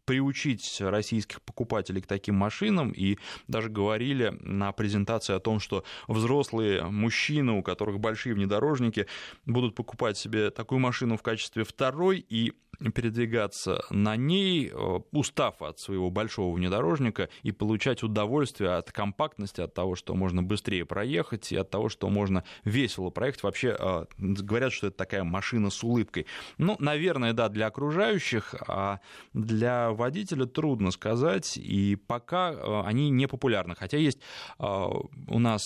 приучить 0.04 0.80
российских 0.80 1.42
покупателей 1.42 2.02
к 2.02 2.06
таким 2.06 2.36
машинам, 2.36 2.90
и 2.90 3.18
даже 3.48 3.68
говорили 3.68 4.36
на 4.40 4.72
презентации 4.72 5.34
о 5.34 5.40
том, 5.40 5.60
что 5.60 5.84
взрослые 6.08 6.84
мужчины, 6.84 7.52
у 7.52 7.62
которых 7.62 8.00
большие 8.00 8.34
внедорожники, 8.34 9.06
будут 9.46 9.74
покупать 9.74 10.16
себе 10.18 10.50
такую 10.50 10.78
машину 10.78 11.16
в 11.16 11.22
качестве 11.22 11.64
второй, 11.64 12.24
и 12.28 12.52
передвигаться 12.94 13.84
на 13.90 14.16
ней, 14.16 14.70
э, 14.72 15.00
устав 15.12 15.62
от 15.62 15.78
своего 15.78 16.10
большого 16.10 16.54
внедорожника 16.54 17.28
и 17.42 17.52
получать 17.52 18.02
удовольствие 18.02 18.74
от 18.74 18.92
компактности, 18.92 19.60
от 19.60 19.74
того, 19.74 19.94
что 19.94 20.14
можно 20.14 20.42
быстрее 20.42 20.84
проехать, 20.84 21.52
и 21.52 21.56
от 21.56 21.70
того, 21.70 21.88
что 21.88 22.08
можно 22.08 22.44
весело 22.64 23.10
проехать. 23.10 23.42
Вообще 23.42 23.76
э, 23.78 24.04
говорят, 24.18 24.72
что 24.72 24.88
это 24.88 24.96
такая 24.96 25.24
машина 25.24 25.70
с 25.70 25.82
улыбкой. 25.82 26.26
Ну, 26.58 26.76
наверное, 26.78 27.32
да, 27.32 27.48
для 27.48 27.66
окружающих, 27.66 28.54
а 28.66 29.00
для 29.32 29.90
водителя 29.94 30.46
трудно 30.46 30.90
сказать, 30.90 31.56
и 31.56 31.96
пока 31.96 32.52
э, 32.52 32.82
они 32.84 33.10
не 33.10 33.26
популярны. 33.26 33.74
Хотя 33.74 33.98
есть 33.98 34.18
у 34.58 35.38
нас 35.38 35.62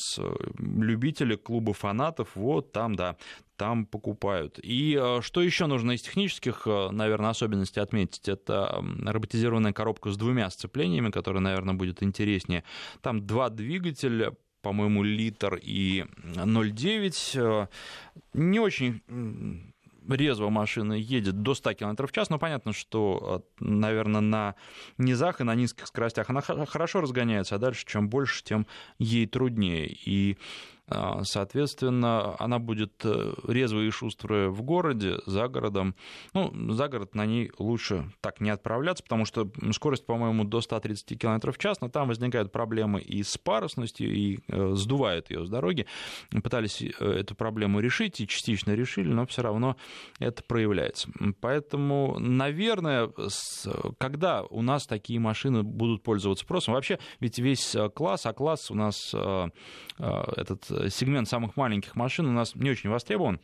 любители 0.58 1.36
клуба 1.36 1.72
фанатов, 1.72 2.30
вот 2.34 2.72
там, 2.72 2.94
да, 2.94 3.16
там 3.58 3.84
покупают. 3.86 4.58
И 4.62 4.98
э, 4.98 5.20
что 5.20 5.42
еще 5.42 5.66
нужно 5.66 5.92
из 5.92 6.02
технических, 6.02 6.62
э, 6.66 6.90
наверное, 6.90 7.30
особенностей 7.30 7.80
отметить, 7.80 8.28
это 8.28 8.82
роботизированная 9.04 9.72
коробка 9.72 10.10
с 10.10 10.16
двумя 10.16 10.48
сцеплениями, 10.48 11.10
которая, 11.10 11.42
наверное, 11.42 11.74
будет 11.74 12.02
интереснее. 12.02 12.64
Там 13.02 13.26
два 13.26 13.50
двигателя, 13.50 14.32
по-моему, 14.62 15.02
литр 15.02 15.56
и 15.60 16.06
0,9. 16.36 17.32
Э, 17.34 17.66
не 18.32 18.60
очень 18.60 19.02
резво 20.08 20.48
машина 20.48 20.92
едет 20.94 21.42
до 21.42 21.54
100 21.54 21.74
км 21.74 22.06
в 22.06 22.12
час, 22.12 22.30
но 22.30 22.38
понятно, 22.38 22.72
что, 22.72 23.44
наверное, 23.60 24.20
на 24.20 24.54
низах 24.96 25.40
и 25.40 25.44
на 25.44 25.54
низких 25.54 25.86
скоростях 25.86 26.30
она 26.30 26.40
хорошо 26.40 27.00
разгоняется, 27.00 27.56
а 27.56 27.58
дальше 27.58 27.84
чем 27.86 28.08
больше, 28.08 28.42
тем 28.42 28.66
ей 28.98 29.26
труднее. 29.26 29.86
И 29.86 30.36
а, 30.36 30.77
соответственно, 31.24 32.34
она 32.38 32.58
будет 32.58 33.04
э, 33.04 33.34
резвая 33.46 33.86
и 33.86 33.90
шустрая 33.90 34.48
в 34.48 34.62
городе, 34.62 35.18
за 35.26 35.48
городом. 35.48 35.94
Ну, 36.32 36.72
за 36.72 36.88
город 36.88 37.14
на 37.14 37.26
ней 37.26 37.52
лучше 37.58 38.10
так 38.20 38.40
не 38.40 38.50
отправляться, 38.50 39.02
потому 39.02 39.24
что 39.26 39.50
скорость, 39.72 40.06
по-моему, 40.06 40.44
до 40.44 40.60
130 40.60 41.18
км 41.18 41.52
в 41.52 41.58
час, 41.58 41.80
но 41.80 41.88
там 41.88 42.08
возникают 42.08 42.52
проблемы 42.52 43.00
и 43.00 43.22
с 43.22 43.36
парусностью, 43.36 44.10
и 44.14 44.38
э, 44.48 44.74
сдувают 44.74 45.30
ее 45.30 45.44
с 45.44 45.50
дороги. 45.50 45.86
Пытались 46.42 46.80
э, 46.82 46.88
эту 47.04 47.34
проблему 47.34 47.80
решить, 47.80 48.20
и 48.20 48.26
частично 48.26 48.72
решили, 48.72 49.08
но 49.08 49.26
все 49.26 49.42
равно 49.42 49.76
это 50.18 50.42
проявляется. 50.42 51.10
Поэтому, 51.40 52.18
наверное, 52.18 53.10
когда 53.98 54.42
у 54.42 54.62
нас 54.62 54.86
такие 54.86 55.20
машины 55.20 55.62
будут 55.62 56.02
пользоваться 56.02 56.44
спросом, 56.44 56.74
вообще 56.74 56.98
ведь 57.20 57.38
весь 57.38 57.76
класс, 57.94 58.24
а 58.24 58.32
класс 58.32 58.70
у 58.70 58.74
нас 58.74 59.14
этот 59.98 60.70
сегмент 60.90 61.28
самых 61.28 61.56
маленьких 61.56 61.96
машин 61.96 62.26
у 62.26 62.32
нас 62.32 62.54
не 62.54 62.70
очень 62.70 62.90
востребован 62.90 63.40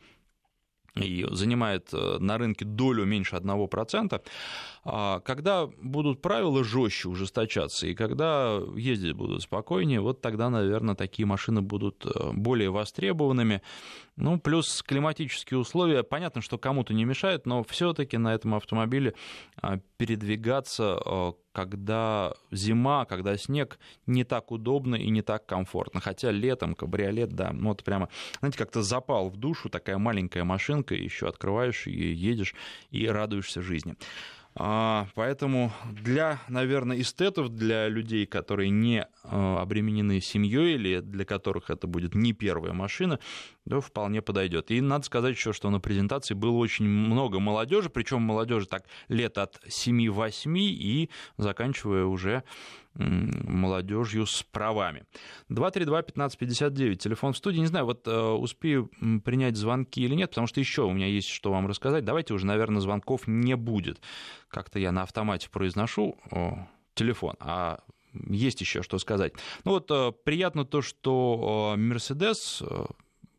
и 0.97 1.27
занимает 1.31 1.89
э, 1.93 2.19
на 2.21 2.39
рынке 2.39 2.65
долю 2.65 3.05
меньше 3.05 3.37
1%, 3.37 4.23
а 4.85 5.21
когда 5.21 5.67
будут 5.67 6.23
правила 6.23 6.63
жестче 6.63 7.09
ужесточаться, 7.09 7.87
и 7.87 7.95
когда 7.95 8.61
ездить 8.77 9.15
будут 9.15 9.43
спокойнее, 9.43 10.01
вот 10.01 10.21
тогда, 10.21 10.51
наверное, 10.51 10.95
такие 10.95 11.27
машины 11.27 11.63
будут 11.63 12.07
э, 12.07 12.31
более 12.33 12.71
востребованными. 12.71 13.63
Ну, 14.17 14.39
плюс 14.39 14.83
климатические 14.83 15.59
условия, 15.59 16.05
понятно, 16.05 16.41
что 16.41 16.59
кому-то 16.59 16.95
не 16.95 17.05
мешает, 17.05 17.47
но 17.47 17.65
все-таки 17.65 18.17
на 18.17 18.33
этом 18.33 18.55
автомобиле 18.55 19.15
а, 19.61 19.81
передвигаться, 19.97 21.01
а, 21.05 21.33
когда 21.55 22.35
зима, 22.51 23.05
когда 23.05 23.39
снег, 23.39 23.79
не 24.07 24.25
так 24.25 24.51
удобно 24.51 24.97
и 24.97 25.09
не 25.09 25.23
так 25.23 25.47
комфортно. 25.47 26.01
Хотя 26.01 26.33
летом 26.33 26.75
кабриолет, 26.75 27.31
да, 27.31 27.53
ну 27.53 27.69
вот 27.69 27.85
прямо, 27.85 28.09
знаете, 28.41 28.59
как-то 28.59 28.83
запал 28.83 29.31
в 29.31 29.37
душу, 29.37 29.71
такая 29.71 29.97
маленькая 29.97 30.43
машинка, 30.43 30.97
еще 30.97 31.29
открываешь 31.29 31.87
ее, 31.87 32.13
едешь 32.13 32.55
и 32.91 33.07
радуешься 33.07 33.63
жизни. 33.63 33.95
А, 34.57 35.09
поэтому 35.15 35.73
для, 35.91 36.39
наверное, 36.49 37.01
эстетов, 37.01 37.49
для 37.49 37.89
людей, 37.89 38.25
которые 38.25 38.71
не 38.71 39.07
а, 39.25 39.61
обременены 39.61 40.21
семьей 40.21 40.75
или 40.75 41.01
для 41.01 41.25
которых 41.25 41.71
это 41.71 41.89
будет 41.89 42.15
не 42.15 42.33
первая 42.33 42.73
машина, 42.73 43.19
да, 43.65 43.81
вполне 43.81 44.23
подойдет. 44.23 44.71
И 44.71 44.81
надо 44.81 45.05
сказать 45.05 45.35
еще, 45.35 45.53
что 45.53 45.71
на 45.71 45.81
презентации 45.81 46.35
было 46.35 46.57
очень 46.57 46.87
много 46.87 47.41
молодежи, 47.41 47.91
причем 47.91 48.23
молодежи 48.23 48.67
так 48.67 48.85
лет 49.09 49.39
от 49.39 49.61
7-8 49.67 50.57
и 50.59 51.11
заканчивая 51.37 52.05
уже 52.05 52.45
молодежью 52.95 54.27
с 54.27 54.43
правами. 54.43 55.05
232-1559, 55.51 56.97
телефон 56.97 57.33
в 57.33 57.37
студии. 57.37 57.59
Не 57.59 57.67
знаю, 57.67 57.87
вот 57.87 58.07
э, 58.07 58.21
успею 58.21 58.91
принять 59.25 59.57
звонки 59.57 60.03
или 60.03 60.15
нет, 60.15 60.31
потому 60.31 60.47
что 60.47 60.61
еще 60.61 60.83
у 60.83 60.93
меня 60.93 61.07
есть 61.07 61.29
что 61.29 61.51
вам 61.51 61.67
рассказать. 61.67 62.05
Давайте 62.05 62.35
уже, 62.35 62.47
наверное, 62.47 62.81
звонков 62.81 63.27
не 63.27 63.57
будет. 63.57 64.01
Как-то 64.49 64.79
я 64.79 64.93
на 64.93 65.03
автомате 65.03 65.51
произношу 65.51 66.17
о, 66.31 66.67
телефон, 66.95 67.35
а 67.41 67.81
есть 68.13 68.61
еще 68.61 68.83
что 68.83 68.99
сказать. 68.99 69.33
Ну 69.65 69.73
вот 69.73 69.91
э, 69.91 70.13
приятно 70.25 70.65
то, 70.65 70.83
что 70.83 71.75
Мерседес 71.77 72.63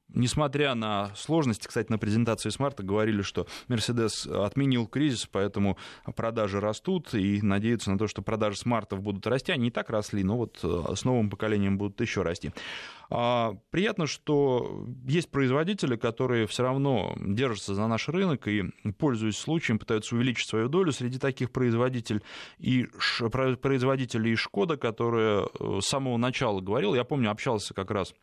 несмотря 0.09 0.75
на 0.75 1.13
сложности, 1.15 1.67
кстати, 1.67 1.91
на 1.91 1.97
презентации 1.97 2.49
смарта 2.49 2.83
говорили, 2.83 3.21
что 3.21 3.47
Mercedes 3.67 4.29
отменил 4.29 4.87
кризис, 4.87 5.27
поэтому 5.31 5.77
продажи 6.15 6.59
растут, 6.59 7.13
и 7.13 7.41
надеются 7.41 7.91
на 7.91 7.97
то, 7.97 8.07
что 8.07 8.21
продажи 8.21 8.57
смартов 8.57 9.01
будут 9.01 9.25
расти. 9.27 9.51
Они 9.51 9.67
и 9.67 9.71
так 9.71 9.89
росли, 9.89 10.23
но 10.23 10.37
вот 10.37 10.59
э, 10.63 10.95
с 10.95 11.05
новым 11.05 11.29
поколением 11.29 11.77
будут 11.77 11.99
еще 12.01 12.21
расти. 12.21 12.51
А, 13.09 13.55
приятно, 13.71 14.07
что 14.07 14.87
есть 15.05 15.29
производители, 15.29 15.95
которые 15.95 16.47
все 16.47 16.63
равно 16.63 17.15
держатся 17.19 17.75
за 17.75 17.87
наш 17.87 18.07
рынок 18.09 18.47
и, 18.47 18.63
пользуясь 18.97 19.37
случаем, 19.37 19.79
пытаются 19.79 20.15
увеличить 20.15 20.47
свою 20.47 20.69
долю. 20.69 20.91
Среди 20.91 21.19
таких 21.19 21.51
производителей 21.51 22.21
и 22.59 22.87
производителей 23.61 24.35
Шкода, 24.35 24.77
которые 24.77 25.47
э, 25.59 25.79
с 25.81 25.85
самого 25.85 26.17
начала 26.17 26.61
говорил, 26.61 26.95
я 26.95 27.03
помню, 27.03 27.31
общался 27.31 27.73
как 27.73 27.91
раз 27.91 28.13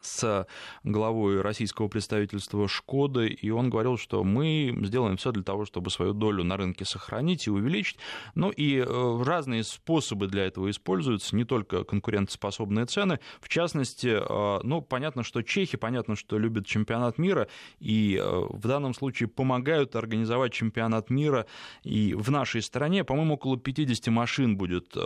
с 0.00 0.46
главой 0.84 1.40
российского 1.40 1.88
представительства 1.88 2.68
Шкоды, 2.68 3.28
и 3.28 3.50
он 3.50 3.70
говорил, 3.70 3.96
что 3.96 4.24
мы 4.24 4.74
сделаем 4.82 5.16
все 5.16 5.32
для 5.32 5.42
того, 5.42 5.64
чтобы 5.64 5.90
свою 5.90 6.12
долю 6.12 6.44
на 6.44 6.56
рынке 6.56 6.84
сохранить 6.84 7.46
и 7.46 7.50
увеличить. 7.50 7.98
Ну 8.34 8.50
и 8.50 8.78
э, 8.78 9.22
разные 9.22 9.64
способы 9.64 10.26
для 10.26 10.46
этого 10.46 10.70
используются, 10.70 11.36
не 11.36 11.44
только 11.44 11.84
конкурентоспособные 11.84 12.86
цены. 12.86 13.20
В 13.40 13.48
частности, 13.48 14.08
э, 14.08 14.60
ну, 14.62 14.80
понятно, 14.80 15.22
что 15.22 15.42
чехи, 15.42 15.76
понятно, 15.76 16.16
что 16.16 16.38
любят 16.38 16.66
чемпионат 16.66 17.18
мира, 17.18 17.48
и 17.78 18.18
э, 18.20 18.46
в 18.50 18.66
данном 18.66 18.94
случае 18.94 19.28
помогают 19.28 19.96
организовать 19.96 20.52
чемпионат 20.52 21.10
мира. 21.10 21.46
И 21.82 22.14
в 22.14 22.30
нашей 22.30 22.62
стране, 22.62 23.04
по-моему, 23.04 23.34
около 23.34 23.58
50 23.58 24.08
машин 24.08 24.56
будет 24.56 24.96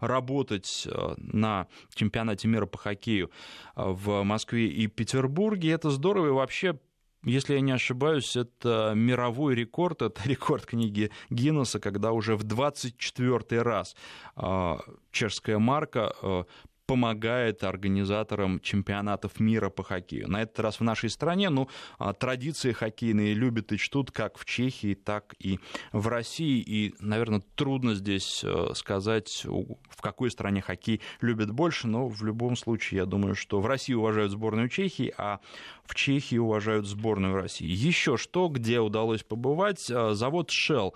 работать 0.00 0.86
на 1.16 1.66
чемпионате 1.94 2.48
мира 2.48 2.66
по 2.66 2.78
хоккею 2.78 3.30
в 3.74 4.22
Москве 4.22 4.37
Москве 4.38 4.68
и 4.68 4.86
Петербурге. 4.86 5.72
Это 5.72 5.90
здорово, 5.90 6.28
и 6.28 6.30
вообще 6.30 6.78
если 7.24 7.54
я 7.54 7.60
не 7.60 7.72
ошибаюсь, 7.72 8.36
это 8.36 8.92
мировой 8.94 9.56
рекорд, 9.56 10.02
это 10.02 10.20
рекорд 10.28 10.64
книги 10.64 11.10
Гиннесса, 11.30 11.80
когда 11.80 12.12
уже 12.12 12.36
в 12.36 12.44
24 12.44 13.62
раз 13.62 13.96
а, 14.36 14.78
чешская 15.10 15.58
марка 15.58 16.12
а, 16.22 16.44
помогает 16.88 17.64
организаторам 17.64 18.60
чемпионатов 18.60 19.40
мира 19.40 19.68
по 19.68 19.82
хоккею. 19.82 20.26
На 20.26 20.40
этот 20.40 20.58
раз 20.60 20.80
в 20.80 20.84
нашей 20.84 21.10
стране, 21.10 21.50
ну, 21.50 21.68
а, 21.98 22.14
традиции 22.14 22.72
хоккейные 22.72 23.34
любят 23.34 23.70
и 23.72 23.76
чтут 23.76 24.10
как 24.10 24.38
в 24.38 24.46
Чехии, 24.46 24.94
так 24.94 25.34
и 25.38 25.60
в 25.92 26.08
России. 26.08 26.60
И, 26.66 26.94
наверное, 26.98 27.42
трудно 27.56 27.94
здесь 27.94 28.42
э, 28.42 28.70
сказать, 28.74 29.44
в 29.44 30.00
какой 30.00 30.30
стране 30.30 30.62
хоккей 30.62 31.02
любят 31.20 31.50
больше, 31.50 31.88
но 31.88 32.08
в 32.08 32.24
любом 32.24 32.56
случае, 32.56 33.00
я 33.00 33.04
думаю, 33.04 33.34
что 33.34 33.60
в 33.60 33.66
России 33.66 33.92
уважают 33.92 34.32
сборную 34.32 34.70
Чехии, 34.70 35.12
а 35.18 35.40
в 35.84 35.94
Чехии 35.94 36.38
уважают 36.38 36.86
сборную 36.86 37.34
России. 37.34 37.66
Еще 37.68 38.16
что, 38.16 38.48
где 38.48 38.80
удалось 38.80 39.22
побывать? 39.22 39.90
Э, 39.90 40.14
завод 40.14 40.48
Shell 40.48 40.94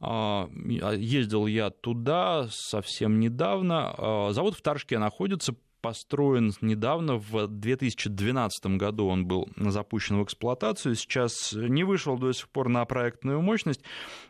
ездил 0.00 1.46
я 1.46 1.70
туда 1.70 2.46
совсем 2.50 3.18
недавно. 3.18 3.94
А, 3.96 4.30
завод 4.32 4.54
в 4.54 4.62
Торжке 4.62 4.98
находится, 4.98 5.54
построен 5.80 6.52
недавно, 6.60 7.18
в 7.18 7.46
2012 7.46 8.78
году 8.78 9.06
он 9.06 9.26
был 9.26 9.48
запущен 9.56 10.18
в 10.20 10.24
эксплуатацию, 10.24 10.96
сейчас 10.96 11.52
не 11.52 11.84
вышел 11.84 12.18
до 12.18 12.32
сих 12.32 12.48
пор 12.48 12.68
на 12.68 12.84
проектную 12.84 13.40
мощность, 13.40 13.82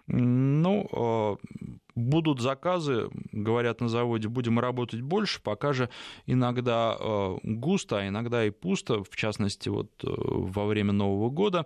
ну, 0.07 0.87
а, 0.93 1.37
будут 1.95 2.41
заказы, 2.41 3.09
говорят 3.33 3.81
на 3.81 3.89
заводе, 3.89 4.29
будем 4.29 4.59
работать 4.61 5.01
больше, 5.01 5.43
пока 5.43 5.73
же 5.73 5.91
иногда 6.27 6.97
густо, 7.43 7.99
а 7.99 8.09
иногда 8.09 8.45
и 8.45 8.51
пусто, 8.51 9.03
в 9.03 9.17
частности, 9.17 9.69
вот 9.69 9.91
э, 10.05 10.07
во 10.07 10.67
время 10.67 10.93
Нового 10.93 11.29
года, 11.29 11.61
а, 11.61 11.65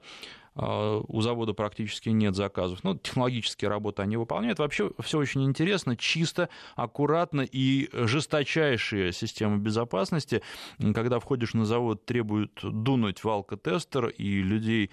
у 0.55 1.21
завода 1.23 1.55
практически 1.55 2.11
нет 2.11 2.35
заказов. 2.35 2.85
Ну, 2.85 2.97
технологические 2.97 3.71
работы 3.71 4.03
они 4.03 4.17
выполняют. 4.17 4.59
Вообще 4.59 4.91
все 5.01 5.19
очень 5.19 5.45
интересно, 5.45 5.97
чисто, 5.97 6.49
аккуратно 6.77 7.41
и 7.41 7.89
жесточайшая 7.93 9.13
система 9.13 9.57
безопасности. 9.57 10.43
Когда 10.79 11.21
входишь 11.21 11.55
на 11.55 11.65
завод, 11.65 12.05
требуют 12.05 12.61
дунуть 12.63 13.25
в 13.25 13.29
алкотестер, 13.29 14.09
и 14.09 14.43
людей 14.43 14.91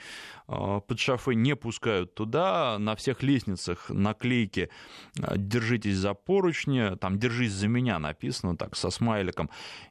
а, 0.48 0.80
под 0.80 1.00
шофе 1.00 1.36
не 1.36 1.56
пускают 1.56 2.16
туда. 2.16 2.78
На 2.80 2.96
всех 2.96 3.22
лестницах 3.24 3.90
наклейки 3.90 4.70
а, 5.22 5.38
«Держитесь 5.38 5.98
за 5.98 6.14
поручни», 6.14 6.96
там 6.98 7.20
«Держись 7.20 7.52
за 7.52 7.68
меня» 7.68 8.00
написано 8.00 8.56
так, 8.56 8.76
со 8.76 8.90
смайликом. 8.90 9.50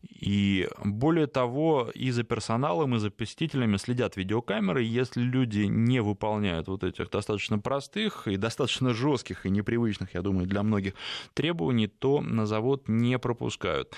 И 0.09 0.69
более 0.85 1.27
того, 1.27 1.91
и 1.95 2.11
за 2.11 2.23
персоналом, 2.23 2.97
и 2.97 2.99
за 2.99 3.11
посетителями 3.11 3.77
следят 3.77 4.17
видеокамеры. 4.17 4.83
Если 4.83 5.21
люди 5.21 5.58
люди 5.59 5.69
не 5.69 6.01
выполняют 6.01 6.69
вот 6.69 6.85
этих 6.85 7.11
достаточно 7.11 7.59
простых 7.59 8.29
и 8.29 8.37
достаточно 8.37 8.95
жестких 8.95 9.47
и 9.47 9.51
непривычных, 9.51 10.15
я 10.15 10.23
думаю, 10.23 10.47
для 10.47 10.63
многих 10.63 10.95
требований, 11.35 11.89
то 11.89 12.21
на 12.21 12.47
завод 12.47 12.89
не 12.89 13.19
пропускают. 13.19 13.95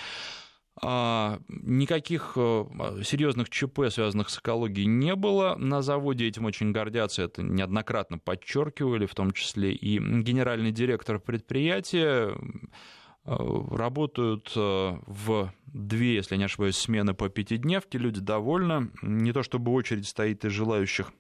А, 0.82 1.40
никаких 1.48 2.32
э, 2.36 2.64
серьезных 3.04 3.50
ЧП, 3.50 3.90
связанных 3.90 4.30
с 4.30 4.38
экологией, 4.38 4.86
не 4.86 5.14
было 5.14 5.56
на 5.56 5.82
заводе. 5.82 6.26
Этим 6.26 6.46
очень 6.46 6.72
гордятся, 6.72 7.22
это 7.22 7.42
неоднократно 7.42 8.18
подчеркивали, 8.18 9.04
в 9.04 9.14
том 9.14 9.32
числе 9.32 9.72
и 9.72 9.98
генеральный 9.98 10.72
директор 10.72 11.18
предприятия. 11.18 12.34
Э, 13.26 13.36
работают 13.70 14.50
э, 14.56 14.98
в 15.06 15.52
две, 15.66 16.14
если 16.14 16.36
не 16.36 16.44
ошибаюсь, 16.44 16.76
смены 16.76 17.12
по 17.12 17.28
пятидневке. 17.28 17.98
Люди 17.98 18.20
довольны. 18.20 18.90
Не 19.02 19.32
то 19.32 19.42
чтобы 19.42 19.72
очередь 19.72 20.08
стоит 20.08 20.44
из 20.46 20.52
желающих 20.52 21.12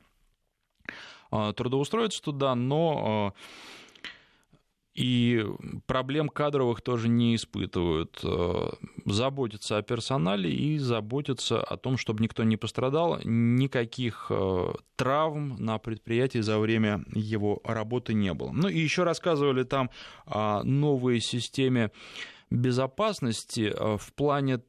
трудоустроиться 1.30 2.22
туда, 2.22 2.54
но 2.54 3.34
а, 3.34 3.40
и 4.94 5.46
проблем 5.86 6.28
кадровых 6.28 6.80
тоже 6.82 7.08
не 7.08 7.36
испытывают. 7.36 8.20
А, 8.24 8.74
заботятся 9.06 9.78
о 9.78 9.82
персонале 9.82 10.50
и 10.50 10.78
заботятся 10.78 11.62
о 11.62 11.76
том, 11.76 11.96
чтобы 11.96 12.22
никто 12.22 12.42
не 12.42 12.56
пострадал. 12.56 13.20
Никаких 13.24 14.30
травм 14.96 15.56
на 15.58 15.78
предприятии 15.78 16.40
за 16.40 16.58
время 16.58 17.04
его 17.14 17.60
работы 17.64 18.14
не 18.14 18.34
было. 18.34 18.50
Ну 18.52 18.68
и 18.68 18.78
еще 18.78 19.04
рассказывали 19.04 19.62
там 19.62 19.90
о 20.26 20.62
новой 20.64 21.20
системе 21.20 21.90
безопасности 22.50 23.72
в 23.76 24.12
плане 24.14 24.60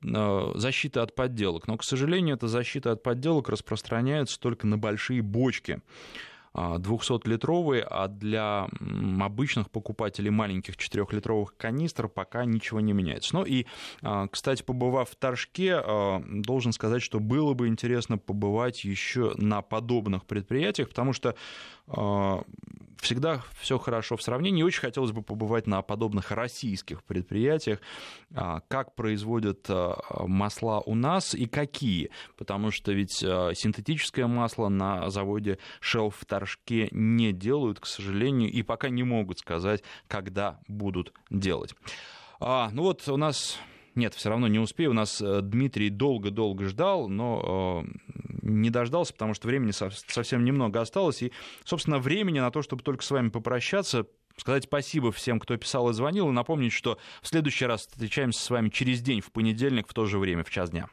защиты 0.56 1.00
от 1.00 1.16
подделок. 1.16 1.68
Но, 1.68 1.78
к 1.78 1.84
сожалению, 1.84 2.36
эта 2.36 2.48
защита 2.48 2.92
от 2.92 3.04
подделок 3.04 3.50
распространяется 3.50 4.40
только 4.40 4.68
на 4.68 4.78
большие 4.78 5.22
бочки. 5.22 5.82
200-литровые, 6.54 7.82
а 7.90 8.08
для 8.08 8.68
обычных 9.20 9.72
покупателей 9.72 10.32
маленьких 10.32 10.76
4-литровых 10.76 11.54
канистр 11.58 12.10
пока 12.10 12.46
ничего 12.46 12.82
не 12.82 12.94
меняется. 12.94 13.36
Ну 13.36 13.44
и, 13.46 13.66
а, 14.02 14.28
кстати, 14.28 14.62
побывав 14.62 15.10
в 15.10 15.16
Торжке, 15.16 15.76
а, 15.76 16.22
должен 16.28 16.74
сказать, 16.74 17.02
что 17.02 17.20
было 17.20 17.54
бы 17.54 17.68
интересно 17.68 18.18
побывать 18.18 18.84
еще 18.84 19.34
на 19.38 19.62
подобных 19.62 20.26
предприятиях, 20.26 20.90
потому 20.90 21.14
что 21.14 21.30
а, 21.30 21.36
всегда 23.02 23.42
все 23.60 23.78
хорошо 23.78 24.16
в 24.16 24.22
сравнении. 24.22 24.64
Очень 24.64 24.82
хотелось 24.82 25.12
бы 25.12 25.22
побывать 25.24 25.68
на 25.68 25.82
подобных 25.82 26.32
российских 26.32 27.04
предприятиях, 27.04 27.80
а, 28.34 28.62
как 28.68 28.96
производят 28.96 29.66
а, 29.70 29.98
масла 30.28 30.82
у 30.86 30.96
нас 30.96 31.34
и 31.34 31.48
какие. 31.48 32.12
Потому 32.38 32.72
что 32.72 32.92
ведь 32.94 33.14
синтетическое 33.14 34.28
масло 34.28 34.70
на 34.70 35.10
заводе 35.10 35.58
Shell 35.82 36.12
в 36.12 36.26
Торжке 36.26 36.88
не 36.92 37.34
делают, 37.34 37.80
к 37.80 37.86
сожалению, 37.86 38.52
и 38.52 38.62
пока 38.62 38.90
не 38.90 39.04
могут 39.04 39.40
сказать, 39.40 39.84
когда 40.08 40.60
будут 40.68 41.14
делать. 41.30 41.76
ну 42.40 42.84
вот 42.84 43.08
у 43.08 43.18
нас 43.18 43.58
нет, 43.96 44.14
все 44.14 44.30
равно 44.30 44.48
не 44.48 44.60
успею. 44.60 44.92
У 44.92 44.94
нас 44.94 45.22
э, 45.22 45.42
Дмитрий 45.42 45.90
долго-долго 45.90 46.66
ждал, 46.66 47.08
но 47.08 47.86
э, 47.86 47.92
не 48.42 48.70
дождался, 48.70 49.14
потому 49.14 49.34
что 49.34 49.48
времени 49.48 49.72
совсем 49.72 50.46
немного 50.46 50.82
осталось. 50.82 51.22
И, 51.22 51.32
собственно, 51.64 52.00
времени 52.00 52.40
на 52.40 52.52
то, 52.52 52.62
чтобы 52.62 52.84
только 52.84 53.04
с 53.04 53.12
вами 53.12 53.30
попрощаться, 53.30 54.08
сказать 54.38 54.64
спасибо 54.66 55.12
всем, 55.12 55.40
кто 55.40 55.56
писал 55.58 55.90
и 55.90 55.94
звонил, 55.94 56.30
и 56.30 56.32
напомнить, 56.32 56.74
что 56.74 56.98
в 57.22 57.28
следующий 57.28 57.66
раз 57.66 57.88
встречаемся 57.88 58.42
с 58.42 58.50
вами 58.50 58.70
через 58.70 59.02
день, 59.02 59.22
в 59.22 59.32
понедельник, 59.32 59.88
в 59.88 59.94
то 59.94 60.06
же 60.06 60.20
время, 60.20 60.44
в 60.44 60.50
час 60.50 60.70
дня. 60.72 60.88